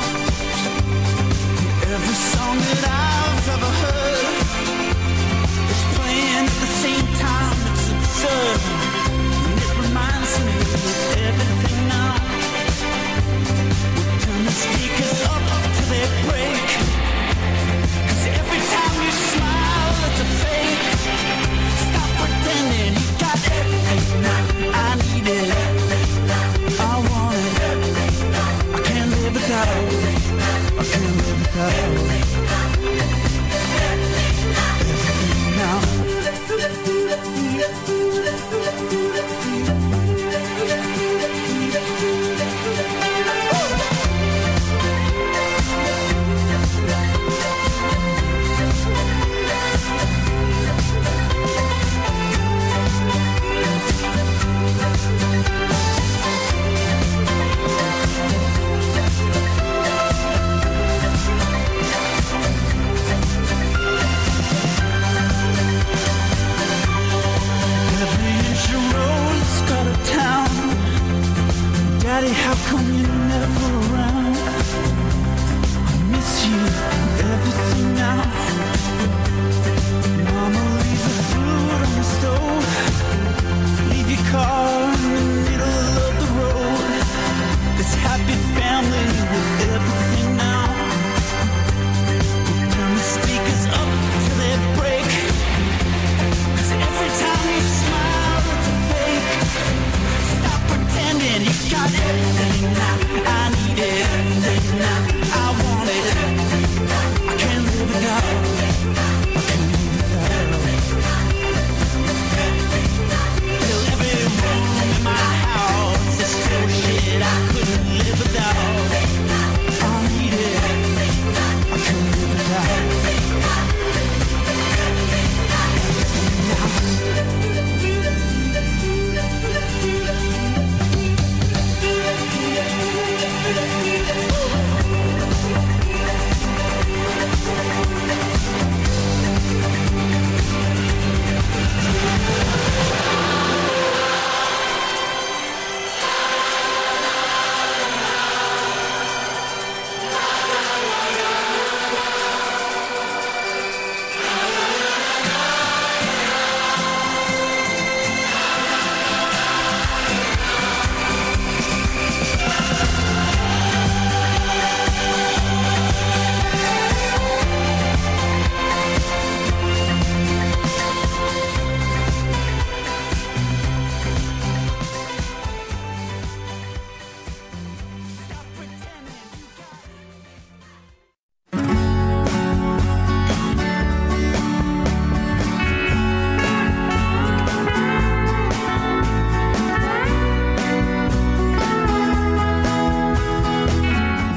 Every 2.03 2.15
song 2.15 2.57
that 2.57 2.83
I've 2.89 3.47
ever 3.47 3.71
heard 3.83 4.35
is 5.69 5.81
playing 5.95 6.45
at 6.45 6.57
the 6.63 6.69
same 6.81 7.07
time. 7.13 7.57
It's 7.73 7.91
absurd. 7.91 8.70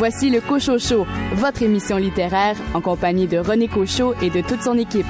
Voici 0.07 0.29
le 0.29 0.43
Cochocho, 0.43 1.07
votre 1.33 1.63
émission 1.63 1.97
littéraire 1.97 2.57
en 2.75 2.83
compagnie 2.83 3.27
de 3.27 3.39
René 3.39 3.69
Cochot 3.69 4.13
et 4.21 4.29
de 4.29 4.43
toute 4.43 4.61
son 4.61 4.77
équipe. 4.77 5.07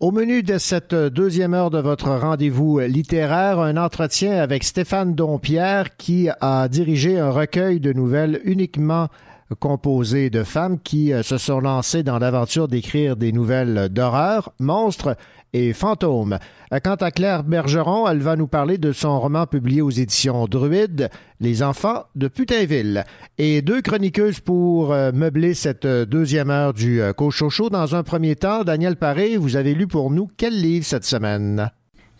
Au 0.00 0.10
menu 0.10 0.42
de 0.42 0.58
cette 0.58 0.92
deuxième 0.92 1.54
heure 1.54 1.70
de 1.70 1.78
votre 1.78 2.08
rendez-vous 2.08 2.80
littéraire, 2.80 3.60
un 3.60 3.76
entretien 3.76 4.42
avec 4.42 4.64
Stéphane 4.64 5.14
Dompierre 5.14 5.96
qui 5.96 6.28
a 6.40 6.66
dirigé 6.66 7.20
un 7.20 7.30
recueil 7.30 7.78
de 7.78 7.92
nouvelles 7.92 8.40
uniquement 8.42 9.06
composé 9.54 10.30
de 10.30 10.44
femmes 10.44 10.78
qui 10.78 11.12
euh, 11.12 11.22
se 11.22 11.38
sont 11.38 11.60
lancées 11.60 12.02
dans 12.02 12.18
l'aventure 12.18 12.68
d'écrire 12.68 13.16
des 13.16 13.32
nouvelles 13.32 13.88
d'horreur, 13.88 14.52
monstres 14.58 15.16
et 15.52 15.72
fantômes. 15.72 16.38
Euh, 16.72 16.78
Quant 16.82 16.96
à 16.96 17.10
Claire 17.10 17.44
Bergeron, 17.44 18.06
elle 18.08 18.18
va 18.18 18.36
nous 18.36 18.46
parler 18.46 18.78
de 18.78 18.92
son 18.92 19.18
roman 19.18 19.46
publié 19.46 19.80
aux 19.80 19.90
éditions 19.90 20.46
Druide, 20.46 21.08
Les 21.40 21.62
enfants 21.62 22.04
de 22.14 22.28
Putainville. 22.28 23.04
Et 23.38 23.62
deux 23.62 23.80
chroniqueuses 23.80 24.40
pour 24.40 24.92
euh, 24.92 25.12
meubler 25.12 25.54
cette 25.54 25.86
deuxième 25.86 26.50
heure 26.50 26.74
du 26.74 27.00
Cochocho. 27.16 27.70
Dans 27.70 27.94
un 27.94 28.02
premier 28.02 28.36
temps, 28.36 28.64
Daniel 28.64 28.96
Paré, 28.96 29.36
vous 29.36 29.56
avez 29.56 29.74
lu 29.74 29.86
pour 29.86 30.10
nous 30.10 30.28
quel 30.36 30.60
livre 30.60 30.84
cette 30.84 31.04
semaine? 31.04 31.70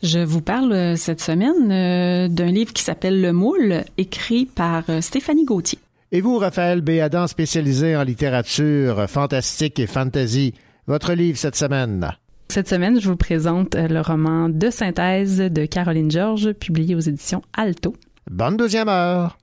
Je 0.03 0.20
vous 0.20 0.41
parle 0.41 0.97
cette 0.97 1.20
semaine 1.20 2.29
d'un 2.29 2.47
livre 2.53 2.72
qui 2.72 2.85
s'appelle 2.85 3.20
Le 3.20 3.33
Moule, 3.33 3.83
écrit 3.97 4.47
par 4.47 4.85
Stéphanie 5.01 5.45
Gauthier. 5.45 5.81
Et 6.11 6.22
vous, 6.22 6.38
Raphaël 6.38 6.80
Béadan, 6.80 7.26
spécialisé 7.26 7.94
en 7.94 8.02
littérature 8.02 9.09
fantastique 9.11 9.78
et 9.78 9.86
fantasy, 9.86 10.54
votre 10.86 11.12
livre 11.12 11.36
cette 11.36 11.54
semaine? 11.54 12.16
Cette 12.48 12.66
semaine, 12.66 12.98
je 12.98 13.11
vous 13.11 13.16
présente 13.16 13.74
le 13.74 14.00
roman 14.00 14.48
de 14.48 14.70
synthèse 14.70 15.36
de 15.36 15.66
Caroline 15.66 16.11
Georges, 16.11 16.52
publié 16.52 16.94
aux 16.94 17.00
éditions 17.00 17.42
Alto. 17.54 17.94
Bonne 18.30 18.56
deuxième 18.56 18.88
heure! 18.88 19.36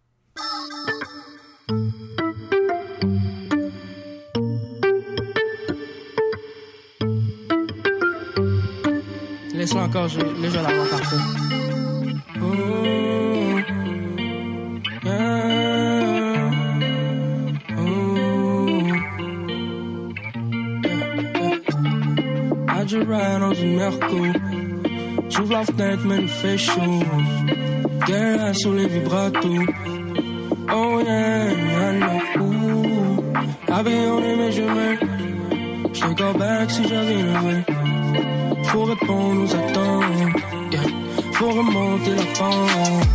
Laisse-moi 9.54 9.84
encore 9.84 10.08
jouer, 10.08 10.24
le 10.42 10.50
jeu 10.50 10.62
d'avoir 10.62 10.90
parfait. 10.90 11.45
Dans 23.04 23.54
une 23.54 23.76
merco. 23.76 24.18
J'ouvre 25.30 25.54
la 25.54 25.64
fenêtre, 25.64 26.04
mais 26.06 26.22
il 26.22 26.28
fait 26.28 26.58
chaud. 26.58 27.04
Guerre 28.08 28.56
sous 28.56 28.74
les 28.74 28.88
vibratos. 28.88 29.66
Oh 30.72 31.02
yeah, 31.04 31.52
yeah, 31.52 31.92
no. 31.94 32.44
Ooh. 32.44 33.24
Habillé 33.72 34.08
en 34.08 34.20
mais 34.20 34.52
je. 34.52 34.64
J'te 35.94 36.16
go 36.16 36.34
back 36.38 36.72
si 36.72 36.88
j'avais 36.88 37.22
levé. 37.22 37.64
Faut 38.64 38.84
répondre 38.84 39.44
aux 39.44 39.56
attentes. 39.56 40.04
Yeah. 40.72 40.82
Faut 41.34 41.52
remonter 41.52 42.16
la 42.16 42.26
pente. 42.38 43.08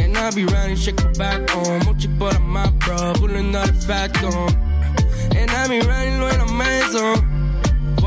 And 0.00 0.16
I 0.16 0.30
be 0.34 0.44
riding, 0.52 0.76
shake 0.76 1.02
my 1.02 1.12
back 1.18 1.56
on. 1.56 1.84
Mon 1.86 1.98
chick 1.98 2.10
pas 2.18 2.38
my 2.40 2.70
bro, 2.78 3.12
pulling 3.14 3.54
out 3.54 3.68
a 3.68 3.72
fat. 3.72 4.10
And 4.24 5.50
I 5.50 5.68
be 5.68 5.80
riding 5.86 6.20
loin 6.20 6.38
la 6.38 6.46
maison. 6.52 7.27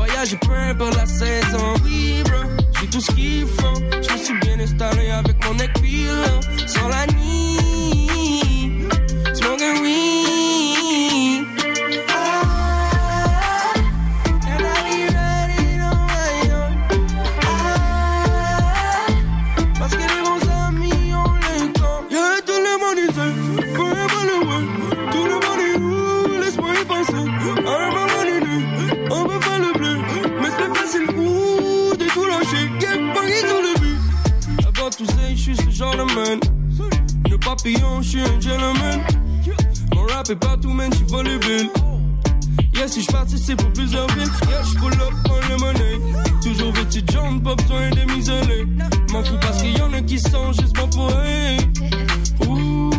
Voyage 0.04 0.36
peu 0.40 0.52
importe 0.52 0.96
la 0.96 1.06
saison. 1.06 1.74
Oui, 1.84 2.24
bro, 2.24 2.42
j'ai 2.80 2.88
tout 2.88 3.00
ce 3.00 3.12
qu'il 3.12 3.46
faut. 3.46 3.80
Je 4.02 4.12
me 4.12 4.18
suis 4.18 4.38
bien 4.40 4.58
installé 4.58 5.10
avec 5.10 5.36
mon 5.44 5.54
équipement. 5.54 6.40
Sans 6.66 6.88
la 6.88 7.06
nuit, 7.06 8.88
smoking 9.32 9.80
weed. 9.80 10.11
Rap 40.22 40.30
est 40.30 40.36
partout, 40.36 40.70
man, 40.70 40.92
j'suis 40.92 41.04
volubile. 41.04 41.70
Yeah, 42.74 42.88
si 42.88 43.02
j'partis, 43.02 43.38
c'est 43.38 43.56
pour 43.56 43.72
plusieurs 43.72 44.06
villes. 44.08 44.30
Yeah, 44.48 44.62
j'pull 44.64 44.92
up 44.92 45.14
on 45.30 45.48
le 45.48 45.56
monnaie. 45.58 45.98
Toujours 46.42 46.72
vêtu 46.72 47.02
de 47.02 47.10
jaune, 47.10 47.42
pas 47.42 47.54
besoin 47.54 47.90
de 47.90 48.12
m'isoler. 48.12 48.66
M'en 49.12 49.24
fous 49.24 49.36
parce 49.40 49.62
qu'il 49.62 49.76
y 49.76 49.80
en 49.80 49.92
a 49.92 50.00
qui 50.02 50.18
sont 50.18 50.52
juste 50.52 50.74
pas 50.74 50.86
pour 50.86 51.10
eux. 51.10 51.56
Ouh, 52.46 52.90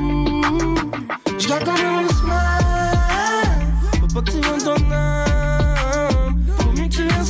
quand 1.50 1.74
même 1.74 1.96
un 1.96 2.08
smile. 2.14 2.60
Faut 4.00 4.08
pas 4.08 4.22
que 4.22 4.32
tu 4.32 4.42
vendes 4.42 4.64
ton 4.64 4.92
âme. 4.92 6.46
Faut 6.58 6.72
mieux 6.72 6.88
que 6.88 6.96
tu 6.96 7.06
là. 7.06 7.24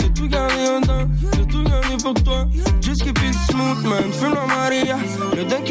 J'ai 0.00 0.10
tout 0.10 0.28
gardé 0.28 0.68
en 0.76 0.80
temps, 0.80 1.08
j'ai 1.34 1.46
tout 1.46 1.62
gardé 1.62 1.96
pour 2.02 2.14
toi. 2.14 2.46
Just 2.80 3.04
keep 3.04 3.18
it 3.22 3.34
smooth, 3.50 3.84
man. 3.84 4.12
Fume 4.12 4.36
Maria. 4.48 4.96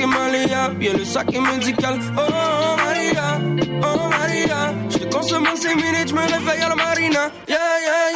Malléable, 0.03 0.83
y'a 0.83 0.93
le 0.93 1.05
sac 1.05 1.33
est 1.33 1.39
médical. 1.39 1.99
Oh, 2.17 2.75
Maria, 2.77 3.39
oh, 3.81 4.09
Maria. 4.09 4.73
J'te 4.89 5.09
consomme 5.09 5.47
en 5.47 5.55
5 5.55 5.75
minutes, 5.75 6.09
j'me 6.09 6.19
réveille 6.19 6.61
à 6.63 6.69
la 6.69 6.75
marina. 6.75 7.31
Yeah, 7.47 7.57
yeah, 7.57 8.11
yeah. 8.11 8.14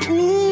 C'est 0.00 0.47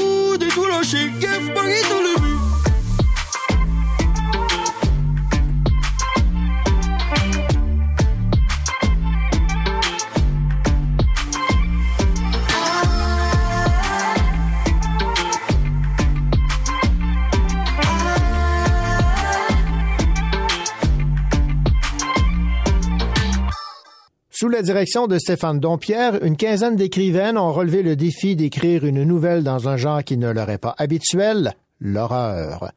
direction 24.66 25.06
de 25.06 25.16
Stéphane 25.16 25.60
Dompierre, 25.60 26.24
une 26.24 26.36
quinzaine 26.36 26.74
d'écrivaines 26.74 27.38
ont 27.38 27.52
relevé 27.52 27.84
le 27.84 27.94
défi 27.94 28.34
d'écrire 28.34 28.84
une 28.84 29.04
nouvelle 29.04 29.44
dans 29.44 29.68
un 29.68 29.76
genre 29.76 30.02
qui 30.02 30.16
ne 30.16 30.28
leur 30.28 30.50
est 30.50 30.58
pas 30.58 30.74
habituel, 30.76 31.54
l'horreur. 31.80 32.72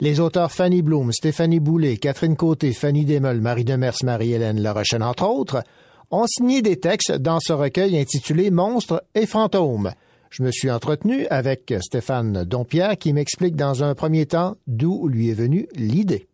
Les 0.00 0.20
auteurs 0.20 0.50
Fanny 0.50 0.80
Bloom, 0.80 1.12
Stéphanie 1.12 1.60
Boulet, 1.60 1.98
Catherine 1.98 2.34
Côté, 2.34 2.72
Fanny 2.72 3.04
Desmeules, 3.04 3.42
Marie 3.42 3.64
Demers, 3.64 3.94
Marie-Hélène 4.02 4.58
Larochelle, 4.58 5.02
entre 5.02 5.28
autres, 5.28 5.62
ont 6.10 6.26
signé 6.26 6.62
des 6.62 6.80
textes 6.80 7.12
dans 7.12 7.40
ce 7.40 7.52
recueil 7.52 7.98
intitulé 7.98 8.50
Monstres 8.50 9.04
et 9.14 9.26
fantômes. 9.26 9.92
Je 10.30 10.42
me 10.42 10.50
suis 10.50 10.70
entretenu 10.70 11.26
avec 11.26 11.74
Stéphane 11.82 12.44
Dompierre 12.44 12.96
qui 12.96 13.12
m'explique 13.12 13.54
dans 13.54 13.84
un 13.84 13.94
premier 13.94 14.24
temps 14.24 14.56
d'où 14.66 15.08
lui 15.08 15.28
est 15.28 15.34
venue 15.34 15.68
l'idée. 15.76 16.26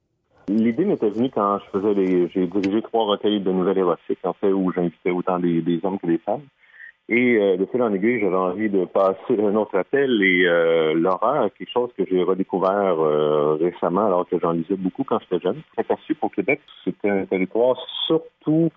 L'idée 0.50 0.84
m'était 0.84 1.10
venue 1.10 1.30
quand 1.30 1.60
je 1.60 1.78
faisais 1.78 1.94
les, 1.94 2.28
j'ai 2.30 2.48
dirigé 2.48 2.82
trois 2.82 3.04
recueils 3.04 3.38
de 3.38 3.52
nouvelles 3.52 3.78
érotiques, 3.78 4.18
en 4.24 4.32
fait, 4.32 4.50
où 4.50 4.72
j'invitais 4.72 5.10
autant 5.10 5.38
des, 5.38 5.78
hommes 5.84 5.98
que 6.00 6.08
des 6.08 6.18
femmes. 6.18 6.42
Et 7.08 7.36
euh, 7.36 7.56
de 7.56 7.66
fil 7.66 7.80
en 7.80 7.92
aiguille, 7.92 8.18
j'avais 8.20 8.34
envie 8.34 8.68
de 8.68 8.84
passer 8.84 9.38
un 9.38 9.54
autre 9.54 9.78
appel 9.78 10.20
et 10.22 10.44
euh, 10.46 10.94
l'horreur 10.94 11.50
quelque 11.56 11.70
chose 11.70 11.90
que 11.96 12.04
j'ai 12.04 12.22
redécouvert 12.22 12.98
euh, 12.98 13.58
récemment 13.60 14.06
alors 14.06 14.28
que 14.28 14.40
j'en 14.40 14.52
lisais 14.52 14.76
beaucoup 14.76 15.04
quand 15.04 15.20
j'étais 15.20 15.40
jeune. 15.40 15.62
J'ai 15.76 15.82
aperçu 15.82 16.16
qu'au 16.16 16.28
Québec, 16.28 16.60
c'était 16.84 17.10
un 17.10 17.24
territoire 17.26 17.76
surtout 18.06 18.70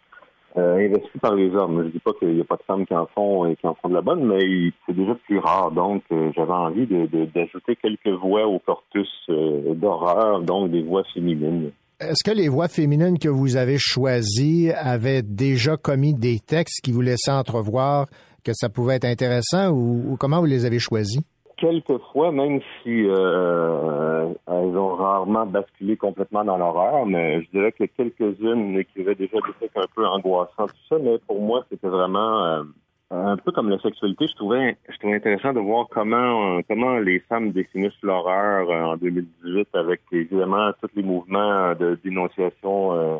euh, 0.58 0.78
investis 0.86 1.20
par 1.22 1.36
les 1.36 1.50
hommes. 1.56 1.84
Je 1.86 1.90
dis 1.92 2.00
pas 2.00 2.12
qu'il 2.20 2.34
n'y 2.36 2.42
a 2.42 2.46
pas 2.46 2.58
de 2.58 2.64
femmes 2.64 2.86
qui 2.86 2.94
en 2.94 3.08
font 3.08 3.46
et 3.46 3.56
qui 3.56 3.66
en 3.68 3.76
font 3.76 3.90
de 3.90 3.94
la 3.96 4.02
bonne, 4.02 4.26
mais 4.26 4.40
c'est 4.86 4.96
déjà 4.96 5.16
plus 5.26 5.40
rare. 5.40 5.72
Donc, 5.72 6.04
euh, 6.12 6.32
j'avais 6.36 6.52
envie 6.52 6.86
de- 6.88 7.08
de- 7.08 7.26
d'ajouter 7.26 7.76
quelques 7.76 8.08
voix 8.22 8.46
au 8.48 8.60
corpus 8.60 9.10
euh, 9.30 9.74
d'horreur, 9.74 10.42
donc 10.42 10.72
des 10.72 10.82
voix 10.84 11.04
féminines. 11.14 11.72
Est-ce 12.00 12.24
que 12.30 12.36
les 12.36 12.50
voix 12.50 12.68
féminines 12.68 13.18
que 13.18 13.30
vous 13.30 13.56
avez 13.56 13.78
choisies 13.80 14.72
avaient 14.72 15.22
déjà 15.22 15.78
commis 15.78 16.14
des 16.14 16.40
textes 16.40 16.82
qui 16.84 16.92
vous 16.92 17.02
laissaient 17.02 17.32
entrevoir 17.32 18.08
que 18.44 18.52
ça 18.54 18.68
pouvait 18.68 18.96
être 18.96 19.06
intéressant 19.06 19.70
ou, 19.72 20.18
comment 20.20 20.40
vous 20.40 20.46
les 20.46 20.66
avez 20.66 20.80
choisis? 20.80 21.22
Quelquefois, 21.64 22.34
même 22.34 22.60
si 22.82 23.06
euh, 23.08 24.34
elles 24.48 24.78
ont 24.78 24.96
rarement 24.96 25.46
basculé 25.46 25.96
complètement 25.96 26.44
dans 26.44 26.58
l'horreur, 26.58 27.06
mais 27.06 27.42
je 27.42 27.50
dirais 27.52 27.72
que 27.72 27.86
quelques-unes 27.86 28.78
écrivaient 28.78 29.16
déjà 29.16 29.38
des 29.38 29.54
textes 29.62 29.78
un 29.78 29.86
peu 29.96 30.06
angoissants, 30.06 30.68
tout 30.68 30.88
ça, 30.90 30.98
mais 31.02 31.18
pour 31.26 31.42
moi, 31.42 31.64
c'était 31.70 31.88
vraiment 31.88 32.44
euh, 32.44 32.64
un 33.12 33.38
peu 33.38 33.54
comme 33.54 33.70
la 33.70 33.80
sexualité. 33.80 34.28
Je 34.28 34.36
trouvais, 34.36 34.78
je 34.90 34.98
trouvais 34.98 35.16
intéressant 35.16 35.54
de 35.54 35.62
voir 35.62 35.88
comment, 35.90 36.58
euh, 36.58 36.62
comment 36.68 36.98
les 36.98 37.20
femmes 37.20 37.54
définissent 37.54 38.02
l'horreur 38.02 38.70
euh, 38.70 38.84
en 38.84 38.98
2018 38.98 39.70
avec 39.74 40.02
évidemment 40.12 40.72
tous 40.82 40.90
les 40.98 41.04
mouvements 41.04 41.76
de 41.76 41.98
dénonciation 42.04 42.94
euh, 42.94 43.18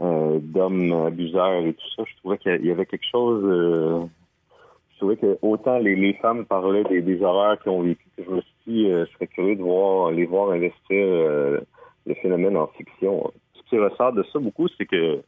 euh, 0.00 0.40
d'hommes 0.42 0.92
abuseurs 1.06 1.64
et 1.64 1.74
tout 1.74 1.90
ça. 1.96 2.02
Je 2.08 2.16
trouvais 2.16 2.38
qu'il 2.38 2.66
y 2.66 2.72
avait 2.72 2.86
quelque 2.86 3.06
chose. 3.08 4.08
Trouvais 5.02 5.16
que 5.16 5.36
autant 5.42 5.78
les, 5.78 6.14
femmes 6.22 6.46
parlaient 6.46 6.84
des, 6.84 7.22
horreurs 7.22 7.58
qu'ils 7.58 7.72
ont 7.72 7.82
vécues, 7.82 8.06
que 8.16 8.22
je 8.22 8.30
me 8.30 8.40
suis 8.40 8.92
euh, 8.92 9.04
je 9.04 9.12
serais 9.14 9.26
curieux 9.26 9.56
de 9.56 9.62
voir 9.62 10.12
les 10.12 10.26
voir 10.26 10.52
investir 10.52 10.74
euh, 10.90 11.58
le 12.06 12.14
phénomène 12.14 12.56
en 12.56 12.68
fiction. 12.68 13.32
Ce 13.54 13.62
qui 13.68 13.78
ressort 13.78 14.12
de 14.12 14.22
ça 14.32 14.38
beaucoup, 14.38 14.68
c'est 14.78 14.86
que 14.86 15.20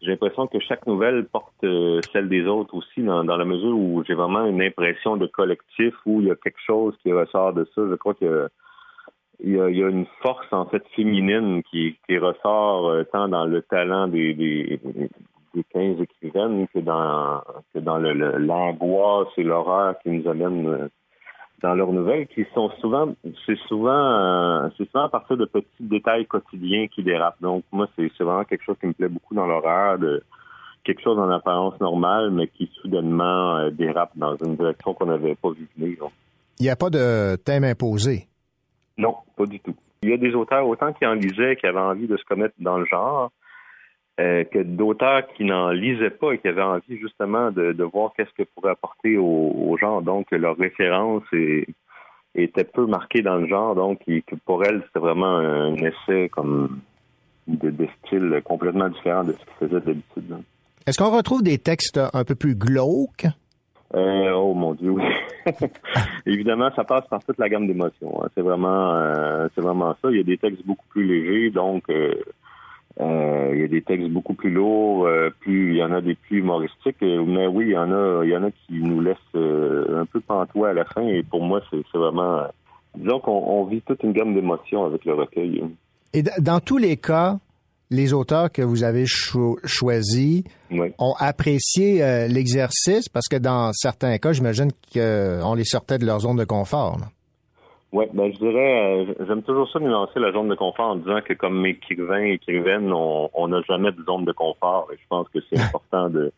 j'ai 0.00 0.10
l'impression 0.10 0.48
que 0.48 0.58
chaque 0.58 0.88
nouvelle 0.88 1.26
porte 1.26 1.52
euh, 1.62 2.00
celle 2.12 2.28
des 2.28 2.46
autres 2.46 2.74
aussi, 2.74 3.00
dans, 3.04 3.22
la 3.22 3.44
mesure 3.44 3.78
où 3.78 4.02
j'ai 4.04 4.14
vraiment 4.14 4.44
une 4.44 4.60
impression 4.60 5.16
de 5.16 5.28
collectif 5.28 5.94
où 6.04 6.20
il 6.20 6.26
y 6.26 6.30
a 6.32 6.34
quelque 6.34 6.60
chose 6.66 6.96
qui 7.00 7.12
ressort 7.12 7.52
de 7.52 7.64
ça. 7.76 7.82
Je 7.88 7.94
crois 7.94 8.14
que 8.14 8.48
il 9.44 9.52
y 9.54 9.60
a, 9.60 9.88
une 9.88 10.06
force 10.20 10.52
en 10.52 10.66
fait 10.66 10.82
féminine 10.96 11.62
qui, 11.70 11.96
ressort 12.10 13.04
tant 13.12 13.28
dans 13.28 13.44
le 13.44 13.62
talent 13.62 14.08
des, 14.08 14.80
des 15.54 15.64
15 15.64 16.00
écrivaines 16.00 16.66
que 16.74 16.78
dans 16.80 17.42
que 17.74 17.78
dans 17.78 17.98
le- 17.98 18.12
le- 18.14 18.38
l'angoisse 18.38 19.28
et 19.36 19.42
l'horreur 19.42 19.94
qui 20.02 20.10
nous 20.10 20.28
amènent 20.28 20.66
euh, 20.66 20.88
dans 21.62 21.74
leurs 21.74 21.92
nouvelles, 21.92 22.26
qui 22.26 22.44
sont 22.54 22.70
souvent 22.80 23.14
c'est 23.46 23.58
souvent 23.68 23.92
euh, 23.92 24.68
c'est 24.76 24.86
souvent 24.90 25.04
à 25.04 25.08
partir 25.08 25.36
de 25.36 25.44
petits 25.44 25.66
détails 25.80 26.26
quotidiens 26.26 26.86
qui 26.88 27.02
dérapent. 27.02 27.40
Donc 27.40 27.64
moi 27.72 27.86
c'est 27.96 28.10
c'est 28.18 28.24
vraiment 28.24 28.44
quelque 28.44 28.64
chose 28.64 28.76
qui 28.80 28.86
me 28.86 28.92
plaît 28.92 29.08
beaucoup 29.08 29.34
dans 29.34 29.46
l'horreur 29.46 29.98
de 29.98 30.22
quelque 30.84 31.02
chose 31.02 31.18
en 31.18 31.30
apparence 31.30 31.78
normale 31.80 32.30
mais 32.32 32.48
qui 32.48 32.70
soudainement 32.80 33.56
euh, 33.58 33.70
dérape 33.70 34.10
dans 34.16 34.34
une 34.36 34.56
direction 34.56 34.94
qu'on 34.94 35.06
n'avait 35.06 35.36
pas 35.36 35.50
vu 35.50 35.68
venir. 35.76 35.98
Il 36.58 36.64
n'y 36.64 36.70
a 36.70 36.76
pas 36.76 36.90
de 36.90 37.36
thème 37.36 37.64
imposé? 37.64 38.26
non, 38.98 39.16
pas 39.36 39.46
du 39.46 39.58
tout. 39.60 39.74
Il 40.02 40.10
y 40.10 40.12
a 40.12 40.16
des 40.16 40.34
auteurs, 40.34 40.66
autant 40.66 40.92
qui 40.92 41.06
en 41.06 41.14
lisaient, 41.14 41.56
qui 41.56 41.66
avaient 41.66 41.78
envie 41.78 42.06
de 42.08 42.16
se 42.16 42.24
commettre 42.24 42.54
dans 42.58 42.76
le 42.76 42.84
genre, 42.84 43.30
euh, 44.20 44.44
que 44.44 44.58
d'auteurs 44.62 45.26
qui 45.36 45.44
n'en 45.44 45.70
lisaient 45.70 46.10
pas 46.10 46.32
et 46.32 46.38
qui 46.38 46.48
avaient 46.48 46.62
envie 46.62 46.98
justement 46.98 47.50
de, 47.50 47.72
de 47.72 47.84
voir 47.84 48.12
qu'est-ce 48.16 48.32
que 48.36 48.48
pourrait 48.54 48.72
apporter 48.72 49.16
au, 49.16 49.24
au 49.56 49.76
genre. 49.78 50.02
Donc, 50.02 50.30
leur 50.32 50.56
référence 50.56 51.22
est- 51.32 51.66
était 52.34 52.64
peu 52.64 52.86
marquée 52.86 53.22
dans 53.22 53.36
le 53.36 53.46
genre. 53.46 53.74
Donc, 53.74 54.00
pour 54.44 54.64
elles, 54.64 54.82
c'était 54.86 54.98
vraiment 55.00 55.36
un 55.38 55.74
essai 55.76 56.28
comme 56.30 56.80
de, 57.48 57.70
de 57.70 57.86
style 58.06 58.40
complètement 58.44 58.88
différent 58.88 59.24
de 59.24 59.32
ce 59.32 59.38
qu'ils 59.38 59.68
faisaient 59.68 59.80
d'habitude. 59.80 60.30
là. 60.30 60.36
Est-ce 60.86 60.98
qu'on 60.98 61.14
retrouve 61.16 61.42
des 61.42 61.58
textes 61.58 61.98
un 62.12 62.24
peu 62.24 62.34
plus 62.34 62.54
glauques? 62.54 63.26
Euh, 63.94 64.32
oh 64.32 64.54
mon 64.54 64.72
Dieu, 64.74 64.90
oui. 64.90 65.02
Évidemment, 66.26 66.70
ça 66.74 66.84
passe 66.84 67.06
par 67.08 67.22
toute 67.24 67.38
la 67.38 67.48
gamme 67.48 67.66
d'émotions. 67.66 68.22
hein. 68.24 68.28
C'est 68.34 68.40
vraiment, 68.42 68.94
euh, 68.94 69.48
c'est 69.54 69.60
vraiment 69.60 69.94
ça. 70.00 70.08
Il 70.10 70.16
y 70.16 70.20
a 70.20 70.24
des 70.24 70.38
textes 70.38 70.64
beaucoup 70.66 70.86
plus 70.88 71.04
légers, 71.06 71.50
donc 71.50 71.84
il 73.00 73.60
y 73.60 73.64
a 73.64 73.68
des 73.68 73.82
textes 73.82 74.08
beaucoup 74.10 74.34
plus 74.34 74.50
lourds. 74.50 75.06
euh, 75.06 75.30
plus 75.40 75.72
il 75.72 75.76
y 75.78 75.82
en 75.82 75.92
a 75.92 76.00
des 76.00 76.14
plus 76.14 76.38
humoristiques, 76.38 77.02
euh, 77.02 77.24
mais 77.26 77.46
oui, 77.46 77.66
il 77.68 77.72
y 77.72 77.76
en 77.76 77.90
a, 77.92 78.24
il 78.24 78.30
y 78.30 78.36
en 78.36 78.44
a 78.44 78.50
qui 78.50 78.74
nous 78.74 79.00
laissent 79.00 79.16
euh, 79.34 80.00
un 80.02 80.06
peu 80.06 80.20
pantois 80.20 80.70
à 80.70 80.72
la 80.72 80.84
fin. 80.84 81.02
Et 81.06 81.22
pour 81.22 81.42
moi, 81.42 81.60
c'est, 81.70 81.82
vraiment, 81.96 82.38
euh, 82.38 82.46
disons 82.96 83.20
qu'on 83.20 83.32
on 83.46 83.64
vit 83.64 83.80
toute 83.82 84.02
une 84.02 84.12
gamme 84.12 84.34
d'émotions 84.34 84.84
avec 84.84 85.04
le 85.04 85.14
recueil. 85.14 85.62
Et 86.14 86.22
dans 86.40 86.60
tous 86.60 86.76
les 86.78 86.96
cas, 86.98 87.38
les 87.90 88.12
auteurs 88.12 88.50
que 88.50 88.62
vous 88.62 88.84
avez 88.84 89.04
cho- 89.06 89.58
choisis 89.64 90.44
ont 90.98 91.14
apprécié 91.18 92.02
euh, 92.02 92.26
l'exercice 92.26 93.08
parce 93.08 93.28
que 93.28 93.36
dans 93.36 93.70
certains 93.74 94.16
cas, 94.18 94.32
j'imagine 94.32 94.70
qu'on 94.94 95.54
les 95.54 95.64
sortait 95.64 95.98
de 95.98 96.06
leur 96.06 96.20
zone 96.20 96.36
de 96.36 96.44
confort. 96.44 96.98
là. 97.00 97.06
Ouais, 97.92 98.08
ben 98.14 98.32
je 98.32 98.38
dirais, 98.38 99.06
euh, 99.06 99.14
j'aime 99.26 99.42
toujours 99.42 99.70
ça 99.70 99.78
nuancer 99.78 100.18
la 100.18 100.32
zone 100.32 100.48
de 100.48 100.54
confort 100.54 100.92
en 100.92 100.96
disant 100.96 101.20
que 101.20 101.34
comme 101.34 101.66
écrivain, 101.66 102.22
écrivaine, 102.24 102.90
on 102.90 103.28
on 103.34 103.48
n'a 103.48 103.60
jamais 103.62 103.92
de 103.92 104.02
zone 104.04 104.24
de 104.24 104.32
confort. 104.32 104.88
Et 104.92 104.96
je 104.96 105.06
pense 105.10 105.28
que 105.28 105.40
c'est 105.50 105.60
important 105.68 106.08
de 106.08 106.32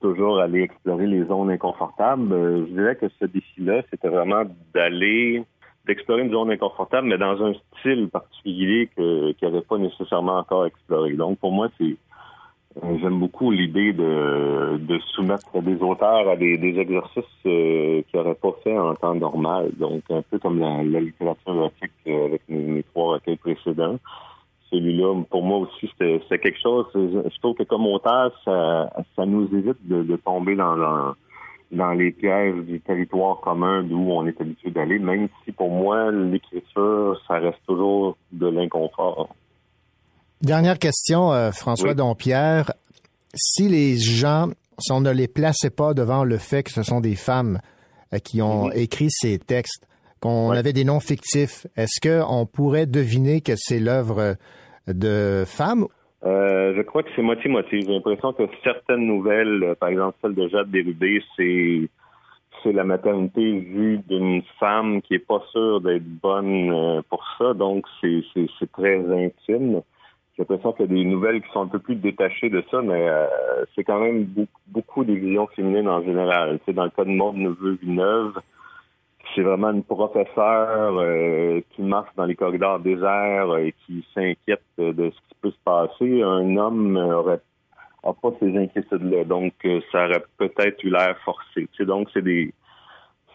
toujours 0.00 0.38
aller 0.38 0.62
explorer 0.62 1.08
les 1.08 1.24
zones 1.24 1.50
inconfortables. 1.50 2.32
Euh, 2.32 2.66
je 2.68 2.72
dirais 2.72 2.96
que 2.96 3.06
ce 3.20 3.24
défi-là, 3.24 3.82
c'était 3.90 4.08
vraiment 4.08 4.44
d'aller 4.72 5.44
d'explorer 5.86 6.22
une 6.22 6.30
zone 6.30 6.52
inconfortable, 6.52 7.08
mais 7.08 7.18
dans 7.18 7.42
un 7.42 7.54
style 7.78 8.08
particulier 8.08 8.88
que 8.96 9.32
qui 9.32 9.44
n'avait 9.44 9.62
pas 9.62 9.78
nécessairement 9.78 10.38
encore 10.38 10.66
exploré. 10.66 11.14
Donc 11.14 11.40
pour 11.40 11.50
moi, 11.50 11.68
c'est 11.78 11.96
J'aime 12.80 13.18
beaucoup 13.18 13.50
l'idée 13.50 13.92
de, 13.92 14.78
de 14.78 14.98
soumettre 15.14 15.60
des 15.60 15.76
auteurs 15.82 16.26
à 16.28 16.36
des, 16.36 16.56
des 16.56 16.78
exercices 16.78 17.24
euh, 17.44 18.02
qu'ils 18.02 18.18
n'auraient 18.18 18.34
pas 18.34 18.54
fait 18.64 18.78
en 18.78 18.94
temps 18.94 19.14
normal. 19.14 19.72
Donc, 19.76 20.02
un 20.10 20.22
peu 20.22 20.38
comme 20.38 20.58
la, 20.58 20.82
la 20.82 21.00
littérature 21.00 21.54
érotique 21.54 21.92
euh, 22.06 22.26
avec 22.26 22.42
mes, 22.48 22.82
trois 22.84 23.14
recueils 23.14 23.36
précédents. 23.36 23.98
Celui-là, 24.70 25.22
pour 25.28 25.42
moi 25.42 25.58
aussi, 25.58 25.90
c'était 25.98 26.38
quelque 26.38 26.60
chose. 26.62 26.86
Je 26.94 27.38
trouve 27.40 27.56
que 27.56 27.64
comme 27.64 27.86
auteur, 27.86 28.32
ça, 28.42 28.90
ça 29.16 29.26
nous 29.26 29.44
évite 29.54 29.86
de, 29.86 30.02
de 30.02 30.16
tomber 30.16 30.56
dans, 30.56 30.76
dans, 30.78 31.14
dans 31.72 31.92
les 31.92 32.10
pièges 32.10 32.64
du 32.64 32.80
territoire 32.80 33.40
commun 33.40 33.82
d'où 33.82 33.98
on 33.98 34.26
est 34.26 34.40
habitué 34.40 34.70
d'aller, 34.70 34.98
même 34.98 35.28
si 35.44 35.52
pour 35.52 35.70
moi, 35.70 36.10
l'écriture, 36.10 37.20
ça 37.28 37.34
reste 37.34 37.60
toujours 37.66 38.16
de 38.32 38.46
l'inconfort. 38.46 39.28
Dernière 40.42 40.78
question, 40.78 41.32
euh, 41.32 41.50
François 41.52 41.90
Oui. 41.90 41.94
Dompierre. 41.94 42.72
Si 43.34 43.68
les 43.68 43.96
gens, 43.96 44.48
si 44.78 44.90
on 44.92 45.00
ne 45.00 45.10
les 45.12 45.28
plaçait 45.28 45.70
pas 45.70 45.94
devant 45.94 46.24
le 46.24 46.36
fait 46.36 46.64
que 46.64 46.70
ce 46.72 46.82
sont 46.82 47.00
des 47.00 47.14
femmes 47.14 47.60
euh, 48.12 48.18
qui 48.18 48.42
ont 48.42 48.66
Mhm. 48.66 48.72
écrit 48.74 49.08
ces 49.10 49.38
textes, 49.38 49.86
qu'on 50.20 50.50
avait 50.50 50.72
des 50.72 50.84
noms 50.84 51.00
fictifs, 51.00 51.66
est-ce 51.76 52.00
qu'on 52.00 52.46
pourrait 52.46 52.86
deviner 52.86 53.40
que 53.40 53.52
c'est 53.56 53.78
l'œuvre 53.80 54.36
de 54.86 55.44
femmes? 55.46 55.86
Euh, 56.24 56.74
je 56.76 56.82
crois 56.82 57.02
que 57.02 57.08
c'est 57.16 57.22
moitié-moitié. 57.22 57.80
J'ai 57.82 57.92
l'impression 57.92 58.32
que 58.32 58.42
certaines 58.62 59.06
nouvelles, 59.06 59.74
par 59.80 59.88
exemple 59.88 60.16
celle 60.22 60.34
de 60.34 60.48
Jade 60.48 60.70
Dérubé, 60.70 61.22
c'est 61.36 61.88
c'est 62.62 62.72
la 62.72 62.84
maternité 62.84 63.40
vue 63.58 63.98
d'une 64.08 64.40
femme 64.60 65.02
qui 65.02 65.14
est 65.14 65.18
pas 65.26 65.42
sûre 65.50 65.80
d'être 65.80 66.04
bonne 66.04 67.02
pour 67.10 67.24
ça, 67.36 67.54
donc 67.54 67.84
c'est 68.00 68.22
très 68.72 68.98
intime. 68.98 69.82
J'ai 70.36 70.42
l'impression 70.42 70.72
qu'il 70.72 70.86
y 70.86 70.90
a 70.90 70.94
des 70.94 71.04
nouvelles 71.04 71.42
qui 71.42 71.50
sont 71.52 71.62
un 71.62 71.68
peu 71.68 71.78
plus 71.78 71.96
détachées 71.96 72.48
de 72.48 72.64
ça, 72.70 72.80
mais 72.80 73.06
euh, 73.06 73.26
c'est 73.74 73.84
quand 73.84 74.00
même 74.00 74.24
beaucoup, 74.24 74.60
beaucoup 74.66 75.04
des 75.04 75.16
visions 75.16 75.46
féminines 75.48 75.88
en 75.88 76.02
général. 76.02 76.58
Tu 76.60 76.64
sais, 76.66 76.72
dans 76.72 76.84
le 76.84 76.90
cas 76.90 77.04
de 77.04 77.10
Maud 77.10 77.36
Neveu 77.36 77.78
Villeneuve, 77.82 78.40
c'est 79.34 79.42
vraiment 79.42 79.70
une 79.70 79.84
professeure 79.84 80.98
euh, 80.98 81.60
qui 81.70 81.82
marche 81.82 82.10
dans 82.16 82.24
les 82.24 82.34
corridors 82.34 82.80
déserts 82.80 83.56
et 83.58 83.74
qui 83.86 84.06
s'inquiète 84.14 84.62
euh, 84.78 84.92
de 84.92 85.10
ce 85.10 85.16
qui 85.16 85.34
peut 85.40 85.50
se 85.50 85.64
passer. 85.64 86.22
Un 86.22 86.56
homme 86.56 86.96
euh, 86.96 87.18
aurait 87.18 87.40
a 88.04 88.12
pas 88.12 88.30
ces 88.40 88.56
inquiétudes-là, 88.56 89.24
donc 89.24 89.54
euh, 89.64 89.80
ça 89.92 90.06
aurait 90.06 90.24
peut-être 90.36 90.82
eu 90.82 90.90
l'air 90.90 91.16
forcé. 91.24 91.68
Tu 91.72 91.76
sais, 91.76 91.84
donc 91.84 92.08
c'est 92.12 92.22
des 92.22 92.52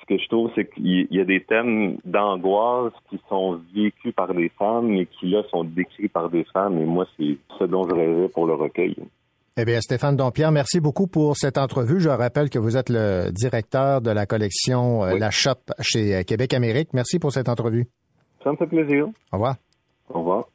que 0.07 0.17
je 0.17 0.27
trouve, 0.27 0.49
c'est 0.55 0.69
qu'il 0.73 1.07
y 1.11 1.19
a 1.19 1.25
des 1.25 1.41
thèmes 1.41 1.97
d'angoisse 2.05 2.93
qui 3.09 3.19
sont 3.29 3.59
vécus 3.75 4.13
par 4.13 4.33
des 4.33 4.49
femmes 4.57 4.91
et 4.93 5.05
qui 5.05 5.27
là 5.29 5.43
sont 5.51 5.63
décrits 5.63 6.07
par 6.07 6.29
des 6.29 6.45
femmes. 6.45 6.79
Et 6.79 6.85
moi, 6.85 7.05
c'est 7.17 7.37
ce 7.59 7.63
dont 7.65 7.87
je 7.87 7.93
rêvais 7.93 8.29
pour 8.29 8.47
le 8.47 8.53
recueil. 8.53 8.95
Eh 9.59 9.65
bien, 9.65 9.81
Stéphane 9.81 10.15
Dompierre, 10.15 10.51
merci 10.51 10.79
beaucoup 10.79 11.07
pour 11.07 11.35
cette 11.35 11.57
entrevue. 11.57 11.99
Je 11.99 12.09
rappelle 12.09 12.51
que 12.51 12.59
vous 12.59 12.77
êtes 12.77 12.89
le 12.89 13.31
directeur 13.31 14.01
de 14.01 14.11
la 14.11 14.27
collection 14.27 15.03
euh, 15.03 15.17
La 15.17 15.31
Shop 15.31 15.55
chez 15.81 16.15
euh, 16.15 16.21
Québec 16.21 16.53
Amérique. 16.53 16.89
Merci 16.93 17.17
pour 17.17 17.31
cette 17.31 17.49
entrevue. 17.49 17.87
Ça 18.43 18.51
me 18.51 18.55
fait 18.55 18.67
plaisir. 18.67 19.07
Au 19.31 19.37
revoir. 19.37 19.55
Au 20.09 20.19
revoir. 20.19 20.45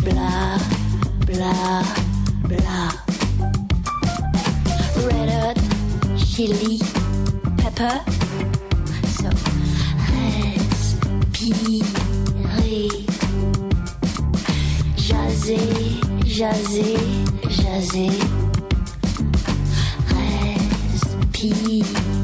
Bla, 0.03 0.59
bla, 1.25 1.83
bla. 2.43 2.91
Red 5.07 5.29
hot 5.29 5.59
chili 6.17 6.79
pepper. 7.57 7.97
So, 9.07 9.29
respirer. 11.39 11.85
Jaser, 14.97 15.69
jaser, 16.25 16.99
jaser. 17.49 18.58
Respirer. 21.41 22.18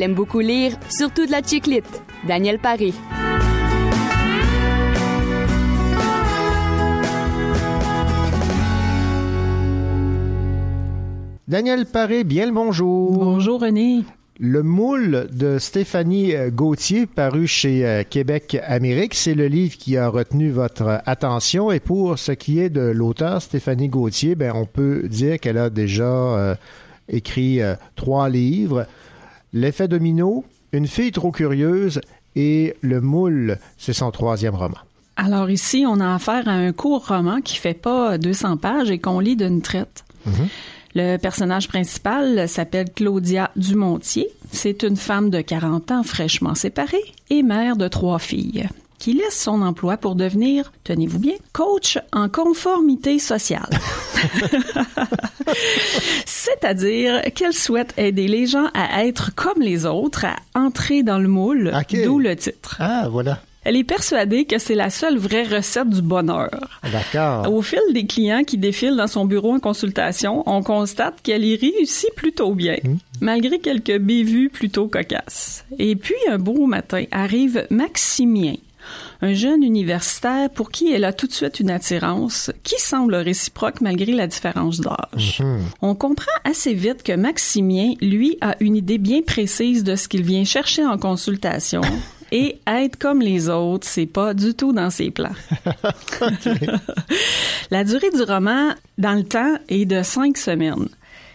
Elle 0.00 0.04
aime 0.04 0.14
beaucoup 0.14 0.40
lire, 0.40 0.72
surtout 0.88 1.26
de 1.26 1.30
la 1.30 1.42
chiclite. 1.42 2.02
Daniel 2.26 2.58
Paré. 2.58 2.94
Daniel 11.46 11.84
Paré, 11.84 12.24
bien 12.24 12.46
le 12.46 12.52
bonjour. 12.52 13.12
Bonjour 13.12 13.60
René. 13.60 14.04
Le 14.38 14.62
moule 14.62 15.28
de 15.34 15.58
Stéphanie 15.58 16.34
euh, 16.34 16.48
Gauthier, 16.50 17.04
paru 17.04 17.46
chez 17.46 17.86
euh, 17.86 18.02
Québec 18.08 18.56
Amérique, 18.66 19.12
c'est 19.14 19.34
le 19.34 19.48
livre 19.48 19.76
qui 19.76 19.98
a 19.98 20.08
retenu 20.08 20.48
votre 20.48 21.02
attention. 21.04 21.70
Et 21.70 21.78
pour 21.78 22.18
ce 22.18 22.32
qui 22.32 22.58
est 22.58 22.70
de 22.70 22.80
l'auteur 22.80 23.42
Stéphanie 23.42 23.90
Gauthier, 23.90 24.34
ben, 24.34 24.52
on 24.54 24.64
peut 24.64 25.02
dire 25.10 25.38
qu'elle 25.38 25.58
a 25.58 25.68
déjà 25.68 26.04
euh, 26.04 26.54
écrit 27.10 27.60
euh, 27.60 27.74
trois 27.96 28.28
livres. 28.28 28.86
L'effet 29.52 29.88
domino, 29.88 30.44
Une 30.72 30.86
fille 30.86 31.10
trop 31.10 31.32
curieuse 31.32 32.00
et 32.36 32.74
Le 32.80 33.00
moule, 33.00 33.58
c'est 33.76 33.92
son 33.92 34.10
troisième 34.10 34.54
roman. 34.54 34.78
Alors 35.16 35.50
ici, 35.50 35.84
on 35.86 36.00
a 36.00 36.14
affaire 36.14 36.48
à 36.48 36.52
un 36.52 36.72
court 36.72 37.06
roman 37.08 37.40
qui 37.40 37.56
fait 37.56 37.74
pas 37.74 38.16
200 38.16 38.56
pages 38.56 38.90
et 38.90 38.98
qu'on 38.98 39.20
lit 39.20 39.36
d'une 39.36 39.60
traite. 39.60 40.04
Le 40.94 41.16
personnage 41.18 41.68
principal 41.68 42.48
s'appelle 42.48 42.90
Claudia 42.94 43.50
Dumontier. 43.56 44.28
C'est 44.50 44.82
une 44.82 44.96
femme 44.96 45.30
de 45.30 45.40
40 45.40 45.90
ans 45.90 46.02
fraîchement 46.02 46.54
séparée 46.54 47.04
et 47.28 47.42
mère 47.42 47.76
de 47.76 47.88
trois 47.88 48.18
filles 48.18 48.68
qui 49.00 49.14
laisse 49.14 49.40
son 49.40 49.62
emploi 49.62 49.96
pour 49.96 50.14
devenir, 50.14 50.70
tenez-vous 50.84 51.18
bien, 51.18 51.34
coach 51.52 51.98
en 52.12 52.28
conformité 52.28 53.18
sociale. 53.18 53.70
C'est-à-dire 56.26 57.22
qu'elle 57.34 57.54
souhaite 57.54 57.94
aider 57.96 58.28
les 58.28 58.46
gens 58.46 58.66
à 58.74 59.06
être 59.06 59.34
comme 59.34 59.60
les 59.60 59.86
autres, 59.86 60.26
à 60.26 60.36
entrer 60.54 61.02
dans 61.02 61.18
le 61.18 61.28
moule, 61.28 61.72
d'où 62.04 62.20
le 62.20 62.36
titre. 62.36 62.76
Ah, 62.78 63.08
voilà. 63.10 63.40
Elle 63.62 63.76
est 63.76 63.84
persuadée 63.84 64.46
que 64.46 64.58
c'est 64.58 64.74
la 64.74 64.88
seule 64.88 65.18
vraie 65.18 65.44
recette 65.44 65.90
du 65.90 66.00
bonheur. 66.00 66.50
D'accord. 66.90 67.52
Au 67.52 67.60
fil 67.60 67.80
des 67.92 68.06
clients 68.06 68.42
qui 68.42 68.56
défilent 68.56 68.96
dans 68.96 69.06
son 69.06 69.26
bureau 69.26 69.54
en 69.54 69.60
consultation, 69.60 70.42
on 70.46 70.62
constate 70.62 71.20
qu'elle 71.22 71.44
y 71.44 71.56
réussit 71.56 72.14
plutôt 72.14 72.54
bien, 72.54 72.76
malgré 73.20 73.58
quelques 73.58 73.98
bévues 73.98 74.48
plutôt 74.48 74.88
cocasses. 74.88 75.66
Et 75.78 75.94
puis, 75.94 76.14
un 76.30 76.38
beau 76.38 76.66
matin, 76.66 77.04
arrive 77.10 77.66
Maximien, 77.68 78.54
un 79.22 79.34
jeune 79.34 79.62
universitaire 79.62 80.50
pour 80.50 80.70
qui 80.70 80.92
elle 80.92 81.04
a 81.04 81.12
tout 81.12 81.26
de 81.26 81.32
suite 81.32 81.60
une 81.60 81.70
attirance 81.70 82.50
qui 82.62 82.78
semble 82.78 83.14
réciproque 83.14 83.80
malgré 83.80 84.12
la 84.12 84.26
différence 84.26 84.80
d'âge. 84.80 85.42
On 85.82 85.94
comprend 85.94 86.32
assez 86.44 86.74
vite 86.74 87.02
que 87.02 87.12
Maximien, 87.12 87.94
lui, 88.00 88.38
a 88.40 88.56
une 88.60 88.76
idée 88.76 88.98
bien 88.98 89.22
précise 89.22 89.84
de 89.84 89.96
ce 89.96 90.08
qu'il 90.08 90.22
vient 90.22 90.44
chercher 90.44 90.84
en 90.84 90.98
consultation. 90.98 91.82
Et 92.32 92.60
être 92.66 92.96
comme 92.96 93.20
les 93.20 93.48
autres, 93.48 93.86
c'est 93.88 94.06
pas 94.06 94.34
du 94.34 94.54
tout 94.54 94.72
dans 94.72 94.90
ses 94.90 95.10
plans. 95.10 95.34
la 97.72 97.82
durée 97.82 98.10
du 98.10 98.22
roman, 98.22 98.70
dans 98.98 99.14
le 99.14 99.24
temps, 99.24 99.56
est 99.68 99.84
de 99.84 100.04
cinq 100.04 100.36
semaines. 100.36 100.88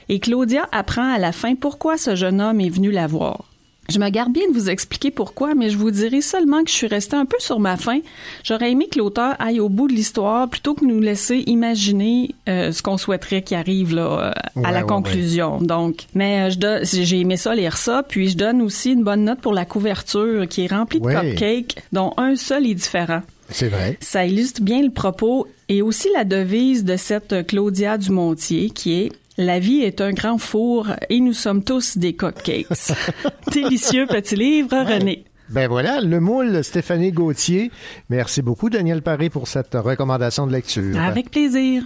Et 0.08 0.20
Claudia 0.20 0.70
apprend 0.72 1.14
à 1.14 1.18
la 1.18 1.34
fin 1.34 1.56
pourquoi 1.56 1.98
ce 1.98 2.16
jeune 2.16 2.40
homme 2.40 2.62
est 2.62 2.70
venu 2.70 2.92
la 2.92 3.08
voir. 3.08 3.44
Je 3.90 3.99
me 3.99 4.10
garde 4.10 4.32
bien 4.32 4.48
de 4.49 4.53
vous 4.53 4.70
expliquer 4.70 5.12
pourquoi, 5.12 5.53
mais 5.53 5.70
je 5.70 5.78
vous 5.78 5.91
dirai 5.91 6.22
seulement 6.22 6.64
que 6.64 6.70
je 6.70 6.76
suis 6.76 6.88
restée 6.88 7.16
un 7.16 7.26
peu 7.26 7.38
sur 7.40 7.60
ma 7.60 7.78
faim. 7.78 7.99
J'aurais 8.44 8.72
aimé 8.72 8.88
que 8.91 8.98
l'auteur 8.98 9.36
aille 9.40 9.60
au 9.60 9.70
bout 9.70 9.88
de 9.88 9.94
l'histoire 9.94 10.49
plutôt 10.49 10.74
que 10.74 10.86
nous 10.86 10.99
laisser 10.99 11.44
imaginer 11.45 12.34
euh, 12.49 12.72
ce 12.72 12.82
qu'on 12.82 12.98
souhaiterait 12.98 13.44
qui 13.44 13.53
arrive 13.53 13.94
là, 13.94 14.34
euh, 14.57 14.62
à 14.64 14.72
la 14.72 14.82
ouais, 14.82 14.88
conclusion. 14.88 15.60
Donc, 15.60 16.07
mais 16.16 16.49
euh, 16.49 16.80
j'ai 16.84 17.20
aimé 17.20 17.38
ça 17.38 17.53
lire 17.53 17.78
ça, 17.78 18.03
puis 18.03 18.30
je 18.30 18.38
donne 18.38 18.62
aussi 18.62 18.94
une 18.94 19.03
bonne 19.03 19.26
note 19.26 19.40
pour 19.40 19.53
la 19.53 19.66
couverture 19.66 20.48
qui 20.48 20.66
est 20.66 20.72
remplie 20.72 20.99
de 20.99 21.07
cupcakes, 21.07 21.76
dont 21.91 22.14
un 22.18 22.36
seul 22.36 22.66
est 22.66 22.76
différent. 22.76 23.22
C'est 23.49 23.68
vrai. 23.68 23.98
Ça 24.02 24.26
illustre 24.26 24.62
bien 24.64 24.82
le 24.82 24.90
propos 24.90 25.48
et 25.70 25.84
aussi 25.84 26.10
la 26.14 26.24
devise 26.24 26.84
de 26.84 26.98
cette 26.98 27.45
Claudia 27.45 27.99
Dumontier 27.99 28.72
qui 28.72 28.94
est 28.94 29.12
La 29.38 29.60
vie 29.60 29.82
est 29.82 29.99
un 29.99 30.14
grand 30.14 30.38
four 30.38 30.91
et 31.10 31.20
nous 31.20 31.34
sommes 31.34 31.62
tous 31.62 31.98
des 31.98 32.16
cupcakes. 32.16 32.68
Délicieux 33.52 34.06
petit 34.07 34.36
livre, 34.38 34.78
René. 34.78 35.26
Ben 35.49 35.68
voilà, 35.68 35.99
le 35.99 36.22
moule 36.22 36.64
Stéphanie 36.64 37.12
Gauthier. 37.12 37.70
Merci 38.10 38.41
beaucoup, 38.41 38.70
Daniel 38.70 39.02
Paré, 39.02 39.30
pour 39.30 39.49
cette 39.49 39.74
recommandation 39.74 40.48
de 40.48 40.53
lecture. 40.53 40.98
Avec 40.98 41.32
plaisir. 41.32 41.84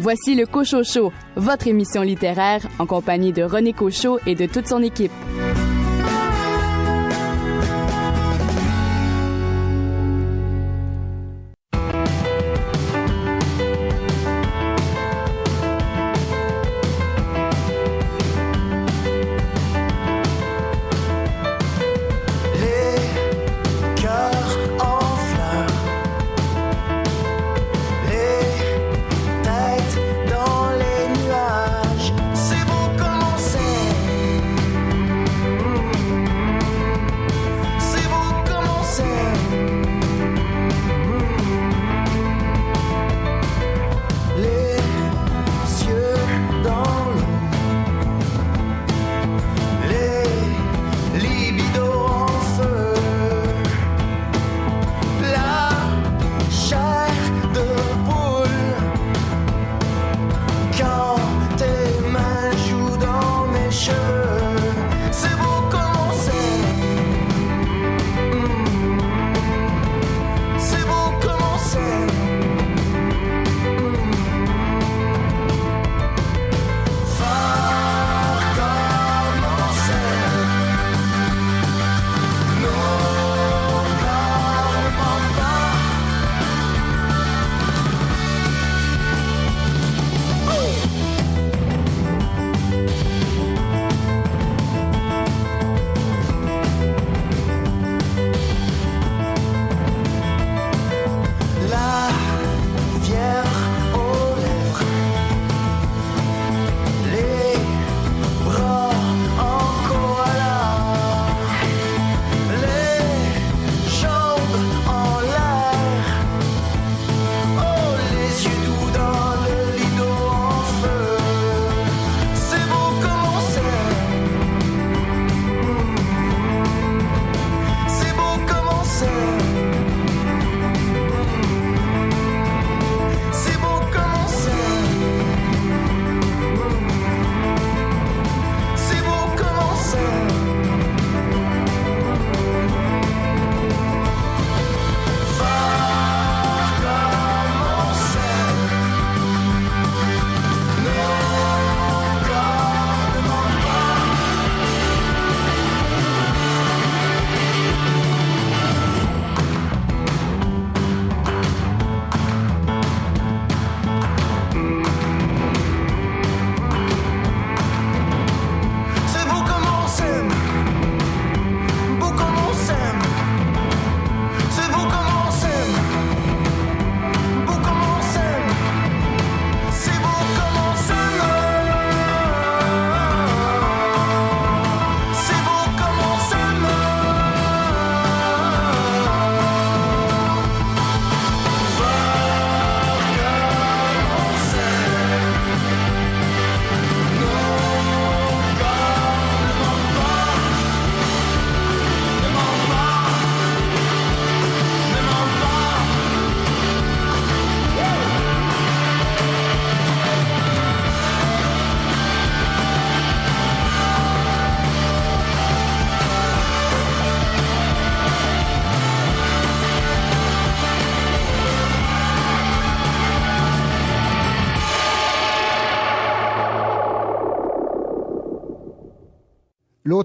Voici 0.00 0.34
le 0.34 0.46
Cochot 0.46 0.82
Show, 0.82 1.12
votre 1.36 1.68
émission 1.68 2.02
littéraire 2.02 2.66
en 2.80 2.86
compagnie 2.86 3.32
de 3.32 3.44
René 3.44 3.72
Cochot 3.72 4.18
et 4.26 4.34
de 4.34 4.46
toute 4.46 4.66
son 4.66 4.82
équipe. 4.82 5.12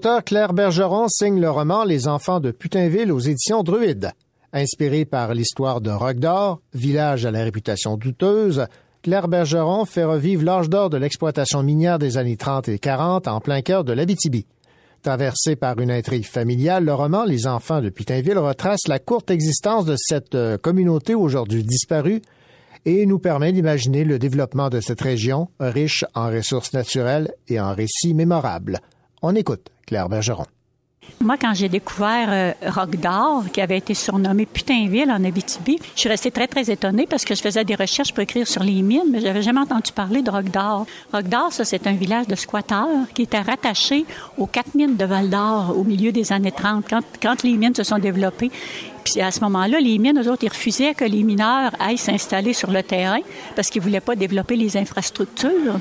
L'auteur 0.04 0.24
Claire 0.24 0.54
Bergeron 0.54 1.08
signe 1.10 1.40
le 1.40 1.52
roman 1.52 1.84
Les 1.84 2.08
enfants 2.08 2.40
de 2.40 2.50
Putinville 2.50 3.12
aux 3.12 3.20
éditions 3.20 3.62
Druide. 3.62 4.14
Inspiré 4.52 5.06
par 5.06 5.36
l'histoire 5.36 5.80
de 5.80 5.92
Roquedor, 5.92 6.60
village 6.74 7.28
à 7.28 7.30
la 7.30 7.44
réputation 7.44 7.98
douteuse, 7.98 8.66
Claire 9.04 9.28
Bergeron 9.28 9.86
fait 9.86 10.04
revivre 10.04 10.44
l'âge 10.44 10.70
d'or 10.70 10.90
de 10.90 10.98
l'exploitation 10.98 11.62
minière 11.62 12.00
des 12.00 12.18
années 12.18 12.36
30 12.36 12.70
et 12.70 12.80
40 12.80 13.28
en 13.28 13.42
plein 13.42 13.62
cœur 13.62 13.84
de 13.84 13.94
l'Abitibi. 13.94 14.48
Traversé 15.04 15.56
par 15.56 15.78
une 15.80 15.92
intrigue 15.92 16.26
familiale, 16.26 16.86
le 16.86 16.96
roman 16.96 17.24
Les 17.24 17.46
enfants 17.46 17.80
de 17.80 17.92
Putinville 17.92 18.40
retrace 18.40 18.88
la 18.88 18.98
courte 18.98 19.30
existence 19.30 19.86
de 19.86 19.98
cette 19.98 20.34
euh, 20.34 20.58
communauté 20.58 21.14
aujourd'hui 21.14 21.64
disparue 21.64 22.24
et 22.86 23.06
nous 23.06 23.20
permet 23.20 23.54
d'imaginer 23.54 24.04
le 24.04 24.18
développement 24.18 24.70
de 24.70 24.82
cette 24.82 25.02
région 25.02 25.50
riche 25.60 26.06
en 26.16 26.32
ressources 26.32 26.74
naturelles 26.74 27.32
et 27.48 27.60
en 27.60 27.76
récits 27.76 28.16
mémorables. 28.16 28.80
On 29.22 29.36
écoute 29.36 29.71
Moi, 31.20 31.38
quand 31.38 31.54
j'ai 31.54 31.70
découvert 31.70 32.30
euh, 32.30 32.86
d'Or, 32.98 33.44
qui 33.52 33.62
avait 33.62 33.78
été 33.78 33.94
surnommé 33.94 34.46
Putinville 34.46 35.12
en 35.12 35.24
Abitibi, 35.24 35.78
je 35.96 36.00
suis 36.00 36.10
restée 36.10 36.32
très, 36.32 36.48
très 36.48 36.72
étonnée 36.72 37.06
parce 37.08 37.26
que 37.26 37.36
je 37.36 37.42
faisais 37.42 37.64
des 37.64 37.76
recherches 37.76 38.12
pour 38.12 38.22
écrire 38.22 38.48
sur 38.48 38.64
les 38.64 38.82
mines, 38.82 39.10
mais 39.12 39.20
j'avais 39.20 39.42
jamais 39.42 39.60
entendu 39.60 39.92
parler 39.92 40.22
de 40.24 40.32
Rock 40.32 40.50
d'Or. 40.50 40.86
Rock 41.14 41.28
d'Or, 41.28 41.54
ça, 41.54 41.64
c'est 41.64 41.86
un 41.86 41.94
village 41.94 42.28
de 42.28 42.36
squatteurs 42.36 43.08
qui 43.14 43.24
était 43.24 43.40
rattaché 43.40 44.06
aux 44.38 44.48
quatre 44.48 44.74
mines 44.74 44.96
de 44.96 45.06
Val 45.06 45.30
d'Or 45.30 45.76
au 45.78 45.84
milieu 45.84 46.12
des 46.12 46.32
années 46.34 46.52
30, 46.52 46.86
quand, 46.90 47.04
quand 47.22 47.44
les 47.44 47.54
mines 47.54 47.76
se 47.76 47.84
sont 47.84 48.00
développées. 48.00 48.52
Puis 49.04 49.22
à 49.22 49.32
ce 49.32 49.40
moment-là, 49.42 49.80
les 49.80 49.98
mines, 49.98 50.20
eux 50.20 50.32
autres, 50.32 50.44
ils 50.44 50.50
refusaient 50.50 50.94
que 50.94 51.06
les 51.06 51.24
mineurs 51.24 51.72
aillent 51.80 51.98
s'installer 51.98 52.54
sur 52.54 52.72
le 52.72 52.84
terrain 52.84 53.22
parce 53.56 53.70
qu'ils 53.70 53.82
voulaient 53.82 54.00
pas 54.00 54.16
développer 54.16 54.56
les 54.56 54.78
infrastructures. 54.78 55.80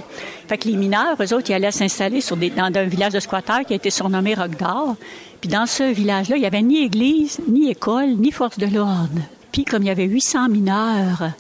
Fait 0.49 0.59
que 0.59 0.69
les 0.69 0.77
mineurs, 0.77 1.17
eux 1.21 1.35
autres, 1.35 1.51
ils 1.51 1.55
allaient 1.55 1.71
s'installer 1.71 2.21
dans 2.57 2.73
un 2.75 2.85
village 2.85 3.13
de 3.13 3.21
squatteurs 3.21 3.65
qui 3.65 3.73
a 3.73 3.77
été 3.77 3.91
surnommé 3.91 4.35
Rock 4.35 4.57
d'Or. 4.57 4.97
Puis 5.41 5.49
dans 5.49 5.67
ce 5.67 5.85
village-là, 5.85 6.37
il 6.37 6.43
y 6.43 6.47
avait 6.47 6.63
ni 6.63 6.85
église, 6.85 7.39
ni 7.49 7.71
école, 7.71 8.17
ni 8.17 8.31
force 8.31 8.59
de 8.59 8.67
l'ordre. 8.67 9.21
Puis 9.53 9.65
comme 9.65 9.83
il 9.83 9.87
y 9.87 9.91
avait 9.91 10.05
800 10.05 10.49
mineurs 10.49 11.31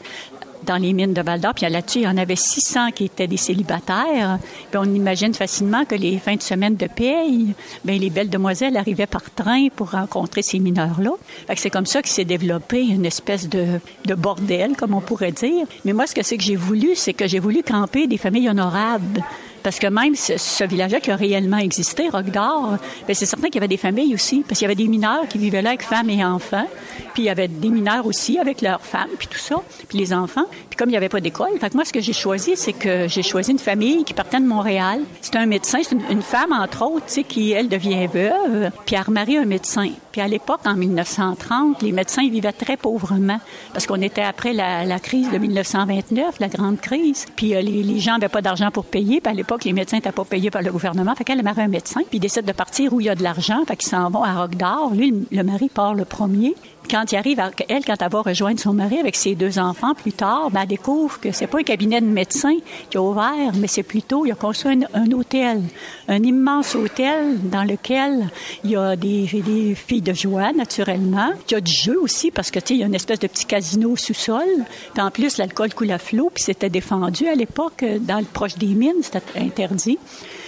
dans 0.65 0.77
les 0.77 0.93
mines 0.93 1.12
de 1.12 1.23
Val 1.23 1.41
d'Or, 1.41 1.55
puis 1.55 1.69
là-dessus, 1.69 2.01
il 2.01 2.05
y 2.05 2.09
en 2.09 2.16
avait 2.16 2.37
600 2.37 2.91
qui 2.93 3.05
étaient 3.05 3.27
des 3.27 3.37
célibataires. 3.37 4.39
Puis 4.70 4.78
on 4.78 4.95
imagine 4.95 5.35
facilement 5.35 5.85
que 5.85 5.95
les 5.95 6.19
fins 6.19 6.37
de 6.37 6.43
semaine 6.43 6.77
de 6.77 6.87
paye, 6.87 7.55
bien, 7.85 7.99
les 7.99 8.11
belles 8.11 8.31
demoiselles 8.31 8.77
arrivaient 8.77 9.07
par 9.07 9.31
train 9.31 9.69
pour 9.74 9.91
rencontrer 9.91 10.43
ces 10.43 10.59
mineurs-là. 10.59 11.12
C'est 11.57 11.70
comme 11.70 11.87
ça 11.87 12.03
que 12.03 12.09
s'est 12.09 12.24
développé 12.24 12.82
une 12.82 13.07
espèce 13.07 13.49
de, 13.49 13.81
de 14.07 14.15
bordel, 14.15 14.77
comme 14.77 14.95
on 14.95 15.01
pourrait 15.01 15.32
dire. 15.32 15.66
Mais 15.85 15.93
moi, 15.93 16.07
ce 16.07 16.15
que 16.15 16.23
c'est 16.23 16.37
que 16.37 16.43
j'ai 16.43 16.57
voulu, 16.57 16.91
c'est 16.95 17.15
que 17.15 17.27
j'ai 17.27 17.39
voulu 17.39 17.62
camper 17.62 18.07
des 18.07 18.19
familles 18.19 18.49
honorables. 18.49 19.23
Parce 19.62 19.78
que 19.78 19.87
même 19.87 20.15
ce, 20.15 20.37
ce 20.37 20.65
village-là 20.65 21.01
qui 21.01 21.11
a 21.11 21.16
réellement 21.16 21.59
existé, 21.59 22.09
Roc 22.09 22.27
d'Or, 22.31 22.77
ben 23.07 23.15
c'est 23.15 23.27
certain 23.27 23.47
qu'il 23.47 23.57
y 23.57 23.59
avait 23.59 23.69
des 23.69 23.77
familles 23.77 24.15
aussi, 24.15 24.45
parce 24.47 24.59
qu'il 24.59 24.66
y 24.66 24.70
avait 24.70 24.74
des 24.74 24.89
mineurs 24.89 25.28
qui 25.28 25.39
vivaient 25.39 25.62
là 25.62 25.70
avec 25.70 25.82
femmes 25.82 26.11
et 26.11 26.24
enfants, 26.24 26.66
puis 27.12 27.24
il 27.24 27.27
y 27.27 27.31
avait 27.31 27.49
des 27.49 27.69
mineurs 27.69 28.07
aussi 28.07 28.39
avec 28.39 28.61
leurs 28.61 28.82
femmes, 28.82 29.11
puis 29.19 29.28
tout 29.28 29.39
ça, 29.39 29.57
puis 29.89 29.99
les 29.99 30.12
enfants. 30.12 30.45
Puis 30.69 30.77
comme 30.77 30.89
il 30.89 30.93
n'y 30.93 30.97
avait 30.97 31.09
pas 31.09 31.20
d'école, 31.20 31.59
fait 31.59 31.74
moi, 31.74 31.85
ce 31.85 31.93
que 31.93 32.01
j'ai 32.01 32.12
choisi, 32.12 32.53
c'est 32.57 32.73
que 32.73 33.09
j'ai 33.09 33.23
choisi 33.23 33.53
une 33.53 33.59
famille 33.59 34.05
qui 34.05 34.15
partait 34.15 34.41
de 34.41 34.47
Montréal. 34.47 35.01
C'est 35.20 35.37
un 35.37 35.47
médecin, 35.47 35.78
c'est 35.82 35.97
une, 36.11 36.23
femme, 36.23 36.53
entre 36.53 36.85
autres, 36.85 37.07
qui, 37.28 37.53
elle, 37.53 37.69
devient 37.69 38.07
veuve, 38.07 38.70
puis 38.87 38.97
elle 38.97 39.03
remarie 39.03 39.37
un 39.37 39.45
médecin. 39.45 39.91
Puis 40.12 40.20
à 40.20 40.28
l'époque, 40.28 40.61
en 40.65 40.74
1930, 40.74 41.82
les 41.82 41.93
médecins 41.93 42.23
ils 42.23 42.31
vivaient 42.31 42.53
très 42.53 42.77
pauvrement, 42.77 43.41
parce 43.73 43.87
qu'on 43.87 44.01
était 44.01 44.23
après 44.23 44.53
la, 44.53 44.99
crise 45.01 45.31
de 45.31 45.39
1929, 45.39 46.39
la 46.41 46.49
grande 46.49 46.81
crise, 46.81 47.27
puis 47.37 47.55
euh, 47.55 47.62
les, 47.62 47.82
les 47.82 47.99
gens 48.01 48.12
n'avaient 48.12 48.28
pas 48.28 48.43
d'argent 48.43 48.70
pour 48.70 48.85
payer, 48.85 49.20
puis 49.20 49.32
à 49.32 49.35
l'époque, 49.51 49.64
les 49.64 49.72
médecins 49.72 49.97
n'étaient 49.97 50.12
pas 50.12 50.24
payés 50.24 50.51
par 50.51 50.62
le 50.62 50.70
gouvernement. 50.70 51.12
Fait 51.16 51.24
qu'elle 51.24 51.43
marie 51.43 51.62
un 51.62 51.68
médecin, 51.68 52.02
puis 52.09 52.18
ils 52.18 52.20
décident 52.20 52.47
de 52.47 52.52
partir 52.52 52.93
où 52.93 53.01
il 53.01 53.06
y 53.06 53.09
a 53.09 53.16
de 53.16 53.22
l'argent. 53.24 53.64
Fait 53.66 53.77
qu'ils 53.77 53.89
s'en 53.89 54.09
vont 54.09 54.22
à 54.22 54.47
d'Or. 54.47 54.93
Lui, 54.94 55.27
le- 55.32 55.43
mari 55.43 55.68
part 55.68 55.94
le 55.94 56.05
premier. 56.05 56.55
Quand 56.89 57.12
il 57.12 57.16
arrive, 57.16 57.40
elle, 57.68 57.85
quand 57.85 57.94
elle 58.01 58.09
va 58.09 58.20
rejoindre 58.20 58.59
son 58.59 58.72
mari 58.72 58.98
avec 58.98 59.14
ses 59.14 59.35
deux 59.35 59.59
enfants 59.59 59.94
plus 59.94 60.12
tard, 60.12 60.51
ben, 60.51 60.62
elle 60.62 60.68
découvre 60.68 61.20
que 61.20 61.31
c'est 61.31 61.47
pas 61.47 61.59
un 61.59 61.62
cabinet 61.62 62.01
de 62.01 62.06
médecin 62.06 62.55
qui 62.90 62.97
a 62.97 63.02
ouvert, 63.02 63.52
mais 63.56 63.68
c'est 63.68 63.82
plutôt, 63.82 64.27
il 64.27 64.32
a 64.32 64.35
construit 64.35 64.78
un, 64.93 65.12
hôtel, 65.12 65.62
un 66.09 66.22
immense 66.22 66.74
hôtel 66.74 67.39
dans 67.43 67.62
lequel 67.62 68.28
il 68.64 68.70
y 68.70 68.77
a 68.77 68.97
des, 68.97 69.27
filles 69.74 70.01
de 70.01 70.12
joie, 70.12 70.52
naturellement. 70.52 71.32
Il 71.48 71.52
y 71.52 71.55
a 71.56 71.60
du 71.60 71.72
jeu 71.72 72.01
aussi, 72.01 72.31
parce 72.31 72.51
que, 72.51 72.59
tu 72.59 72.68
sais, 72.68 72.74
il 72.74 72.81
y 72.81 72.82
a 72.82 72.86
une 72.86 72.94
espèce 72.94 73.20
de 73.20 73.28
petit 73.28 73.44
casino 73.44 73.94
sous-sol. 73.97 74.48
Puis 74.94 75.02
en 75.02 75.10
plus, 75.10 75.39
l'alcool 75.39 75.72
coule 75.74 75.93
à 75.93 75.98
flot, 75.98 76.31
puis 76.35 76.43
c'était 76.43 76.70
défendu 76.70 77.28
à 77.28 77.35
l'époque, 77.35 77.82
euh, 77.82 77.98
dans 78.01 78.18
le 78.18 78.24
proche 78.24 78.56
des 78.56 78.66
mines, 78.66 79.02
interdit. 79.41 79.99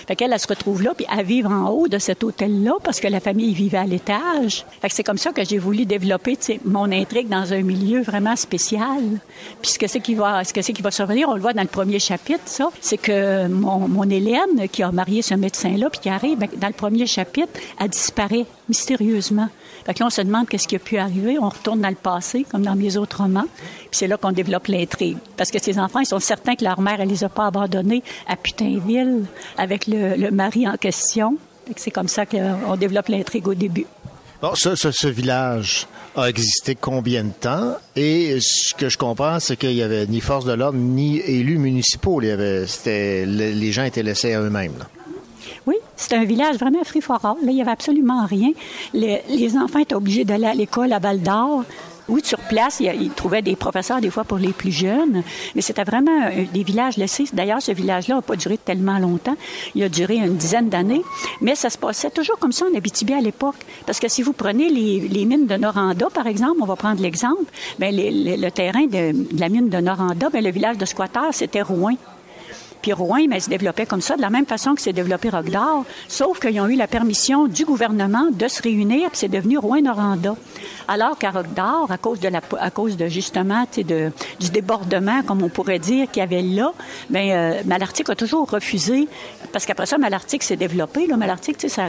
Elle 0.09 0.39
se 0.39 0.47
retrouve 0.47 0.83
là, 0.83 0.93
puis 0.97 1.07
à 1.09 1.23
vivre 1.23 1.51
en 1.51 1.69
haut 1.69 1.89
de 1.89 1.99
cet 1.99 2.23
hôtel-là, 2.23 2.75
parce 2.83 3.01
que 3.01 3.09
la 3.09 3.21
famille 3.21 3.55
vivait 3.55 3.79
à 3.79 3.85
l'étage. 3.85 4.65
C'est 4.89 5.03
comme 5.03 5.19
ça 5.19 5.33
que 5.33 5.45
j'ai 5.45 5.59
voulu 5.59 5.85
développer, 5.85 6.39
mon 6.65 6.91
intrigue 6.93 7.29
dans 7.29 7.53
un 7.53 7.63
milieu 7.63 8.03
vraiment 8.03 8.37
spécial. 8.37 9.03
Puis 9.61 9.73
ce 9.73 9.79
que 9.79 9.87
c'est 9.87 10.01
qui 10.01 10.15
va, 10.15 10.45
ce 10.45 10.53
que 10.53 10.63
survenir, 10.91 11.29
on 11.29 11.35
le 11.35 11.41
voit 11.41 11.53
dans 11.53 11.63
le 11.63 11.69
premier 11.69 11.99
chapitre, 11.99 12.43
c'est 12.81 12.99
que 12.99 13.49
mon, 13.49 13.89
mon 13.89 14.09
Hélène, 14.09 14.69
qui 14.71 14.83
a 14.83 14.93
marié 14.93 15.23
ce 15.23 15.35
médecin-là, 15.35 15.91
puis 15.91 16.01
qui 16.01 16.09
arrive, 16.09 16.39
ben, 16.39 16.49
dans 16.57 16.69
le 16.69 16.73
premier 16.73 17.07
chapitre, 17.07 17.53
elle 17.81 17.89
disparaît 17.89 18.47
mystérieusement. 18.69 19.49
Là, 19.87 19.95
on 20.01 20.11
se 20.11 20.23
demande 20.23 20.49
qu'est-ce 20.49 20.69
qui 20.69 20.77
a 20.77 20.79
pu 20.79 20.97
arriver. 20.99 21.39
On 21.41 21.49
retourne 21.49 21.81
dans 21.81 21.89
le 21.89 21.95
passé, 21.95 22.47
comme 22.49 22.63
dans 22.63 22.77
mes 22.77 22.97
autres 22.97 23.23
romans. 23.23 23.47
Puis 23.91 23.91
c'est 23.99 24.07
là 24.07 24.17
qu'on 24.17 24.33
développe 24.33 24.69
l'intrigue. 24.69 25.19
Parce 25.37 25.51
que 25.51 25.61
ces 25.61 25.79
enfants, 25.79 26.01
ils 26.01 26.07
sont 26.07 26.21
certains 26.21 26.55
que 26.55 26.65
leur 26.65 26.81
mère, 26.81 27.01
elle 27.01 27.09
les 27.09 27.25
a 27.25 27.29
pas 27.29 27.47
abandonnés 27.47 28.03
à 28.29 28.37
Putinville 28.37 29.25
avec 29.59 29.87
le, 29.93 30.17
le 30.17 30.31
mari 30.31 30.67
en 30.69 30.77
question. 30.77 31.37
C'est 31.77 31.91
comme 31.91 32.09
ça 32.09 32.27
qu'on 32.27 32.77
développe 32.77 33.09
l'intrigue 33.09 33.47
au 33.49 33.55
début. 33.55 33.87
Bon, 34.41 34.55
ce, 34.55 34.75
ce- 34.75 34.91
ce 34.91 35.07
village 35.07 35.87
a 36.17 36.29
existé 36.29 36.75
combien 36.75 37.23
de 37.25 37.31
temps? 37.31 37.77
Et 37.95 38.39
ce 38.41 38.75
que 38.75 38.89
je 38.89 38.99
comprends, 38.99 39.39
c'est 39.39 39.57
qu'il 39.57 39.73
n'y 39.75 39.83
avait 39.83 40.07
ni 40.07 40.21
force 40.21 40.45
de 40.45 40.53
l'ordre, 40.53 40.79
ni 40.79 41.19
élus 41.21 41.59
municipaux. 41.59 42.21
Il 42.21 42.29
y 42.29 42.31
avait, 42.33 42.67
c'était, 42.67 43.25
le- 43.25 43.53
les 43.53 43.71
gens 43.73 43.85
étaient 43.85 44.03
laissés 44.03 44.35
à 44.35 44.41
eux-mêmes. 44.41 44.75
là. 44.79 44.87
Oui, 45.67 45.77
c'était 45.97 46.17
un 46.17 46.25
village 46.25 46.57
vraiment 46.57 46.83
free 46.83 47.01
for 47.01 47.25
all. 47.25 47.37
Là, 47.45 47.53
il 47.53 47.57
y 47.57 47.61
avait 47.61 47.71
absolument 47.71 48.27
rien. 48.27 48.51
Les, 48.93 49.23
les 49.29 49.57
enfants 49.57 49.79
étaient 49.79 49.95
obligés 49.95 50.25
d'aller 50.25 50.47
à 50.47 50.55
l'école 50.55 50.93
à 50.93 50.99
Val 50.99 51.21
d'Or. 51.21 51.63
Oui, 52.09 52.21
sur 52.25 52.39
place, 52.41 52.81
ils 52.81 53.11
trouvaient 53.11 53.43
des 53.43 53.55
professeurs 53.57 54.01
des 54.01 54.11
fois 54.11 54.25
pour 54.25 54.39
les 54.39 54.53
plus 54.53 54.73
jeunes, 54.73 55.23
mais 55.55 55.63
c'était 55.63 55.85
vraiment 55.85 56.27
euh, 56.27 56.45
des 56.53 56.63
villages 56.65 56.97
laissés. 56.97 57.25
D'ailleurs, 57.33 57.63
ce 57.63 57.71
village-là 57.73 58.17
n'a 58.17 58.23
pas 58.23 58.35
duré 58.37 58.59
tellement 58.59 58.99
longtemps. 58.99 59.37
Il 59.75 59.83
a 59.85 59.89
duré 59.89 60.17
une 60.17 60.37
dizaine 60.37 60.69
d'années, 60.69 61.03
mais 61.41 61.55
ça 61.55 61.71
se 61.71 61.79
passait 61.79 62.11
toujours 62.11 62.39
comme 62.39 62.53
ça 62.53 62.67
en 62.73 62.77
Abitibi 62.77 63.13
à 63.13 63.21
l'époque. 63.21 63.55
Parce 63.87 64.01
que 64.01 64.09
si 64.09 64.23
vous 64.23 64.33
prenez 64.33 64.69
les, 64.69 65.25
mines 65.25 65.47
de 65.47 65.55
Noranda, 65.57 66.09
par 66.13 66.27
exemple, 66.27 66.57
on 66.61 66.67
va 66.67 66.77
prendre 66.77 67.01
l'exemple, 67.01 67.45
les- 67.79 68.37
le 68.37 68.51
terrain 68.51 68.87
de, 68.87 69.39
la 69.39 69.49
mine 69.49 69.69
de 69.69 69.79
Noranda, 69.79 70.29
ben, 70.31 70.43
le 70.43 70.51
village 70.51 70.79
de 70.79 70.85
squatteurs, 70.85 71.33
c'était 71.33 71.63
Rouen. 71.63 71.95
Puis 72.83 72.93
Rouen, 72.93 73.27
mais 73.29 73.41
se 73.41 73.49
développait 73.49 73.87
comme 73.87 74.01
ça, 74.01 74.17
de 74.17 74.21
la 74.21 74.31
même 74.31 74.47
façon 74.47 74.75
que 74.75 74.81
s'est 74.81 74.93
développé 74.93 75.31
Rock 75.31 75.51
d'Or, 75.51 75.85
sauf 76.09 76.41
qu'ils 76.41 76.61
ont 76.61 76.69
eu 76.69 76.77
la 76.77 76.89
permission 76.89 77.47
du 77.47 77.65
gouvernement 77.65 78.27
de 78.33 78.49
se 78.49 78.61
réunir, 78.61 79.09
puis 79.11 79.19
c'est 79.19 79.29
devenu 79.29 79.59
Rouen-Noranda. 79.59 80.37
Alors 80.89 81.17
qu'à 81.17 81.31
Rock 81.31 81.55
d'Or, 81.55 81.87
à 81.91 81.99
cause 81.99 82.21
de 82.21 82.29
la, 82.29 82.41
à 82.59 82.71
cause 82.71 82.97
de 82.97 83.07
justement, 83.07 83.65
de, 83.77 84.11
du 84.41 84.51
débordement, 84.51 85.23
comme 85.23 85.43
on 85.43 85.49
pourrait 85.49 85.79
dire, 85.79 86.11
qu'il 86.11 86.21
y 86.21 86.25
avait 86.25 86.43
là, 86.43 86.73
ben 87.09 87.31
euh, 87.31 87.63
Malartic 87.65 88.11
a 88.11 88.17
toujours 88.17 88.51
refusé, 88.51 89.09
parce 89.53 89.67
qu'après 89.67 89.87
ça, 89.87 89.99
Malartic 89.99 90.43
s'est 90.43 90.57
développé. 90.57 91.07
Là, 91.07 91.17
Malartic, 91.17 91.59
tu 91.59 91.69
sais, 91.69 91.75
ça, 91.75 91.89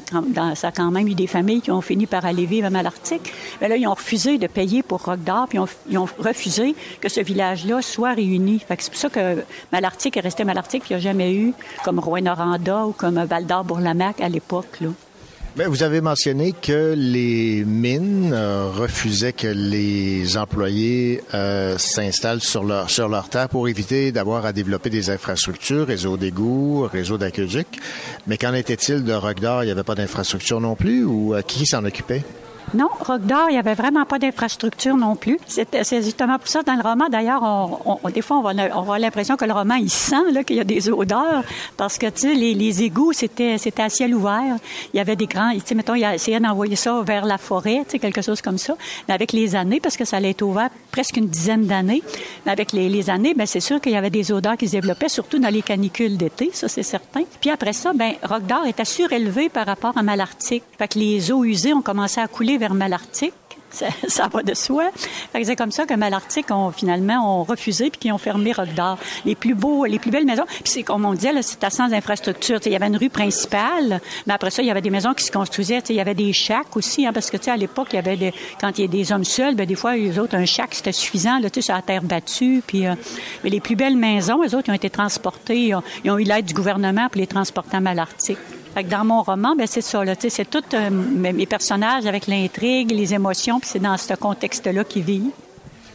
ça 0.56 0.68
a 0.68 0.72
quand 0.72 0.92
même 0.92 1.08
eu 1.08 1.16
des 1.16 1.28
familles 1.28 1.62
qui 1.62 1.72
ont 1.72 1.82
fini 1.82 2.06
par 2.06 2.26
aller 2.26 2.46
vivre 2.46 2.68
à 2.68 2.70
Malartic. 2.70 3.22
Mais 3.62 3.68
là, 3.68 3.78
ils 3.78 3.88
ont 3.88 3.94
refusé 3.94 4.38
de 4.38 4.48
payer 4.48 4.84
pour 4.84 5.02
d'Or, 5.18 5.48
puis 5.48 5.58
ils 5.58 5.62
ont, 5.62 5.68
ils 5.90 5.98
ont 5.98 6.08
refusé 6.20 6.76
que 7.02 7.10
ce 7.10 7.22
village-là 7.22 7.82
soit 7.82 8.14
réuni. 8.14 8.60
Fait 8.60 8.78
que 8.78 8.84
c'est 8.84 8.92
pour 8.92 9.00
ça 9.00 9.10
que 9.10 9.44
Malartic 9.72 10.18
est 10.18 10.22
resté 10.22 10.44
Malartic, 10.44 10.83
il 10.90 10.94
n'y 10.94 10.98
a 10.98 11.00
jamais 11.00 11.34
eu 11.34 11.54
comme 11.84 12.00
Rouen-Noranda 12.00 12.86
ou 12.86 12.92
comme 12.92 13.24
Val 13.24 13.46
d'Or-Bourlamac 13.46 14.22
à 14.22 14.30
l'époque. 14.30 14.80
Là. 14.82 14.90
Mais 15.56 15.68
vous 15.68 15.84
avez 15.84 16.02
mentionné 16.02 16.52
que 16.52 16.96
les 16.98 17.64
mines 17.64 18.32
euh, 18.34 18.72
refusaient 18.74 19.34
que 19.34 19.46
les 19.46 20.36
employés 20.36 21.22
euh, 21.36 21.78
s'installent 21.78 22.42
sur 22.42 22.64
leur, 22.64 22.90
sur 22.90 23.08
leur 23.08 23.30
terre 23.30 23.50
pour 23.50 23.68
éviter 23.68 24.12
d'avoir 24.12 24.48
à 24.48 24.52
développer 24.52 24.90
des 24.90 25.12
infrastructures, 25.12 25.86
réseau 25.86 26.18
d'égouts, 26.18 26.88
réseau 26.92 27.20
d'aqueduc. 27.20 27.68
Mais 28.26 28.40
qu'en 28.40 28.56
était-il 28.56 29.04
de 29.04 29.40
d'Or? 29.40 29.64
Il 29.64 29.68
n'y 29.68 29.72
avait 29.72 29.84
pas 29.84 29.94
d'infrastructure 29.94 30.60
non 30.60 30.76
plus 30.76 31.04
ou 31.04 31.36
euh, 31.36 31.44
qui 31.44 31.68
s'en 31.68 31.86
occupait? 31.86 32.24
Non, 32.74 32.88
Rock 33.00 33.22
d'Or, 33.22 33.48
il 33.50 33.56
y 33.56 33.58
avait 33.60 33.74
vraiment 33.76 34.06
pas 34.06 34.20
d'infrastructure 34.20 34.96
non 34.98 35.16
plus. 35.16 35.38
C'est 35.48 36.02
justement 36.04 36.38
pour 36.40 36.48
ça, 36.48 36.64
dans 36.64 36.74
le 36.76 36.82
roman, 36.82 37.08
d'ailleurs, 37.10 37.42
on, 37.44 38.00
on- 38.04 38.10
des 38.10 38.22
fois, 38.22 38.38
on 38.38 38.42
va, 38.42 38.52
on 38.76 38.80
avoir 38.82 39.00
l'impression 39.00 39.36
que 39.38 39.46
le 39.46 39.54
roman, 39.54 39.76
il 39.76 39.90
sent, 39.90 40.44
qu'il 40.46 40.56
y 40.56 40.60
a 40.60 40.64
des 40.64 40.90
odeurs, 40.90 41.44
parce 41.78 41.98
que, 41.98 42.08
tu 42.08 42.22
sais, 42.22 42.34
les, 42.34 42.54
les 42.54 42.84
égouts, 42.84 43.14
c'était, 43.14 43.58
à 43.78 43.90
ciel 43.90 44.16
ouvert. 44.16 44.56
Il 44.94 44.98
y 44.98 45.00
avait 45.00 45.16
des 45.16 45.28
grands, 45.28 45.52
tu 45.54 45.62
sais, 45.66 45.76
mettons, 45.76 45.96
il 45.96 46.04
a 46.04 46.16
essayé 46.16 46.40
d'envoyer 46.40 46.76
ça 46.76 47.02
vers 47.06 47.26
la 47.26 47.38
forêt, 47.38 47.82
tu 47.86 47.92
sais, 47.92 48.00
quelque 48.00 48.22
chose 48.22 48.42
comme 48.42 48.58
ça. 48.58 48.76
Mais 49.08 49.14
avec 49.14 49.32
les 49.34 49.56
années, 49.56 49.80
parce 49.80 49.98
que 49.98 50.06
ça 50.06 50.18
allait 50.18 50.32
être 50.32 50.42
ouvert 50.42 50.70
presque 50.92 51.18
une 51.18 51.28
dizaine 51.28 51.66
d'années, 51.66 52.02
mais 52.46 52.52
avec 52.52 52.72
les, 52.72 52.90
les 52.90 53.10
années, 53.10 53.34
ben, 53.36 53.46
c'est 53.46 53.60
sûr 53.60 53.80
qu'il 53.82 53.92
y 53.92 53.96
avait 53.98 54.10
des 54.10 54.32
odeurs 54.32 54.58
qui 54.58 54.68
se 54.68 54.72
développaient, 54.74 55.10
surtout 55.10 55.40
dans 55.40 55.50
les 55.50 55.62
canicules 55.62 56.18
d'été, 56.18 56.50
ça, 56.54 56.68
c'est 56.68 56.84
certain. 56.84 57.22
Puis 57.42 57.50
après 57.50 57.74
ça, 57.74 57.94
ben, 57.94 58.14
Rock 58.24 58.46
d'Or 58.46 58.66
était 58.68 58.86
surélevé 58.86 59.50
par 59.50 59.66
rapport 59.66 59.98
à 59.98 60.04
Malartic. 60.04 60.64
Fait 60.78 60.88
que 60.88 61.00
les 61.00 61.32
eaux 61.32 61.44
usées 61.44 61.74
ont 61.74 61.82
commencé 61.82 62.20
à 62.22 62.28
couler 62.28 62.58
vers 62.64 62.74
Malartic. 62.74 63.34
Ça, 64.08 64.28
va 64.32 64.44
de 64.44 64.54
soi. 64.54 64.92
C'est 65.34 65.56
comme 65.56 65.72
ça 65.72 65.86
que 65.86 65.96
Malartic 65.96 66.52
ont 66.52 66.72
finalement 66.72 67.40
ont 67.40 67.44
refusé 67.44 67.90
puis 67.90 68.00
qui 68.00 68.12
ont 68.12 68.20
fermé 68.20 68.54
d'Or. 68.76 69.00
Les 69.26 69.34
plus 69.34 69.56
beaux, 69.56 69.86
les 69.86 69.98
plus 69.98 70.12
belles 70.12 70.28
maisons. 70.28 70.46
Puis 70.64 70.84
comme 70.84 71.06
on 71.06 71.14
disait, 71.16 71.42
c'était 71.42 71.72
sans 71.72 71.92
infrastructure. 71.92 72.60
Il 72.68 72.72
y 72.72 72.76
avait 72.76 72.86
une 72.86 72.98
rue 72.98 73.10
principale, 73.10 74.00
mais 74.28 74.34
après 74.34 74.52
ça, 74.52 74.62
il 74.62 74.68
y 74.68 74.72
avait 74.72 74.84
des 74.84 74.92
maisons 74.92 75.16
qui 75.16 75.24
se 75.24 75.32
construisaient. 75.32 75.82
Il 75.90 75.96
y 75.96 76.00
avait 76.00 76.14
des 76.14 76.32
shacks 76.34 76.78
aussi, 76.78 77.08
hein, 77.08 77.14
parce 77.14 77.32
que 77.32 77.50
à 77.50 77.58
l'époque, 77.58 77.88
il 77.94 77.96
y 77.96 78.00
avait 78.00 78.16
des, 78.16 78.34
quand 78.62 78.78
il 78.78 78.82
y 78.82 78.86
a 78.86 78.88
des 78.88 79.12
hommes 79.12 79.26
seuls, 79.26 79.56
ben, 79.56 79.66
des 79.66 79.76
fois, 79.76 79.96
les 79.96 80.20
autres, 80.20 80.36
un 80.36 80.46
shack, 80.46 80.76
c'était 80.76 80.92
suffisant, 80.92 81.40
là, 81.40 81.50
sur 81.60 81.74
la 81.74 81.82
terre 81.82 82.04
battue. 82.04 82.62
Puis, 82.66 82.86
euh, 82.86 82.94
mais 83.44 83.50
les 83.50 83.60
plus 83.60 83.76
belles 83.76 83.98
maisons, 83.98 84.44
les 84.44 84.54
autres, 84.54 84.70
ont 84.70 84.76
été 84.76 84.92
transportés. 84.92 85.58
Ils 85.58 85.76
ont, 85.76 85.84
ils 86.06 86.12
ont 86.12 86.20
eu 86.20 86.24
l'aide 86.24 86.46
du 86.46 86.54
gouvernement 86.54 87.10
pour 87.10 87.20
les 87.20 87.28
transporter 87.28 87.76
à 87.76 87.80
Malartic. 87.80 88.38
Fait 88.74 88.84
que 88.84 88.90
dans 88.90 89.06
mon 89.06 89.22
roman, 89.22 89.56
ben 89.56 89.68
c'est 89.68 89.82
ça. 89.82 90.02
C'est 90.20 90.50
tout 90.50 90.64
euh, 90.74 90.90
mes 90.90 91.46
personnages 91.46 92.06
avec 92.06 92.28
l'intrigue, 92.28 92.92
les 92.92 93.14
émotions, 93.14 93.60
puis 93.60 93.70
c'est 93.72 93.80
dans 93.80 93.98
ce 93.98 94.14
contexte-là 94.16 94.84
qu'ils 94.84 95.04
vivent. 95.04 95.32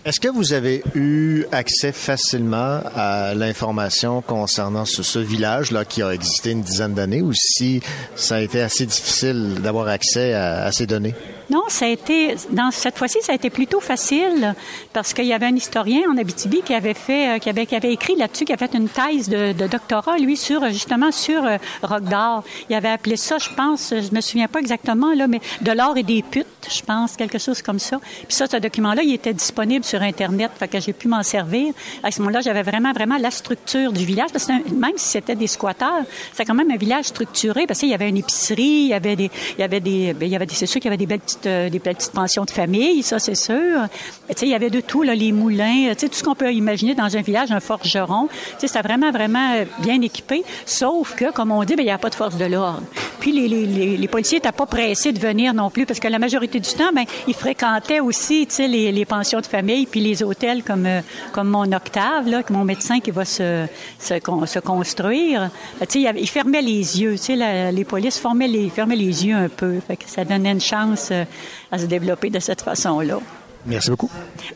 Est-ce 0.05 0.20
que 0.20 0.28
vous 0.28 0.52
avez 0.52 0.82
eu 0.94 1.44
accès 1.50 1.92
facilement 1.92 2.80
à 2.94 3.34
l'information 3.34 4.22
concernant 4.22 4.84
ce, 4.84 5.18
village-là 5.18 5.84
qui 5.84 6.02
a 6.02 6.14
existé 6.14 6.52
une 6.52 6.62
dizaine 6.62 6.94
d'années 6.94 7.20
ou 7.20 7.32
si 7.34 7.82
ça 8.14 8.36
a 8.36 8.40
été 8.40 8.62
assez 8.62 8.86
difficile 8.86 9.56
d'avoir 9.60 9.88
accès 9.88 10.32
à 10.32 10.70
ces 10.72 10.86
données? 10.86 11.14
Non, 11.50 11.62
ça 11.68 11.86
a 11.86 11.88
été, 11.88 12.36
dans 12.50 12.70
cette 12.70 12.98
fois-ci, 12.98 13.18
ça 13.22 13.32
a 13.32 13.34
été 13.34 13.48
plutôt 13.48 13.80
facile 13.80 14.54
parce 14.92 15.14
qu'il 15.14 15.24
y 15.24 15.32
avait 15.32 15.46
un 15.46 15.56
historien 15.56 16.02
en 16.10 16.18
Abitibi 16.18 16.60
qui 16.60 16.74
avait 16.74 16.92
fait, 16.92 17.36
euh, 17.36 17.38
qui 17.38 17.48
avait, 17.48 17.64
qui 17.64 17.74
avait 17.74 17.92
écrit 17.92 18.16
là-dessus, 18.16 18.44
qui 18.44 18.52
avait 18.52 18.66
fait 18.66 18.76
une 18.76 18.88
thèse 18.88 19.30
de, 19.30 19.66
doctorat, 19.66 20.18
lui, 20.18 20.36
sur, 20.36 20.68
justement, 20.68 21.10
sur 21.10 21.42
euh, 21.44 21.56
Rock 21.82 22.02
d'Or. 22.04 22.44
Il 22.68 22.76
avait 22.76 22.90
appelé 22.90 23.16
ça, 23.16 23.38
je 23.38 23.48
pense, 23.48 23.94
je 23.94 24.14
me 24.14 24.20
souviens 24.20 24.46
pas 24.46 24.58
exactement, 24.58 25.14
là, 25.14 25.26
mais 25.26 25.40
de 25.62 25.72
l'or 25.72 25.96
et 25.96 26.02
des 26.02 26.22
putes, 26.22 26.46
je 26.70 26.82
pense, 26.82 27.16
quelque 27.16 27.38
chose 27.38 27.62
comme 27.62 27.78
ça. 27.78 27.98
Puis 27.98 28.36
ça, 28.36 28.46
ce 28.46 28.58
document-là, 28.58 29.02
il 29.02 29.14
était 29.14 29.32
disponible 29.32 29.84
sur 29.86 30.02
Internet, 30.02 30.50
fait 30.58 30.68
que 30.68 30.80
j'ai 30.80 30.92
pu 30.92 31.08
m'en 31.08 31.22
servir. 31.22 31.72
À 32.02 32.10
ce 32.10 32.20
moment-là, 32.20 32.42
j'avais 32.42 32.62
vraiment, 32.62 32.92
vraiment 32.92 33.16
la 33.16 33.30
structure 33.30 33.92
du 33.92 34.04
village, 34.04 34.28
parce 34.32 34.44
que 34.44 34.52
même 34.52 34.96
si 34.96 35.08
c'était 35.08 35.36
des 35.36 35.46
squatteurs, 35.46 36.04
c'est 36.34 36.44
quand 36.44 36.54
même 36.54 36.70
un 36.70 36.76
village 36.76 37.06
structuré, 37.06 37.66
parce 37.66 37.80
qu'il 37.80 37.88
y 37.88 37.94
avait 37.94 38.10
une 38.10 38.18
épicerie, 38.18 38.62
il 38.62 38.88
y 38.88 38.94
avait 38.94 39.16
des, 39.16 39.30
il 39.56 39.60
y 39.60 39.64
avait 39.64 39.80
des, 39.80 40.12
ben, 40.12 40.26
il 40.26 40.32
y 40.32 40.36
avait 40.36 40.46
des, 40.46 40.54
c'est 40.54 40.66
sûr 40.66 40.80
qu'il 40.80 40.90
y 40.90 40.92
avait 40.92 40.98
des 40.98 41.06
belles 41.06 41.20
euh, 41.47 41.69
des 41.69 41.78
petites 41.78 42.12
pensions 42.12 42.44
de 42.44 42.51
famille, 42.51 43.02
ça 43.02 43.19
c'est 43.19 43.35
sûr. 43.35 43.86
Tu 44.28 44.35
sais, 44.36 44.47
il 44.47 44.51
y 44.51 44.55
avait 44.55 44.70
de 44.70 44.81
tout, 44.81 45.02
là, 45.02 45.15
les 45.15 45.32
moulins, 45.32 45.93
tu 45.93 46.01
sais, 46.01 46.09
tout 46.09 46.15
ce 46.15 46.24
qu'on 46.24 46.35
peut 46.35 46.52
imaginer 46.52 46.94
dans 46.94 47.16
un 47.16 47.20
village, 47.20 47.51
un 47.52 47.60
forgeron. 47.60 48.28
Tu 48.28 48.35
sais, 48.59 48.66
c'était 48.69 48.82
vraiment, 48.82 49.10
vraiment 49.10 49.55
euh, 49.55 49.65
bien 49.81 50.01
équipé. 50.02 50.44
Sauf 50.66 51.15
que, 51.15 51.32
comme 51.32 51.52
on 51.52 51.65
dit, 51.65 51.77
ben, 51.77 51.82
il 51.82 51.86
n'y 51.86 51.90
a 51.90 51.98
pas 51.98 52.10
de 52.10 52.15
force 52.15 52.36
de 52.36 52.44
l'ordre. 52.44 52.82
Puis 53.20 53.32
les, 53.32 53.48
les, 53.48 53.97
les, 53.97 54.09
policiers 54.09 54.39
n'étaient 54.39 54.52
pas 54.52 54.66
pressés 54.66 55.12
de 55.12 55.19
venir 55.19 55.55
non 55.55 55.70
plus, 55.70 55.86
parce 55.86 56.01
que 56.01 56.09
la 56.09 56.19
majorité 56.19 56.60
du 56.60 56.70
temps, 56.70 56.93
ben, 56.94 57.05
ils 57.27 57.35
fréquentaient 57.35 58.01
aussi, 58.01 58.47
tu 58.47 58.55
sais, 58.55 58.69
les, 58.69 58.93
les 58.93 59.05
pensions 59.05 59.40
de 59.40 59.47
famille, 59.47 59.86
puis 59.86 60.01
les 60.01 60.23
hôtels 60.23 60.62
comme, 60.62 60.86
euh, 60.86 61.01
comme 61.32 61.48
mon 61.48 61.70
Octave, 61.73 62.28
là, 62.28 62.43
mon 62.51 62.65
médecin 62.65 63.01
qui 63.01 63.10
va 63.10 63.24
se, 63.24 63.66
se, 63.98 64.15
se 64.47 64.59
construire. 64.59 65.51
Ben, 65.81 65.86
tu 65.86 66.02
sais, 66.02 66.12
il 66.16 66.28
fermaient 66.28 66.62
les 66.62 67.01
yeux, 67.01 67.12
tu 67.12 67.36
sais, 67.36 67.73
les 67.73 67.85
polices 67.85 68.19
fermaient 68.19 68.48
les, 68.48 68.69
fermaient 68.70 68.97
les 68.97 69.27
yeux 69.27 69.36
un 69.36 69.48
peu. 69.48 69.81
Fait 69.86 69.97
que 69.97 70.05
ça 70.06 70.24
donnait 70.24 70.52
une 70.52 70.60
chance 70.60 71.09
euh, 71.10 71.24
à 71.70 71.78
se 71.78 71.86
développer 71.86 72.30
de 72.30 72.38
cette 72.38 72.62
façon-là. 72.62 73.18
Merci 73.66 73.90
beaucoup. 73.90 74.10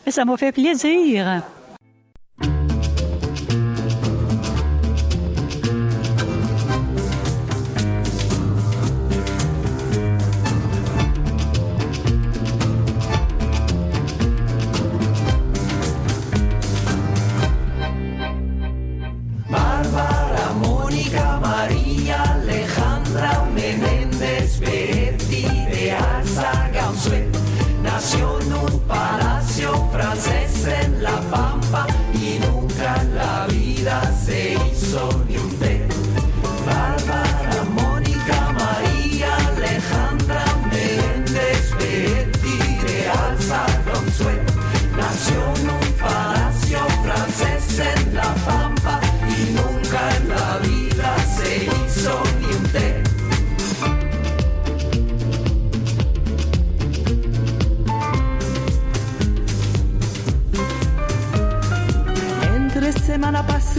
Mais 0.05 0.11
ça 0.11 0.25
m'a 0.25 0.37
fait 0.37 0.51
plaisir. 0.51 1.41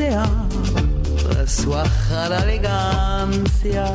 Paseaba 0.04 0.46
su 1.46 1.74
elegancia 2.42 3.86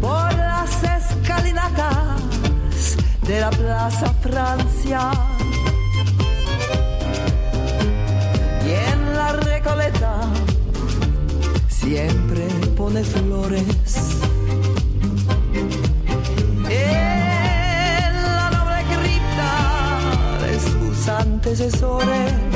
por 0.00 0.34
las 0.34 0.82
escalinatas 0.82 2.96
de 3.22 3.40
la 3.40 3.50
Plaza 3.50 4.12
Francia. 4.20 5.10
Y 8.66 8.70
en 8.70 9.14
la 9.14 9.32
Recoleta 9.32 10.20
siempre 11.68 12.46
pone 12.76 13.04
flores. 13.04 14.18
En 16.68 18.22
la 18.22 18.50
noble 18.50 18.84
cripta 18.92 20.46
de 20.46 20.60
sus 20.60 21.08
antecesores. 21.08 22.53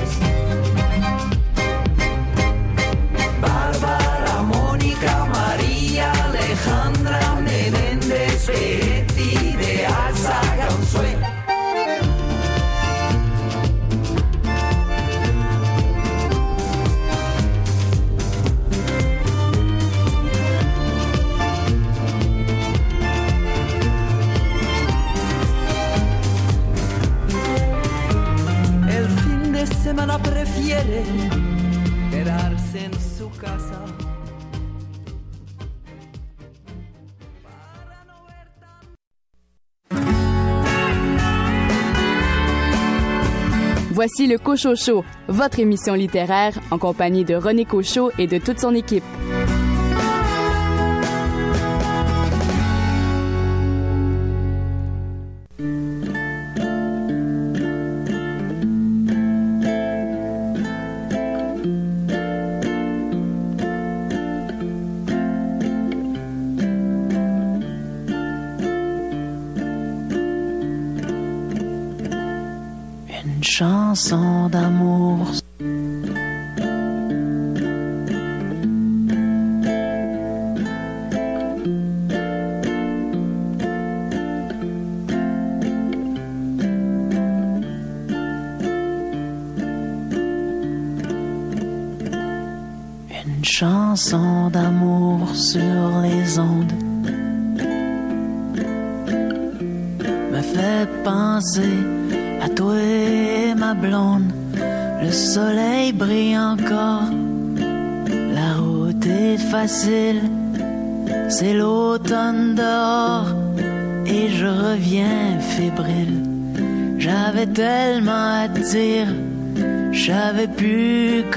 Voici 43.91 44.29
le 44.29 44.39
Cochot 44.39 44.77
Show, 44.77 45.05
votre 45.27 45.59
émission 45.59 45.95
littéraire 45.95 46.55
en 46.71 46.79
compagnie 46.79 47.25
de 47.25 47.35
René 47.35 47.65
Cochot 47.65 48.13
et 48.17 48.29
de 48.29 48.39
toute 48.39 48.61
son 48.61 48.77
équipe. 48.77 49.03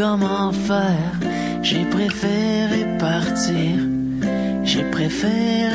Comment 0.02 0.52
faire. 0.52 1.16
J'ai 1.62 1.86
préféré 1.86 2.82
partir, 2.98 3.74
j'ai 4.64 4.84
préféré 4.90 5.71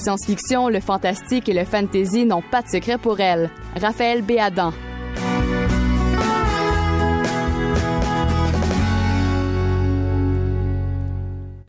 science-fiction, 0.00 0.68
le 0.68 0.80
fantastique 0.80 1.48
et 1.48 1.54
le 1.54 1.64
fantasy 1.64 2.24
n'ont 2.24 2.42
pas 2.42 2.62
de 2.62 2.68
secret 2.68 2.98
pour 2.98 3.20
elle. 3.20 3.50
Raphaël 3.80 4.22
Béadan. 4.22 4.72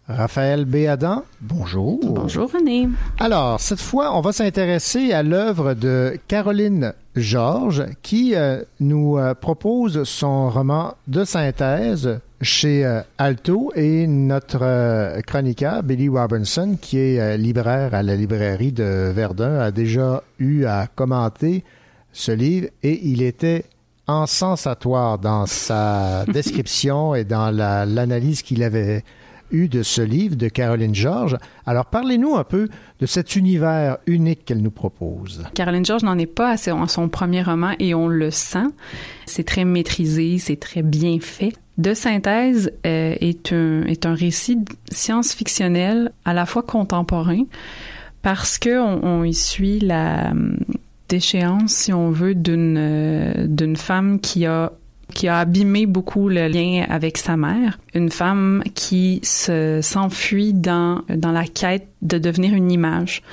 Raphaël 0.08 0.66
Béadan, 0.66 1.24
bonjour. 1.42 2.00
Bonjour 2.04 2.52
René. 2.52 2.90
Alors, 3.20 3.60
cette 3.60 3.80
fois, 3.80 4.16
on 4.16 4.22
va 4.22 4.32
s'intéresser 4.32 5.14
à 5.14 5.24
l'œuvre 5.24 5.74
de 5.74 6.20
Caroline 6.28 6.94
Georges 7.16 7.86
qui 8.02 8.36
euh, 8.36 8.62
nous 8.80 9.18
euh, 9.18 9.34
propose 9.34 10.04
son 10.04 10.50
roman 10.50 10.96
de 11.08 11.24
synthèse 11.24 12.20
chez 12.42 12.86
euh, 12.86 13.02
Alto 13.18 13.72
et 13.76 14.08
notre 14.08 14.60
euh, 14.64 15.22
chroniqueur 15.22 15.84
Billy 15.84 16.10
Robinson 16.10 16.78
qui 16.82 16.98
est 16.98 17.20
euh, 17.20 17.38
libraire 17.38 17.94
à 17.94 18.02
la 18.04 18.16
librairie 18.16 18.72
de 18.72 19.12
Verdun 19.14 19.60
a 19.60 19.72
déjà 19.72 20.24
eu 20.40 20.66
à 20.66 20.88
commenter 20.88 21.64
ce 22.12 22.32
livre 22.32 22.68
et 22.84 23.00
il 23.08 23.22
était 23.22 23.66
ensensatoire 24.08 25.20
dans 25.20 25.46
sa 25.46 26.26
description 26.34 27.16
et 27.16 27.24
dans 27.24 27.52
la- 27.52 27.86
l'analyse 27.86 28.42
qu'il 28.42 28.64
avait 28.64 29.04
eu 29.52 29.68
de 29.68 29.84
ce 29.84 30.02
livre 30.02 30.36
de 30.38 30.48
Caroline 30.48 30.96
Georges. 30.96 31.38
Alors 31.66 31.86
parlez-nous 31.86 32.36
un 32.38 32.44
peu 32.46 32.70
de 33.00 33.06
cet 33.06 33.36
univers 33.36 33.98
unique 34.08 34.46
qu'elle 34.46 34.62
nous 34.62 34.72
propose. 34.72 35.44
Caroline 35.54 35.86
George 35.86 36.04
n'en 36.04 36.18
est 36.18 36.26
pas 36.26 36.52
à 36.52 36.58
son 36.88 37.10
premier 37.10 37.44
roman 37.44 37.74
et 37.80 37.94
on 37.94 38.08
le 38.08 38.32
sent. 38.32 38.68
C'est 39.26 39.44
très 39.46 39.66
maîtrisé, 39.66 40.38
c'est 40.38 40.56
très 40.60 40.82
bien 40.84 41.18
fait. 41.20 41.52
De 41.82 41.96
synthèse 41.96 42.72
euh, 42.86 43.16
est, 43.20 43.52
un, 43.52 43.84
est 43.88 44.06
un 44.06 44.14
récit 44.14 44.60
science-fictionnel 44.92 46.12
à 46.26 46.34
la 46.36 46.46
fois 46.46 46.62
contemporain 46.62 47.46
parce 48.22 48.60
que 48.60 48.80
on, 48.80 49.24
y 49.24 49.34
suit 49.34 49.80
la 49.80 50.30
hum, 50.30 50.60
déchéance, 51.10 51.72
si 51.72 51.92
on 51.92 52.12
veut, 52.12 52.36
d'une 52.36 52.78
euh, 52.78 53.48
d'une 53.48 53.76
femme 53.76 54.20
qui 54.20 54.46
a 54.46 54.74
qui 55.16 55.28
a 55.28 55.40
abîmé 55.40 55.88
beaucoup 55.88 56.30
le 56.30 56.48
lien 56.48 56.86
avec 56.88 57.18
sa 57.18 57.36
mère, 57.36 57.80
une 57.96 58.12
femme 58.12 58.64
qui 58.76 59.20
se 59.24 59.80
s'enfuit 59.82 60.54
dans 60.54 61.02
dans 61.10 61.32
la 61.32 61.46
quête 61.46 61.88
de 62.04 62.20
devenir 62.20 62.54
une 62.54 62.72
image. 62.72 63.24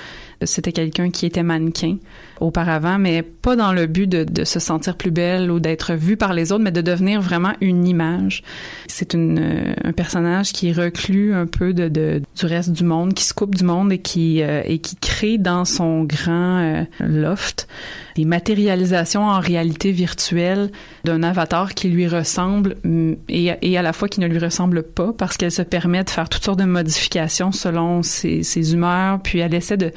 C'était 0.43 0.73
quelqu'un 0.73 1.11
qui 1.11 1.27
était 1.27 1.43
mannequin 1.43 1.99
auparavant, 2.41 2.99
mais 2.99 3.23
pas 3.23 3.57
dans 3.57 3.73
le 3.73 3.87
but 3.87 4.09
de, 4.09 4.45
se 4.45 4.61
sentir 4.61 4.97
plus 4.97 5.11
belle 5.11 5.51
ou 5.51 5.61
d'être 5.61 5.95
vue 5.95 6.17
par 6.17 6.33
les 6.33 6.53
autres, 6.53 6.63
mais 6.63 6.73
de 6.73 6.81
devenir 6.81 7.21
vraiment 7.21 7.53
une 7.61 7.87
image. 7.87 8.43
C'est 8.87 9.15
une, 9.15 9.39
euh, 9.39 9.75
un 9.85 9.93
personnage 9.93 10.53
qui 10.53 10.69
est 10.69 10.73
reclus 10.73 11.35
un 11.35 11.47
peu 11.47 11.75
de, 11.75 11.89
du 11.89 12.47
reste 12.47 12.71
du 12.71 12.85
monde, 12.85 13.15
qui 13.15 13.25
se 13.25 13.35
coupe 13.35 13.55
du 13.55 13.65
monde 13.65 13.93
et 13.93 13.99
qui, 13.99 14.43
euh, 14.43 14.63
et 14.65 14.79
qui 14.79 14.97
crée 14.97 15.39
dans 15.39 15.65
son 15.65 16.05
grand 16.05 16.59
euh, 16.59 16.85
loft 17.01 17.69
des 18.17 18.25
matérialisations 18.25 19.23
en 19.23 19.39
réalité 19.39 19.93
virtuelle 19.93 20.71
d'un 21.05 21.23
avatar 21.23 21.75
qui 21.75 21.89
lui 21.89 22.09
ressemble 22.09 22.77
mm, 22.85 23.13
et, 23.29 23.53
et 23.63 23.79
à 23.79 23.83
la 23.83 23.93
fois 23.93 24.09
qui 24.09 24.21
ne 24.21 24.27
lui 24.27 24.39
ressemble 24.39 24.83
pas 24.83 25.13
parce 25.17 25.37
qu'elle 25.37 25.53
se 25.53 25.63
permet 25.63 26.03
de 26.03 26.11
faire 26.11 26.29
toutes 26.29 26.45
sortes 26.45 26.59
de 26.59 26.65
modifications 26.65 27.53
selon 27.53 28.03
ses 28.03 28.73
humeurs, 28.73 29.21
puis 29.23 29.39
elle 29.39 29.55
essaie 29.55 29.77
de 29.77 29.93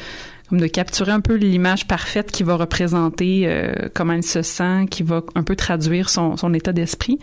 de 0.52 0.68
capturer 0.68 1.12
un 1.12 1.22
peu 1.22 1.36
l'image 1.36 1.88
parfaite 1.88 2.32
qui 2.32 2.44
va 2.44 2.56
représenter 2.56 3.44
euh, 3.46 3.74
comment 3.94 4.14
elle 4.14 4.24
se 4.24 4.42
sent, 4.42 4.86
qui 4.90 5.04
va 5.04 5.22
un 5.36 5.44
peu 5.44 5.56
traduire 5.56 6.10
son, 6.10 6.38
son 6.38 6.54
état 6.54 6.74
d'esprit. 6.74 7.20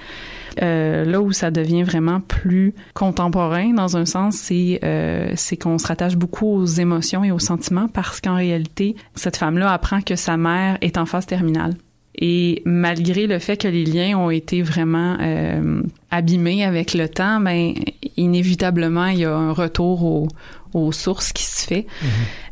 Euh, 0.62 1.05
là 1.05 1.20
où 1.20 1.32
ça 1.32 1.50
devient 1.50 1.82
vraiment 1.82 2.20
plus 2.20 2.74
contemporain 2.94 3.72
dans 3.72 3.96
un 3.96 4.06
sens, 4.06 4.36
c'est 4.36 4.80
euh, 4.82 5.32
c'est 5.36 5.56
qu'on 5.56 5.78
se 5.78 5.86
rattache 5.86 6.16
beaucoup 6.16 6.46
aux 6.46 6.66
émotions 6.66 7.22
et 7.22 7.30
aux 7.30 7.38
sentiments 7.38 7.88
parce 7.88 8.20
qu'en 8.20 8.34
réalité, 8.34 8.96
cette 9.14 9.36
femme-là 9.36 9.72
apprend 9.72 10.00
que 10.00 10.16
sa 10.16 10.36
mère 10.36 10.78
est 10.80 10.98
en 10.98 11.06
phase 11.06 11.26
terminale. 11.26 11.74
Et 12.20 12.62
malgré 12.64 13.28
le 13.28 13.38
fait 13.38 13.56
que 13.56 13.68
les 13.68 13.84
liens 13.84 14.18
ont 14.18 14.30
été 14.30 14.60
vraiment 14.60 15.16
euh, 15.20 15.82
abîmés 16.10 16.64
avec 16.64 16.94
le 16.94 17.09
temps, 17.09 17.40
ben 17.40 17.74
inévitablement 18.16 19.06
il 19.06 19.20
y 19.20 19.24
a 19.24 19.32
un 19.32 19.52
retour 19.52 20.05
au, 20.05 20.28
aux 20.74 20.92
sources 20.92 21.32
qui 21.32 21.44
se 21.44 21.66
fait. 21.66 21.86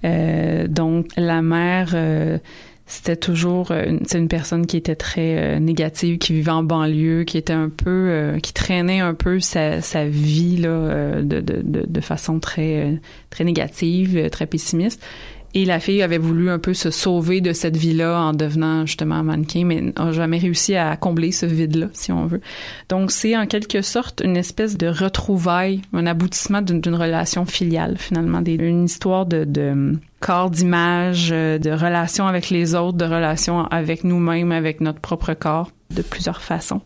Euh, 0.05 0.67
donc 0.69 1.09
la 1.17 1.43
mère 1.43 1.93
euh, 1.95 2.39
c'était 2.87 3.17
toujours 3.17 3.73
une, 3.73 4.03
une 4.15 4.29
personne 4.29 4.67
qui 4.67 4.77
était 4.77 4.95
très 4.95 5.37
euh, 5.37 5.59
négative, 5.59 6.19
qui 6.19 6.35
vivait 6.35 6.53
en 6.53 6.63
banlieue, 6.63 7.25
qui 7.25 7.37
était 7.37 7.53
un 7.53 7.69
peu, 7.69 8.37
qui 8.43 8.53
traînait 8.53 9.01
un 9.01 9.15
peu 9.15 9.41
sa, 9.41 9.81
sa 9.81 10.07
vie 10.07 10.59
là 10.59 11.21
de, 11.23 11.41
de, 11.41 11.63
de, 11.63 12.01
façon 12.01 12.39
très 12.39 13.01
très 13.31 13.43
négative, 13.45 14.31
très 14.31 14.47
pessimiste. 14.47 15.05
Et 15.57 15.65
la 15.65 15.81
fille 15.81 16.03
avait 16.03 16.19
voulu 16.19 16.51
un 16.51 16.59
peu 16.59 16.75
se 16.75 16.91
sauver 16.91 17.41
de 17.41 17.55
cette 17.55 17.79
vie-là 17.79 18.21
en 18.21 18.35
devenant 18.35 18.85
justement 18.85 19.25
mannequin, 19.25 19.65
mais 19.65 19.81
n'a 19.81 20.13
jamais 20.13 20.37
réussi 20.37 20.77
à 20.77 20.95
combler 20.99 21.33
ce 21.33 21.47
vide-là, 21.47 21.87
si 21.95 22.13
on 22.13 22.27
veut. 22.27 22.43
Donc 22.91 23.11
c'est 23.11 23.35
en 23.39 23.47
quelque 23.47 23.81
sorte 23.81 24.21
une 24.23 24.37
espèce 24.37 24.77
de 24.77 24.87
retrouvaille, 24.87 25.81
un 25.95 26.05
aboutissement 26.07 26.61
d'une 26.61 26.95
relation 26.95 27.47
filiale 27.47 27.97
finalement, 27.97 28.43
une 28.45 28.85
histoire 28.85 29.25
de, 29.25 29.45
de 29.45 29.95
corps 30.21 30.51
d'image, 30.51 31.31
euh, 31.33 31.57
de 31.57 31.71
relation 31.71 32.27
avec 32.27 32.51
les 32.51 32.75
autres, 32.75 32.99
de 32.99 33.07
relation 33.07 33.65
avec 33.65 34.05
nous-mêmes, 34.05 34.53
avec 34.53 34.83
notre 34.83 35.01
propre 35.01 35.33
corps, 35.33 35.71
de 35.89 36.03
plusieurs 36.03 36.43
façons. 36.43 36.83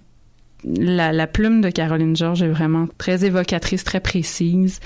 La, 0.63 1.11
la 1.11 1.27
plume 1.27 1.61
de 1.61 1.71
Caroline 1.71 2.15
George 2.15 2.45
est 2.45 2.49
vraiment 2.49 2.87
très 2.99 3.25
évocatrice, 3.25 3.83
très 3.83 3.99
précise. 3.99 4.79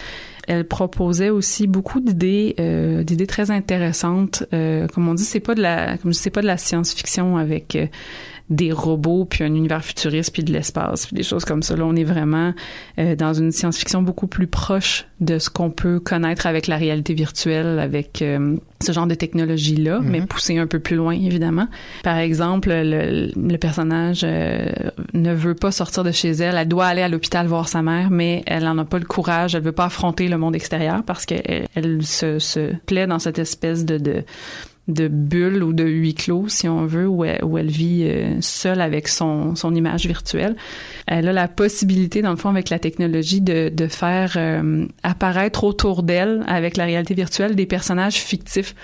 Elle 0.46 0.66
proposait 0.66 1.30
aussi 1.30 1.66
beaucoup 1.66 2.00
d'idées, 2.00 2.54
euh, 2.60 3.02
d'idées 3.02 3.26
très 3.26 3.50
intéressantes. 3.50 4.44
Euh, 4.52 4.86
comme 4.88 5.08
on 5.08 5.14
dit, 5.14 5.24
c'est 5.24 5.40
pas 5.40 5.54
de 5.54 5.62
la, 5.62 5.98
comme 5.98 6.12
c'est 6.12 6.30
pas 6.30 6.42
de 6.42 6.46
la 6.46 6.56
science-fiction 6.56 7.36
avec 7.36 7.76
euh, 7.76 7.86
des 8.50 8.72
robots 8.72 9.24
puis 9.24 9.42
un 9.42 9.54
univers 9.54 9.82
futuriste 9.82 10.32
puis 10.32 10.44
de 10.44 10.52
l'espace 10.52 11.06
puis 11.06 11.16
des 11.16 11.22
choses 11.22 11.44
comme 11.46 11.62
ça. 11.62 11.76
Là, 11.76 11.84
on 11.86 11.96
est 11.96 12.04
vraiment 12.04 12.52
euh, 12.98 13.16
dans 13.16 13.32
une 13.32 13.50
science-fiction 13.52 14.02
beaucoup 14.02 14.26
plus 14.26 14.46
proche 14.46 15.06
de 15.20 15.38
ce 15.38 15.48
qu'on 15.48 15.70
peut 15.70 15.98
connaître 15.98 16.46
avec 16.46 16.66
la 16.66 16.76
réalité 16.76 17.14
virtuelle, 17.14 17.78
avec 17.78 18.20
euh, 18.20 18.56
ce 18.82 18.92
genre 18.92 19.06
de 19.06 19.14
technologie-là, 19.14 20.00
Mhm. 20.00 20.10
mais 20.10 20.20
poussé 20.20 20.58
un 20.58 20.66
peu 20.66 20.78
plus 20.78 20.96
loin, 20.96 21.14
évidemment. 21.14 21.68
Par 22.02 22.18
exemple, 22.18 22.68
le, 22.70 23.30
le 23.34 23.56
personnage 23.56 24.20
euh, 24.24 24.70
ne 25.14 25.32
veut 25.32 25.54
pas 25.54 25.70
sortir 25.72 26.04
de 26.04 26.12
chez 26.12 26.30
elle. 26.32 26.56
Elle 26.56 26.68
doit 26.68 26.84
aller 26.86 27.00
à 27.02 27.08
l'hôpital 27.08 27.46
voir 27.46 27.68
sa 27.68 27.80
mère, 27.80 28.10
mais 28.10 28.42
elle 28.46 28.64
n'en 28.64 28.76
a 28.76 28.84
pas 28.84 28.98
le 28.98 29.06
courage. 29.06 29.54
Elle 29.54 29.62
veut 29.62 29.72
pas 29.72 29.86
affronter 29.86 30.28
le 30.28 30.36
monde 30.36 30.54
extérieur 30.54 31.02
parce 31.04 31.24
qu'elle 31.24 31.66
elle 31.74 32.02
se, 32.04 32.38
se 32.38 32.74
plaît 32.84 33.06
dans 33.06 33.18
cette 33.18 33.38
espèce 33.38 33.86
de, 33.86 33.96
de 33.96 34.22
de 34.88 35.08
bulle 35.08 35.62
ou 35.62 35.72
de 35.72 35.84
huis 35.84 36.14
clos, 36.14 36.48
si 36.48 36.68
on 36.68 36.84
veut, 36.84 37.06
où 37.06 37.24
elle, 37.24 37.70
vit 37.70 38.04
euh, 38.04 38.40
seule 38.40 38.80
avec 38.80 39.08
son, 39.08 39.54
image 39.74 40.06
virtuelle. 40.06 40.56
Elle 41.06 41.28
a 41.28 41.32
la 41.32 41.48
possibilité, 41.48 42.20
dans 42.20 42.30
le 42.30 42.36
fond, 42.36 42.50
avec 42.50 42.68
la 42.68 42.78
technologie, 42.78 43.40
de, 43.40 43.70
de 43.70 43.86
faire 43.86 44.34
euh, 44.36 44.86
apparaître 45.02 45.64
autour 45.64 46.02
d'elle, 46.02 46.44
avec 46.46 46.76
la 46.76 46.84
réalité 46.84 47.14
virtuelle, 47.14 47.54
des 47.54 47.66
personnages 47.66 48.16
fictifs 48.16 48.74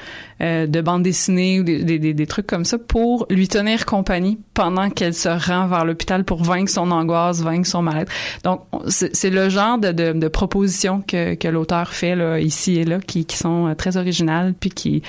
euh, 0.43 0.67
de 0.67 0.81
bande 0.81 1.03
dessinée 1.03 1.61
ou 1.61 1.63
des, 1.63 1.83
des, 1.85 2.15
des, 2.15 2.27
trucs 2.27 2.47
comme 2.47 2.65
ça 2.65 2.79
pour 2.79 3.27
lui 3.31 3.47
tenir 3.49 3.85
compagnie 3.87 4.39
pendant 4.55 4.89
qu'elle 4.91 5.15
se 5.15 5.29
rend 5.29 5.67
vers 5.67 5.85
l'hôpital 5.85 6.25
pour 6.25 6.43
vaincre 6.43 6.71
son 6.71 6.91
angoisse, 6.91 7.41
vaincre 7.43 7.67
son 7.67 7.83
mal-être. 7.83 8.11
Donc, 8.45 8.63
on- 8.73 8.83
c'est 8.89 9.15
c'est 9.15 9.31
le 9.31 9.49
genre 9.49 9.79
de, 9.79 9.93
de, 9.93 10.13
de 10.13 10.29
propositions 10.29 11.03
que, 11.07 11.35
que 11.35 11.49
l'auteur 11.49 11.93
fait 11.93 12.17
là, 12.17 12.39
ici 12.41 12.79
et 12.79 12.85
là 12.85 13.01
qui, 13.01 13.25
qui 13.27 13.37
sont 13.37 13.67
euh, 13.69 13.75
très 13.75 13.97
originales 13.97 14.55
puis 14.59 14.71
qui 14.71 15.03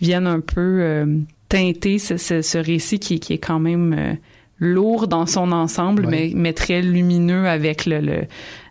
viennent 0.00 0.26
un 0.26 0.40
peu 0.40 0.60
euh, 0.80 1.06
teinter 1.48 1.98
ce, 1.98 2.16
ce, 2.16 2.42
ce 2.42 2.58
récit 2.58 2.98
qui, 2.98 3.20
qui 3.20 3.32
est 3.32 3.38
quand 3.38 3.60
même 3.60 3.94
euh, 3.98 4.14
lourd 4.64 5.06
dans 5.06 5.26
son 5.26 5.52
ensemble, 5.52 6.06
mais, 6.08 6.32
mais 6.34 6.52
très 6.52 6.82
lumineux 6.82 7.46
avec 7.46 7.86
le, 7.86 8.00
le 8.00 8.22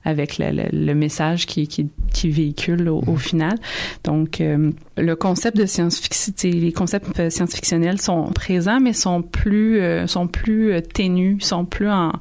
avec 0.06 0.38
le, 0.38 0.52
le, 0.52 0.64
le 0.74 0.94
message 0.94 1.46
qui, 1.46 1.68
qui, 1.68 1.88
qui 2.12 2.30
véhicule 2.30 2.90
au, 2.90 3.02
au 3.08 3.16
final. 3.16 3.58
Donc, 4.04 4.42
euh, 4.42 4.72
le 4.98 5.16
concept 5.16 5.56
de 5.56 5.66
science-fiction, 5.66 6.34
les 6.44 6.74
concepts 6.74 7.20
euh, 7.20 7.30
science-fictionnels 7.30 8.02
sont 8.02 8.26
présents, 8.34 8.82
mais 8.82 8.92
sont 8.92 9.22
plus 9.22 9.80
euh, 9.80 10.06
sont 10.08 10.28
plus 10.28 10.82
ténus, 10.94 11.46
sont 11.46 11.66
plus 11.66 11.90
en 11.90 12.12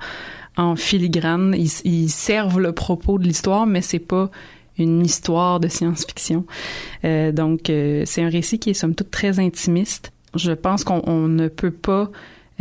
en 0.56 0.76
filigrane. 0.76 1.56
Ils, 1.58 1.70
ils 1.84 2.10
servent 2.10 2.60
le 2.60 2.72
propos 2.72 3.18
de 3.18 3.24
l'histoire, 3.24 3.66
mais 3.66 3.80
c'est 3.80 3.98
pas 3.98 4.30
une 4.78 5.04
histoire 5.04 5.60
de 5.60 5.68
science-fiction. 5.68 6.44
Euh, 7.04 7.32
donc, 7.32 7.62
c'est 7.66 8.22
un 8.22 8.28
récit 8.28 8.58
qui 8.58 8.70
est 8.70 8.74
somme 8.74 8.94
toute 8.94 9.10
très 9.10 9.38
intimiste. 9.38 10.12
Je 10.34 10.52
pense 10.52 10.84
qu'on 10.84 11.02
on 11.06 11.26
ne 11.28 11.48
peut 11.48 11.70
pas 11.70 12.10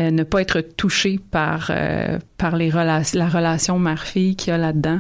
euh, 0.02 0.12
ne 0.12 0.24
pas 0.24 0.42
être 0.42 0.62
touché 0.62 1.20
par 1.32 1.68
euh, 1.70 2.18
par 2.38 2.56
les 2.56 2.70
relations 2.70 3.20
la 3.20 3.30
relation 3.30 3.80
mère-fille 3.80 4.36
qu'il 4.36 4.50
y 4.52 4.54
a 4.54 4.58
là-dedans, 4.58 5.00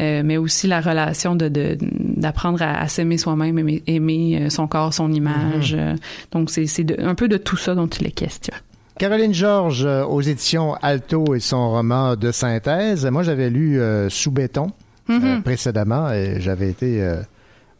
euh, 0.00 0.22
mais 0.24 0.36
aussi 0.36 0.66
la 0.66 0.80
relation 0.80 1.34
de 1.34 1.48
de- 1.48 1.78
d'apprendre 1.80 2.60
à, 2.62 2.78
à 2.80 2.88
s'aimer 2.88 3.18
soi-même, 3.18 3.58
aimer, 3.58 3.82
aimer 3.86 4.50
son 4.50 4.66
corps, 4.68 4.92
son 4.94 5.10
image. 5.12 5.74
Mhm. 5.74 5.96
Donc 6.32 6.50
c'est 6.50 6.66
c'est 6.66 7.00
un 7.00 7.14
peu 7.14 7.28
de 7.28 7.38
tout 7.38 7.56
ça 7.56 7.74
dont 7.74 7.86
il 7.88 8.06
est 8.06 8.10
question. 8.12 8.54
Caroline 8.98 9.32
Georges 9.34 9.86
aux 9.86 10.20
éditions 10.20 10.74
Alto 10.82 11.34
et 11.34 11.40
son 11.40 11.70
roman 11.70 12.14
de 12.14 12.30
synthèse. 12.30 13.06
Moi, 13.06 13.22
j'avais 13.22 13.48
lu 13.50 13.80
Sous 14.10 14.30
béton 14.30 14.70
Mhm. 15.08 15.42
précédemment 15.42 16.12
et 16.12 16.40
j'avais 16.40 16.68
été 16.70 17.02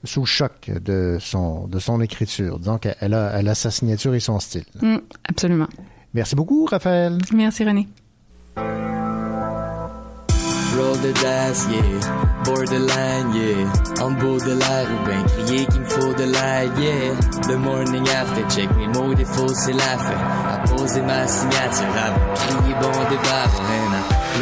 sous 0.04 0.20
le 0.22 0.26
choc 0.26 0.70
de 0.84 1.18
son, 1.20 1.68
de 1.68 1.78
son 1.78 2.00
écriture. 2.00 2.58
Disons 2.58 2.78
qu'elle 2.78 3.14
a, 3.14 3.38
elle 3.38 3.46
a 3.48 3.54
sa 3.54 3.70
signature 3.70 4.14
et 4.16 4.20
son 4.20 4.40
style. 4.40 4.64
Mm, 4.80 4.96
absolument. 5.28 5.68
Merci 6.14 6.34
beaucoup, 6.36 6.66
Raphaël. 6.66 7.18
Merci 7.32 7.64
René. 7.64 7.88
Roll 10.76 10.96
the 11.02 11.12
dice, 11.12 11.66
yeah. 11.70 12.00
Borderline, 12.44 13.34
yeah. 13.34 14.02
En 14.02 14.12
beau 14.12 14.38
de 14.38 14.54
l'air 14.58 14.86
ou 14.90 15.06
ben 15.06 15.22
crier 15.24 15.66
qu'il 15.66 15.80
me 15.80 15.86
faut 15.86 16.14
de 16.14 16.24
l'air, 16.24 16.64
yeah. 16.78 17.14
The 17.42 17.58
morning 17.58 18.08
after, 18.08 18.42
check 18.48 18.70
mes 18.76 18.88
mots 18.88 19.14
défauts, 19.14 19.52
c'est 19.54 19.74
la 19.74 19.98
fin. 19.98 20.20
À 20.50 20.58
poser 20.66 21.02
ma 21.02 21.26
signature, 21.26 21.94
à 21.94 22.36
crier 22.36 22.74
bon 22.80 22.98
débat, 23.10 23.46
man. 23.68 23.91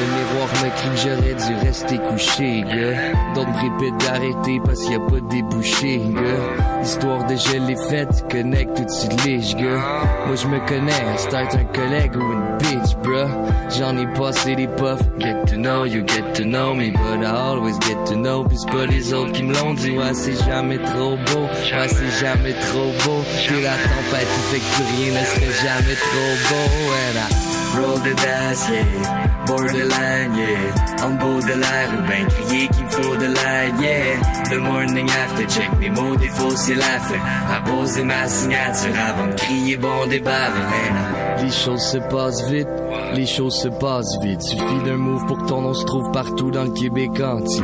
Le 0.00 0.06
miroir 0.06 0.48
me 0.64 0.70
crie 0.70 0.88
que 0.88 0.96
j'aurais 0.96 1.34
dû 1.34 1.66
rester 1.66 1.98
couché, 1.98 2.62
gars. 2.62 3.34
D'autres 3.34 3.50
me 3.50 3.98
d'arrêter 3.98 4.58
parce 4.64 4.80
qu'il 4.80 4.92
y 4.92 4.94
a 4.94 5.00
pas 5.00 5.20
de 5.20 5.28
débouché, 5.28 5.98
gars. 5.98 6.80
L'histoire 6.80 7.26
de 7.26 7.36
je 7.36 7.58
l'ai 7.66 7.76
faite, 7.76 8.24
connecte 8.30 8.76
tout 8.76 8.84
de 8.84 8.90
suite 8.90 9.24
lige, 9.26 9.54
gars. 9.56 9.82
Moi 10.26 10.36
je 10.36 10.46
me 10.46 10.58
connais, 10.66 11.18
start 11.18 11.54
un 11.54 11.64
collègue 11.64 12.16
ou 12.16 12.32
une 12.32 12.56
bitch, 12.58 12.96
bruh. 13.02 13.28
J'en 13.76 13.94
ai 13.98 14.06
passé 14.18 14.56
des 14.56 14.68
puffs. 14.68 15.02
Get 15.18 15.44
to 15.48 15.56
know 15.56 15.84
you, 15.84 16.02
get 16.06 16.32
to 16.32 16.44
know 16.44 16.72
me, 16.74 16.92
but 16.92 17.22
I 17.22 17.26
always 17.26 17.78
get 17.80 17.98
to 18.06 18.14
know. 18.14 18.44
Puis 18.44 18.56
c'est 18.56 18.70
pas 18.70 18.86
les 18.86 19.12
autres 19.12 19.32
qui 19.32 19.42
me 19.42 19.52
l'ont 19.52 19.74
dit, 19.74 19.90
ouais, 19.90 20.14
c'est 20.14 20.42
jamais 20.46 20.78
trop 20.78 21.18
beau, 21.26 21.42
ouais, 21.42 21.88
c'est 21.88 22.26
jamais 22.26 22.54
trop 22.54 22.90
beau. 23.04 23.22
T'es 23.46 23.60
la 23.60 23.76
tempête, 23.76 24.28
tout 24.34 24.48
fait 24.50 24.60
que 24.60 24.96
rien 24.96 25.20
ne 25.20 25.26
serait 25.26 25.62
jamais 25.62 25.94
trop 25.94 26.34
beau, 26.48 26.90
I 26.94 27.49
roll 27.76 27.98
the 27.98 28.14
dice, 28.14 28.70
yeah. 28.70 29.44
Borderline, 29.46 30.34
yeah. 30.34 31.04
En 31.04 31.14
beau 31.18 31.40
de 31.40 31.54
l'air 31.54 31.88
ou 31.96 32.02
ben 32.08 32.26
crier 32.28 32.68
qu'il 32.68 32.86
faut 32.88 33.16
de 33.16 33.28
yeah. 33.82 34.20
The 34.50 34.58
morning 34.58 35.08
after, 35.10 35.46
check 35.46 35.70
mes 35.78 35.90
mots 35.90 36.16
défauts, 36.16 36.56
c'est 36.56 36.74
la 36.74 36.98
fin. 37.00 37.20
À 37.48 37.60
poser 37.62 38.04
ma 38.04 38.28
signature 38.28 38.94
avant 39.08 39.26
de 39.28 39.34
crier 39.34 39.76
bon 39.76 40.06
débat, 40.08 40.50
man. 40.50 41.44
Les 41.44 41.50
choses 41.50 41.82
se 41.82 41.98
passent 41.98 42.48
vite, 42.50 42.68
les 43.14 43.26
choses 43.26 43.54
se 43.54 43.68
passent 43.68 44.18
vite. 44.22 44.42
Suffit 44.42 44.82
d'un 44.84 44.96
move 44.96 45.26
pour 45.26 45.44
ton 45.46 45.62
nom 45.62 45.74
se 45.74 45.84
trouve 45.84 46.10
partout 46.12 46.50
dans 46.50 46.64
le 46.64 46.70
Québec 46.70 47.20
entier. 47.20 47.62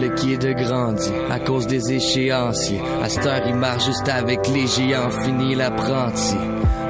Le 0.00 0.08
kid 0.14 0.44
a 0.44 0.54
grandi 0.54 1.10
à 1.30 1.38
cause 1.38 1.66
des 1.66 1.92
échéanciers. 1.92 2.80
À 3.02 3.08
cette 3.08 3.28
il 3.46 3.54
marche 3.54 3.86
juste 3.86 4.08
avec 4.08 4.46
les 4.48 4.66
géants, 4.66 5.10
fini 5.10 5.54
l'apprenti. 5.54 6.36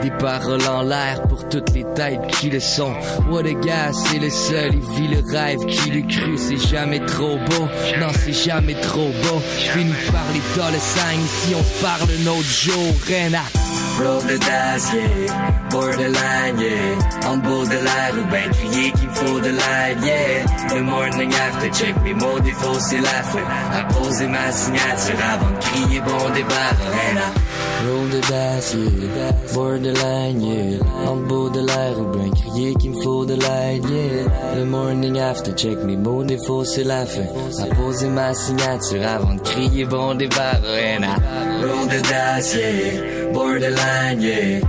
Des 0.02 0.10
paroles 0.12 0.66
en 0.66 0.82
l'air 0.82 1.22
pour 1.28 1.46
toutes 1.48 1.74
les 1.74 1.84
têtes 1.94 2.26
qui 2.28 2.48
le 2.48 2.60
sont. 2.60 2.92
What 3.30 3.40
a 3.40 3.52
gars, 3.52 3.92
c'est 3.92 4.18
le 4.18 4.30
seul, 4.30 4.74
il 4.74 4.80
vit 4.80 5.08
le 5.08 5.22
rêve 5.30 5.58
qui 5.66 5.90
le 5.90 6.02
cru. 6.02 6.38
C'est 6.38 6.56
jamais 6.56 7.00
trop 7.00 7.36
beau, 7.36 7.68
non, 7.98 8.08
c'est 8.24 8.32
jamais 8.32 8.74
trop 8.74 9.10
beau. 9.22 9.40
Fini 9.40 9.92
par 10.10 10.24
les 10.32 10.56
dollar 10.56 10.80
signs, 10.80 11.20
ici 11.20 11.54
on 11.54 11.82
parle 11.82 12.08
un 12.08 12.26
autre 12.28 12.44
jour. 12.44 12.94
Renat. 13.06 13.59
The 14.00 14.38
dice, 14.38 14.94
yeah. 14.94 15.68
Borderline, 15.70 16.58
yeah. 16.58 17.28
En 17.28 17.36
beau 17.36 17.64
de 17.64 17.78
l'air 17.84 18.14
ou 18.14 18.30
ben 18.30 18.50
crier 18.50 18.92
qu'il 18.92 19.10
faut 19.10 19.40
de 19.40 19.50
l'aide, 19.50 20.02
yeah. 20.02 20.74
Le 20.74 20.82
morning 20.82 21.30
after, 21.34 21.70
check 21.70 21.94
mes 22.02 22.14
mots 22.14 22.40
défauts, 22.40 22.78
c'est 22.78 23.00
la 23.00 23.22
fin. 23.24 23.44
À 23.74 23.84
poser 23.92 24.26
ma 24.26 24.50
signature 24.52 25.20
avant 25.32 25.50
de 25.50 25.58
crier 25.58 26.00
bon. 26.00 26.10
Roll 27.86 28.08
the 28.10 28.20
dice, 28.20 28.74
yeah. 28.74 29.32
Borderline, 29.52 30.40
yeah. 30.40 30.78
En 31.06 31.16
beau 31.16 31.50
de 31.50 31.60
l'air 31.60 31.98
ou 31.98 32.04
bien 32.16 32.30
crier 32.30 32.74
qu'il 32.76 32.92
me 32.92 33.02
faut 33.02 33.26
de 33.26 33.34
l'aide, 33.34 33.84
yeah. 33.84 34.54
Le 34.56 34.64
morning 34.64 35.18
after, 35.18 35.52
check 35.52 35.76
mes 35.84 35.96
mots 35.96 36.24
défauts, 36.24 36.64
c'est 36.64 36.84
la 36.84 37.04
fin. 37.04 37.26
À 37.58 37.66
poser 37.74 38.08
ma 38.08 38.32
signature 38.32 39.06
avant 39.06 39.34
de 39.34 39.40
crier 39.40 39.84
bon 39.84 40.16
Roll 40.16 41.88
the 41.88 42.00
dice, 42.00 42.54
yeah. 42.54 43.19
Borderline, 43.32 44.20
yeah. 44.20 44.60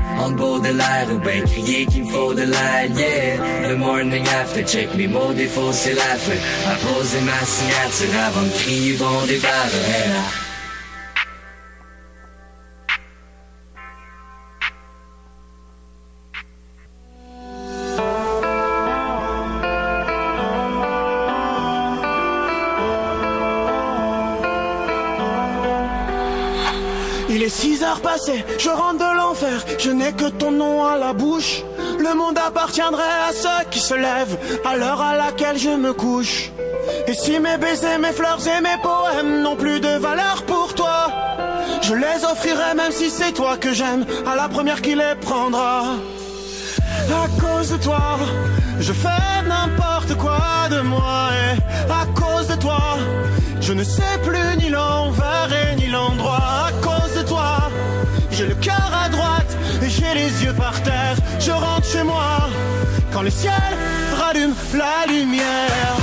De 0.61 0.67
l'air 0.67 1.07
ou 1.11 1.17
bien 1.19 1.41
crier 1.41 1.85
qu'il 1.85 2.03
me 2.03 2.09
faut 2.11 2.33
de 2.33 2.43
l'aide, 2.43 2.95
yeah. 2.97 3.69
Le 3.69 3.75
morning 3.75 4.25
after, 4.41 4.63
check 4.63 4.93
mes 4.95 5.07
mots 5.07 5.33
défauts, 5.33 5.71
c'est 5.71 5.93
la 5.93 6.15
fin. 6.23 6.39
À 6.69 6.75
poser 6.75 7.21
ma 7.21 7.39
signature 7.45 8.19
avant 8.27 8.43
de 8.43 8.49
crier 8.49 8.97
bon 8.97 9.25
débat, 9.27 10.50
6 28.01 28.07
heures 28.07 28.13
passées, 28.13 28.45
je 28.57 28.69
rentre 28.69 28.99
de 28.99 29.17
l'enfer, 29.17 29.65
je 29.77 29.91
n'ai 29.91 30.13
que 30.13 30.29
ton 30.29 30.51
nom 30.51 30.85
à 30.85 30.97
la 30.97 31.13
bouche. 31.13 31.63
Le 31.99 32.15
monde 32.15 32.37
appartiendrait 32.37 33.03
à 33.29 33.33
ceux 33.33 33.69
qui 33.69 33.79
se 33.79 33.93
lèvent 33.93 34.37
à 34.65 34.75
l'heure 34.75 35.01
à 35.01 35.15
laquelle 35.15 35.57
je 35.57 35.69
me 35.69 35.93
couche. 35.93 36.51
Et 37.07 37.13
si 37.13 37.39
mes 37.39 37.57
baisers, 37.57 37.99
mes 37.99 38.11
fleurs 38.11 38.39
et 38.47 38.61
mes 38.61 38.77
poèmes 38.81 39.41
n'ont 39.41 39.55
plus 39.55 39.79
de 39.79 39.99
valeur 39.99 40.43
pour 40.45 40.73
toi, 40.73 41.07
je 41.81 41.93
les 41.93 42.23
offrirai 42.31 42.73
même 42.75 42.91
si 42.91 43.09
c'est 43.09 43.33
toi 43.33 43.57
que 43.57 43.73
j'aime, 43.73 44.05
à 44.25 44.35
la 44.35 44.47
première 44.49 44.81
qui 44.81 44.95
les 44.95 45.15
prendra. 45.21 45.83
À 47.09 47.27
cause 47.41 47.71
de 47.71 47.77
toi, 47.77 48.17
je 48.79 48.93
fais 48.93 49.43
n'importe 49.47 50.15
quoi 50.15 50.69
de 50.69 50.81
moi 50.81 51.29
et 51.43 51.91
à 51.91 52.05
cause 52.19 52.47
de 52.47 52.55
toi, 52.55 52.97
je 53.59 53.73
ne 53.73 53.83
sais 53.83 54.17
plus 54.23 54.57
ni 54.57 54.69
l'envers 54.69 55.70
cœur 58.61 58.91
à 58.93 59.09
droite 59.09 59.57
et 59.81 59.89
j'ai 59.89 60.13
les 60.13 60.43
yeux 60.43 60.53
par 60.53 60.81
terre. 60.83 61.17
Je 61.39 61.51
rentre 61.51 61.85
chez 61.85 62.03
moi 62.03 62.49
quand 63.11 63.23
le 63.23 63.29
ciel 63.29 63.53
rallume 64.17 64.53
la 64.77 65.11
lumière. 65.11 65.97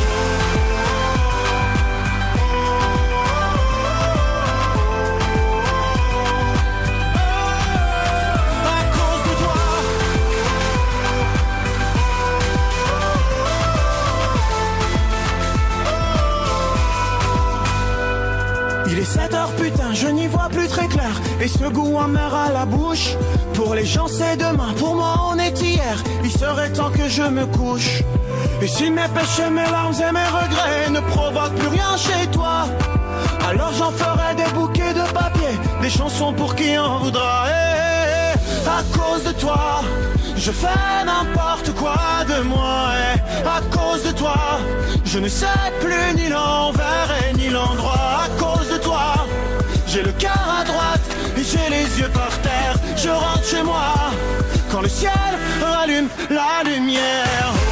Il 18.90 18.98
est 18.98 19.04
7 19.04 19.34
heures 19.34 19.52
putain, 19.52 19.94
je 19.94 20.08
n'y 20.08 20.26
vois 20.26 20.48
plus 20.48 20.66
très 20.66 20.88
clair 20.88 20.97
Et 21.48 21.50
ce 21.50 21.64
goût 21.64 21.98
amer 21.98 22.34
à 22.34 22.52
la 22.52 22.66
bouche. 22.66 23.16
Pour 23.54 23.74
les 23.74 23.86
gens 23.86 24.06
c'est 24.06 24.36
demain, 24.36 24.74
pour 24.76 24.94
moi 24.94 25.14
on 25.30 25.38
est 25.38 25.58
hier. 25.62 25.96
Il 26.22 26.30
serait 26.30 26.70
temps 26.70 26.90
que 26.90 27.08
je 27.08 27.22
me 27.22 27.46
couche. 27.46 28.02
Et 28.60 28.68
si 28.68 28.90
mes 28.90 29.08
péchés, 29.08 29.48
mes 29.48 29.64
larmes 29.70 29.94
et 29.94 30.12
mes 30.12 30.28
regrets 30.40 30.90
Ne 30.90 31.00
provoquent 31.00 31.54
plus 31.54 31.68
rien 31.68 31.96
chez 31.96 32.26
toi 32.32 32.66
Alors 33.48 33.72
j'en 33.72 33.92
ferai 33.92 34.34
des 34.34 34.50
bouquets 34.52 34.92
de 34.92 35.10
papier. 35.12 35.54
Des 35.80 35.88
chansons 35.88 36.34
pour 36.34 36.54
qui 36.54 36.76
en 36.76 36.98
voudra. 36.98 37.44
Eh, 37.46 37.52
eh, 37.52 38.38
eh, 38.38 38.68
À 38.68 38.82
cause 38.98 39.24
de 39.24 39.32
toi 39.32 39.80
je 40.36 40.52
fais 40.52 41.04
n'importe 41.04 41.74
quoi 41.74 41.96
de 42.28 42.42
moi. 42.42 42.90
Et 43.06 43.18
à 43.44 43.60
cause 43.74 44.04
de 44.04 44.12
toi, 44.12 44.60
je 45.04 45.18
ne 45.18 45.28
sais 45.28 45.46
plus 45.80 46.14
ni 46.14 46.28
l'envers 46.28 47.10
et 47.22 47.36
ni 47.36 47.48
l'endroit. 47.48 48.24
À 48.24 48.28
cause 48.38 48.68
de 48.70 48.76
toi, 48.76 49.26
j'ai 49.88 50.02
le 50.02 50.12
cœur 50.12 50.56
à 50.60 50.64
droite 50.64 50.97
et 50.97 50.97
les 51.70 52.00
yeux 52.00 52.08
par 52.08 52.30
terre. 52.40 52.74
Je 52.96 53.08
rentre 53.08 53.44
chez 53.44 53.62
moi 53.62 53.94
quand 54.70 54.80
le 54.80 54.88
ciel 54.88 55.12
rallume 55.60 56.08
la 56.30 56.62
lumière. 56.68 57.67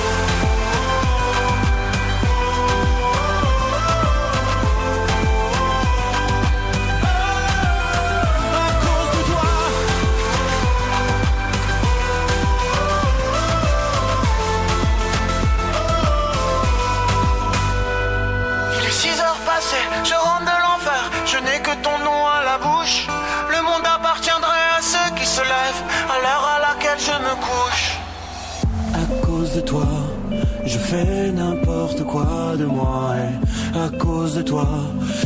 Je 26.98 27.12
me 27.24 27.34
couche. 27.46 27.98
À 28.94 29.26
cause 29.26 29.54
de 29.54 29.60
toi, 29.60 29.86
je 30.64 30.78
fais 30.78 31.30
n'importe 31.32 32.02
quoi 32.04 32.56
de 32.58 32.64
moi. 32.64 33.14
Et 33.18 33.78
à 33.78 33.88
cause 33.98 34.34
de 34.36 34.42
toi, 34.42 34.68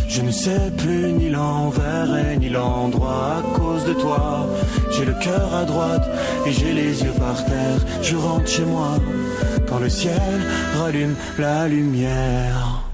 je 0.08 0.22
ne 0.22 0.30
sais 0.30 0.72
plus 0.76 1.12
ni 1.12 1.30
l'envers 1.30 2.10
et 2.16 2.36
ni 2.36 2.48
l'endroit. 2.48 3.38
À 3.38 3.58
cause 3.58 3.84
de 3.84 3.94
toi, 3.94 4.48
j'ai 4.92 5.04
le 5.04 5.14
cœur 5.14 5.54
à 5.54 5.64
droite 5.64 6.08
et 6.46 6.52
j'ai 6.52 6.72
les 6.72 7.02
yeux 7.04 7.16
par 7.18 7.44
terre. 7.44 7.80
Je 8.02 8.16
rentre 8.16 8.48
chez 8.48 8.64
moi 8.64 8.96
quand 9.68 9.78
le 9.78 9.88
ciel 9.88 10.20
rallume 10.76 11.14
la 11.38 11.68
lumière. 11.68 12.89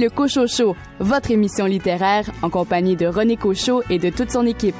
Le 0.00 0.10
Cochocho, 0.10 0.76
votre 1.00 1.32
émission 1.32 1.66
littéraire 1.66 2.30
en 2.42 2.50
compagnie 2.50 2.94
de 2.94 3.06
René 3.06 3.36
Cochot 3.36 3.82
et 3.90 3.98
de 3.98 4.10
toute 4.10 4.30
son 4.30 4.46
équipe. 4.46 4.76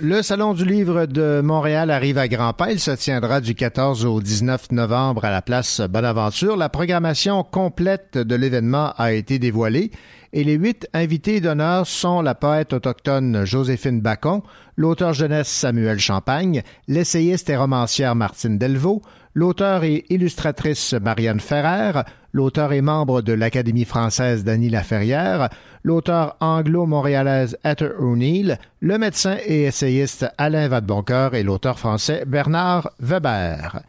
Le 0.00 0.22
Salon 0.22 0.54
du 0.54 0.64
livre 0.64 1.06
de 1.06 1.40
Montréal 1.40 1.92
arrive 1.92 2.18
à 2.18 2.26
grands 2.26 2.52
pas. 2.52 2.72
Il 2.72 2.80
se 2.80 2.90
tiendra 2.90 3.40
du 3.40 3.54
14 3.54 4.04
au 4.04 4.20
19 4.20 4.72
novembre 4.72 5.24
à 5.24 5.30
la 5.30 5.42
place 5.42 5.80
Bonaventure. 5.80 6.56
La 6.56 6.68
programmation 6.68 7.44
complète 7.44 8.18
de 8.18 8.34
l'événement 8.34 8.92
a 8.96 9.12
été 9.12 9.38
dévoilée 9.38 9.92
et 10.32 10.44
les 10.44 10.54
huit 10.54 10.88
invités 10.92 11.40
d'honneur 11.40 11.86
sont 11.86 12.22
la 12.22 12.34
poète 12.34 12.72
autochtone 12.72 13.44
Joséphine 13.44 14.00
Bacon, 14.00 14.42
l'auteur 14.76 15.12
jeunesse 15.12 15.48
Samuel 15.48 15.98
Champagne, 15.98 16.62
l'essayiste 16.86 17.50
et 17.50 17.56
romancière 17.56 18.14
Martine 18.14 18.58
Delvaux, 18.58 19.02
l'auteur 19.34 19.84
et 19.84 20.04
illustratrice 20.10 20.94
Marianne 20.94 21.40
Ferrer, 21.40 22.02
l'auteur 22.32 22.72
et 22.72 22.82
membre 22.82 23.22
de 23.22 23.32
l'Académie 23.32 23.84
française 23.84 24.44
Dany 24.44 24.68
Laferrière, 24.68 25.48
l'auteur 25.82 26.36
anglo-montréalaise 26.40 27.56
Heather 27.64 27.92
O'Neill, 27.98 28.58
le 28.80 28.98
médecin 28.98 29.36
et 29.46 29.62
essayiste 29.62 30.26
Alain 30.38 30.68
Vadeboncoeur 30.68 31.34
et 31.34 31.42
l'auteur 31.42 31.78
français 31.78 32.24
Bernard 32.26 32.90
Weber. 33.00 33.82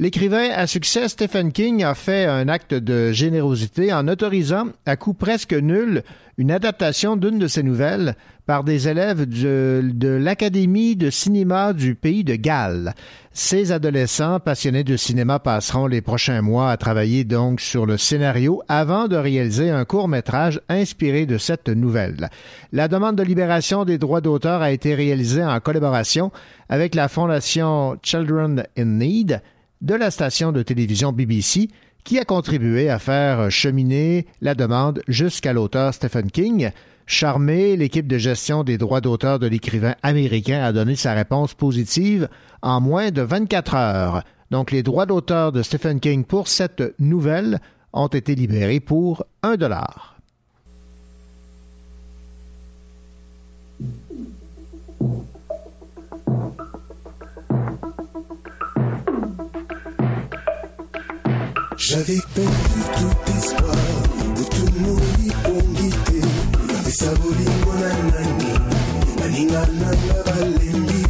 L'écrivain 0.00 0.48
à 0.56 0.66
succès 0.66 1.10
Stephen 1.10 1.52
King 1.52 1.84
a 1.84 1.94
fait 1.94 2.24
un 2.24 2.48
acte 2.48 2.72
de 2.72 3.12
générosité 3.12 3.92
en 3.92 4.08
autorisant, 4.08 4.68
à 4.86 4.96
coût 4.96 5.12
presque 5.12 5.52
nul, 5.52 6.04
une 6.38 6.50
adaptation 6.50 7.16
d'une 7.16 7.38
de 7.38 7.46
ses 7.46 7.62
nouvelles 7.62 8.16
par 8.46 8.64
des 8.64 8.88
élèves 8.88 9.26
de, 9.26 9.82
de 9.92 10.08
l'Académie 10.08 10.96
de 10.96 11.10
cinéma 11.10 11.74
du 11.74 11.96
pays 11.96 12.24
de 12.24 12.34
Galles. 12.36 12.94
Ces 13.32 13.72
adolescents 13.72 14.40
passionnés 14.40 14.84
de 14.84 14.96
cinéma 14.96 15.38
passeront 15.38 15.86
les 15.86 16.00
prochains 16.00 16.40
mois 16.40 16.70
à 16.70 16.78
travailler 16.78 17.24
donc 17.24 17.60
sur 17.60 17.84
le 17.84 17.98
scénario 17.98 18.62
avant 18.68 19.06
de 19.06 19.16
réaliser 19.16 19.68
un 19.68 19.84
court 19.84 20.08
métrage 20.08 20.62
inspiré 20.70 21.26
de 21.26 21.36
cette 21.36 21.68
nouvelle. 21.68 22.30
La 22.72 22.88
demande 22.88 23.16
de 23.16 23.22
libération 23.22 23.84
des 23.84 23.98
droits 23.98 24.22
d'auteur 24.22 24.62
a 24.62 24.70
été 24.70 24.94
réalisée 24.94 25.44
en 25.44 25.60
collaboration 25.60 26.32
avec 26.70 26.94
la 26.94 27.08
fondation 27.08 27.98
Children 28.02 28.64
in 28.78 28.84
Need 28.86 29.42
de 29.80 29.94
la 29.94 30.10
station 30.10 30.52
de 30.52 30.62
télévision 30.62 31.12
BBC 31.12 31.68
qui 32.04 32.18
a 32.18 32.24
contribué 32.24 32.88
à 32.88 32.98
faire 32.98 33.50
cheminer 33.50 34.26
la 34.40 34.54
demande 34.54 35.02
jusqu'à 35.08 35.52
l'auteur 35.52 35.94
Stephen 35.94 36.30
King. 36.30 36.70
Charmé, 37.06 37.76
l'équipe 37.76 38.06
de 38.06 38.18
gestion 38.18 38.62
des 38.62 38.78
droits 38.78 39.00
d'auteur 39.00 39.38
de 39.38 39.46
l'écrivain 39.46 39.94
américain 40.02 40.62
a 40.62 40.72
donné 40.72 40.96
sa 40.96 41.12
réponse 41.12 41.54
positive 41.54 42.28
en 42.62 42.80
moins 42.80 43.10
de 43.10 43.22
24 43.22 43.74
heures. 43.74 44.24
Donc 44.50 44.70
les 44.70 44.82
droits 44.82 45.06
d'auteur 45.06 45.52
de 45.52 45.62
Stephen 45.62 46.00
King 46.00 46.24
pour 46.24 46.48
cette 46.48 46.94
nouvelle 46.98 47.60
ont 47.92 48.08
été 48.08 48.34
libérés 48.34 48.80
pour 48.80 49.24
un 49.42 49.56
dollar. 49.56 50.16
J'avais 61.90 62.20
perdu 62.36 62.80
tout 62.98 63.32
espoir 63.36 63.74
de 64.36 64.44
tout 64.44 64.72
mourir 64.78 65.32
pour 65.42 65.60
guider 65.74 66.24
Et 66.86 66.90
ça 66.92 67.06
volit 67.20 67.50
mon 67.66 67.82
anani 67.82 68.52
Naninga 69.18 69.66
nanga 69.74 70.22
balembi 70.24 71.02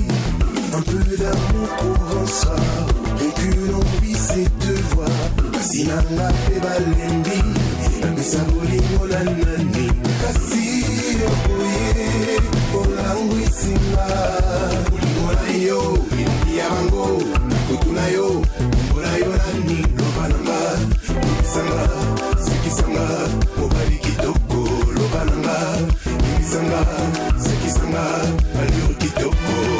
Un 0.75 0.81
peu 0.81 1.17
d'amour 1.19 1.69
pour 1.81 2.19
un 2.23 2.27
soir. 2.27 2.87
Et 3.21 3.31
qu'une 3.39 3.75
envie 3.75 4.15
c'est 4.15 4.49
te 4.59 4.95
voir. 4.95 5.11
Kasi 5.53 5.85
nanga 5.85 6.33
pe 6.47 6.59
balembi 6.61 7.43
Et 8.19 8.23
ça 8.23 8.39
volit 8.49 8.81
mon 8.97 9.15
anani 9.15 9.89
Kasi 10.23 10.85
okoye 11.27 12.41
Olangu 12.73 13.37
isinga 13.37 14.09
Ulingo 14.95 15.29
na 15.43 15.53
yo 15.63 15.99
ya 16.57 16.71
bango 16.71 17.23
Kutuna 17.69 18.09
yo 18.09 18.43
Mbona 18.89 19.19
yo 19.19 19.29
nani? 19.29 20.00
sikisanga 21.51 21.89
sikisanga 22.39 23.07
mobali 23.59 23.99
kitoko 23.99 24.59
loba 24.95 25.25
nanga. 25.25 25.59
Imisanga 26.07 26.81
sikisanga 27.43 28.05
alure 28.61 28.95
kitoko. 28.95 29.80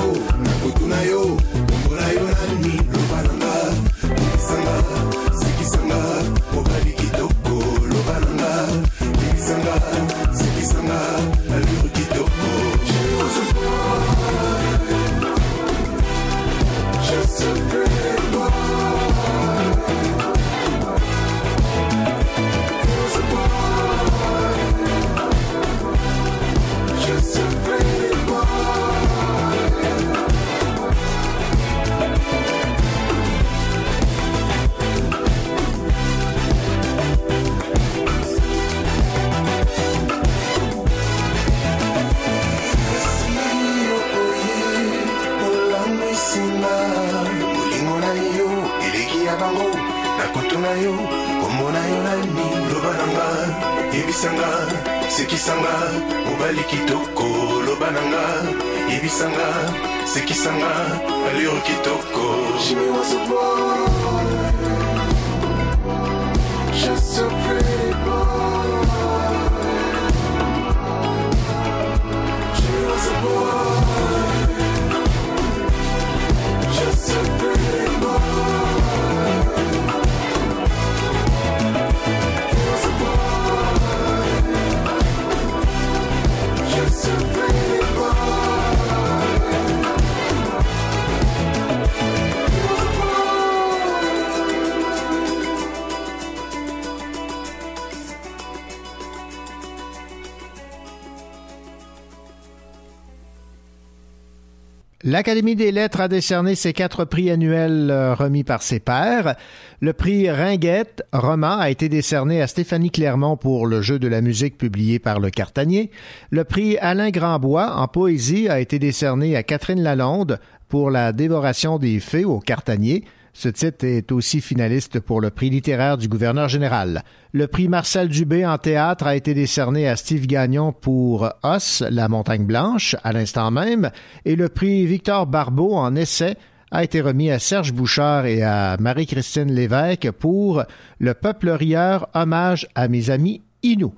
L'Académie 105.11 105.57
des 105.57 105.73
lettres 105.73 105.99
a 105.99 106.07
décerné 106.07 106.55
ses 106.55 106.71
quatre 106.71 107.03
prix 107.03 107.29
annuels 107.31 107.91
euh, 107.91 108.15
remis 108.15 108.45
par 108.45 108.63
ses 108.63 108.79
pairs. 108.79 109.35
Le 109.81 109.91
prix 109.91 110.31
Ringuette 110.31 111.03
roman 111.11 111.57
a 111.57 111.69
été 111.69 111.89
décerné 111.89 112.41
à 112.41 112.47
Stéphanie 112.47 112.91
Clermont 112.91 113.35
pour 113.35 113.67
le 113.67 113.81
jeu 113.81 113.99
de 113.99 114.07
la 114.07 114.21
musique 114.21 114.57
publié 114.57 114.99
par 114.99 115.19
le 115.19 115.29
Cartanier. 115.29 115.91
Le 116.29 116.45
prix 116.45 116.77
Alain 116.77 117.09
Grandbois 117.09 117.75
en 117.75 117.89
poésie 117.89 118.47
a 118.47 118.61
été 118.61 118.79
décerné 118.79 119.35
à 119.35 119.43
Catherine 119.43 119.83
Lalonde 119.83 120.39
pour 120.69 120.89
la 120.89 121.11
dévoration 121.11 121.77
des 121.77 121.99
fées 121.99 122.23
au 122.23 122.39
Cartanier. 122.39 123.03
Ce 123.33 123.47
titre 123.47 123.85
est 123.85 124.11
aussi 124.11 124.41
finaliste 124.41 124.99
pour 124.99 125.21
le 125.21 125.29
prix 125.29 125.49
littéraire 125.49 125.97
du 125.97 126.07
gouverneur 126.07 126.49
général. 126.49 127.03
Le 127.31 127.47
prix 127.47 127.69
Marcel 127.69 128.09
Dubé 128.09 128.45
en 128.45 128.57
théâtre 128.57 129.07
a 129.07 129.15
été 129.15 129.33
décerné 129.33 129.87
à 129.87 129.95
Steve 129.95 130.27
Gagnon 130.27 130.73
pour 130.73 131.29
Os, 131.43 131.83
la 131.89 132.09
montagne 132.09 132.45
blanche, 132.45 132.95
à 133.03 133.13
l'instant 133.13 133.49
même, 133.49 133.89
et 134.25 134.35
le 134.35 134.49
prix 134.49 134.85
Victor 134.85 135.27
Barbeau 135.27 135.73
en 135.75 135.95
essai 135.95 136.35
a 136.71 136.83
été 136.83 137.01
remis 137.01 137.31
à 137.31 137.39
Serge 137.39 137.73
Bouchard 137.73 138.25
et 138.25 138.43
à 138.43 138.77
Marie-Christine 138.79 139.51
Lévesque 139.51 140.11
pour 140.11 140.63
Le 140.99 141.13
peuple 141.13 141.49
rieur, 141.49 142.07
hommage 142.13 142.67
à 142.75 142.87
mes 142.87 143.09
amis 143.09 143.41
Inou. 143.63 143.93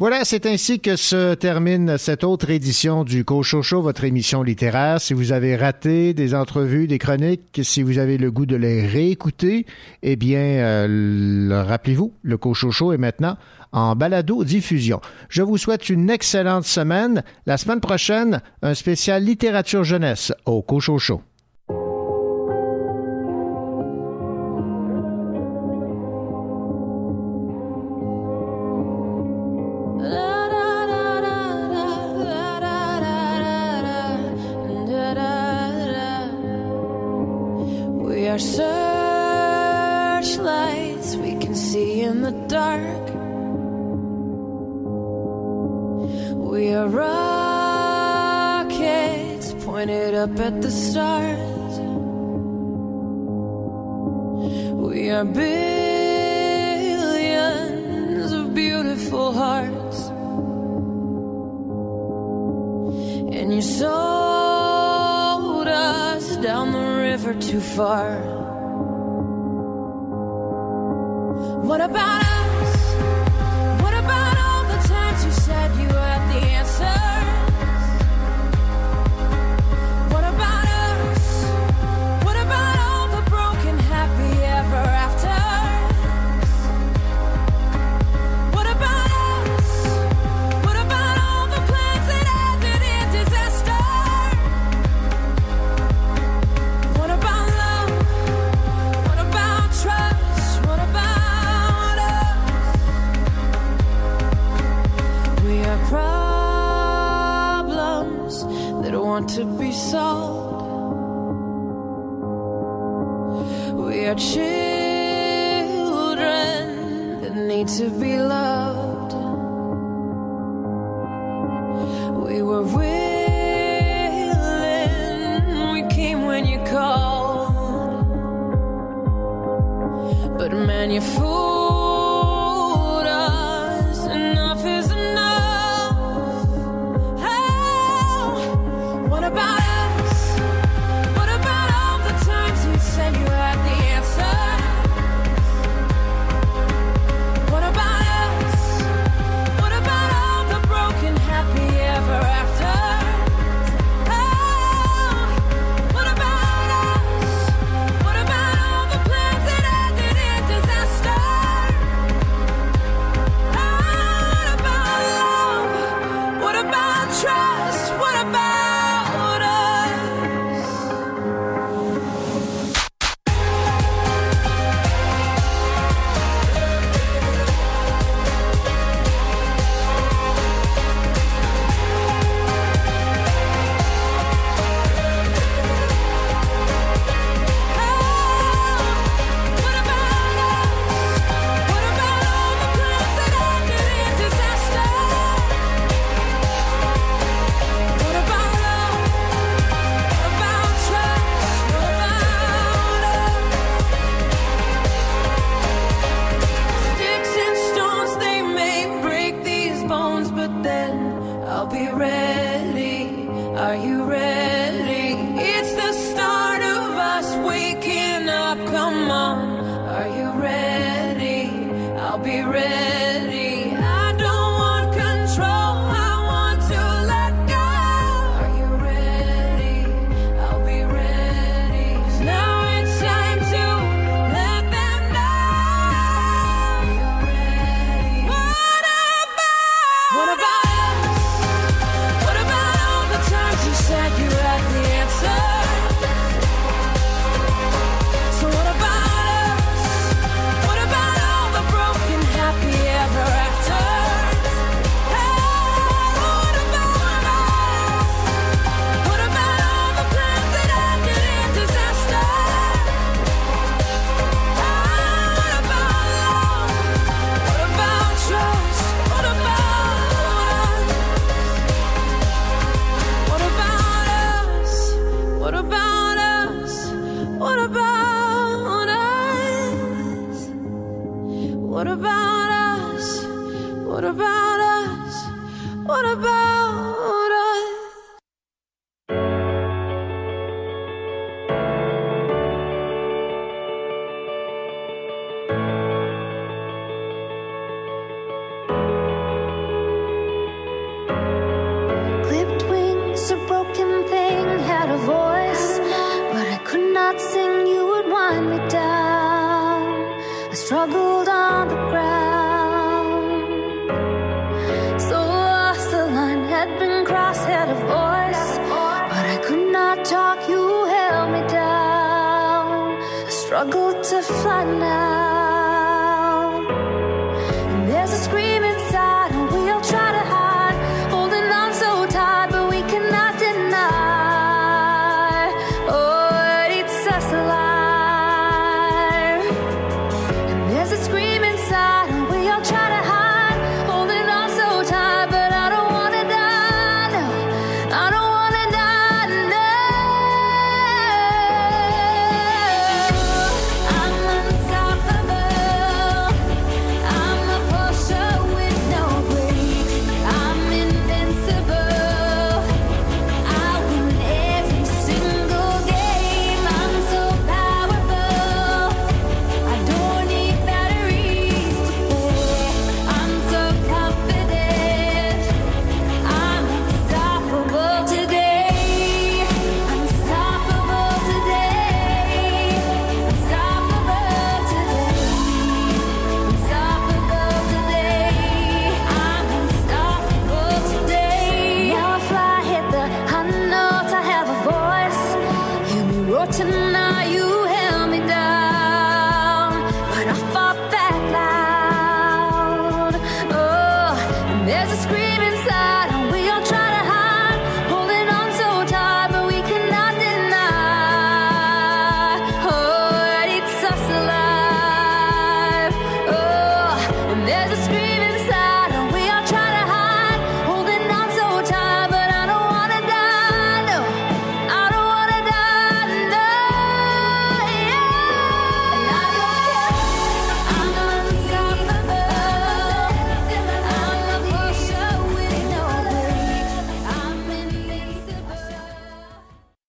Voilà, 0.00 0.24
c'est 0.24 0.46
ainsi 0.46 0.80
que 0.80 0.96
se 0.96 1.34
termine 1.34 1.98
cette 1.98 2.24
autre 2.24 2.48
édition 2.48 3.04
du 3.04 3.22
Cochocho, 3.22 3.82
votre 3.82 4.04
émission 4.04 4.42
littéraire. 4.42 4.98
Si 4.98 5.12
vous 5.12 5.30
avez 5.30 5.56
raté 5.56 6.14
des 6.14 6.34
entrevues, 6.34 6.86
des 6.86 6.98
chroniques, 6.98 7.60
si 7.62 7.82
vous 7.82 7.98
avez 7.98 8.16
le 8.16 8.30
goût 8.30 8.46
de 8.46 8.56
les 8.56 8.86
réécouter, 8.86 9.66
eh 10.02 10.16
bien, 10.16 10.40
euh, 10.40 11.64
rappelez-vous, 11.68 12.14
le 12.22 12.38
Cochocho 12.38 12.94
est 12.94 12.98
maintenant 12.98 13.36
en 13.72 13.94
balado-diffusion. 13.94 15.02
Je 15.28 15.42
vous 15.42 15.58
souhaite 15.58 15.90
une 15.90 16.08
excellente 16.08 16.64
semaine. 16.64 17.22
La 17.44 17.58
semaine 17.58 17.80
prochaine, 17.80 18.40
un 18.62 18.72
spécial 18.72 19.22
littérature 19.22 19.84
jeunesse 19.84 20.32
au 20.46 20.62
Cochocho. 20.62 21.20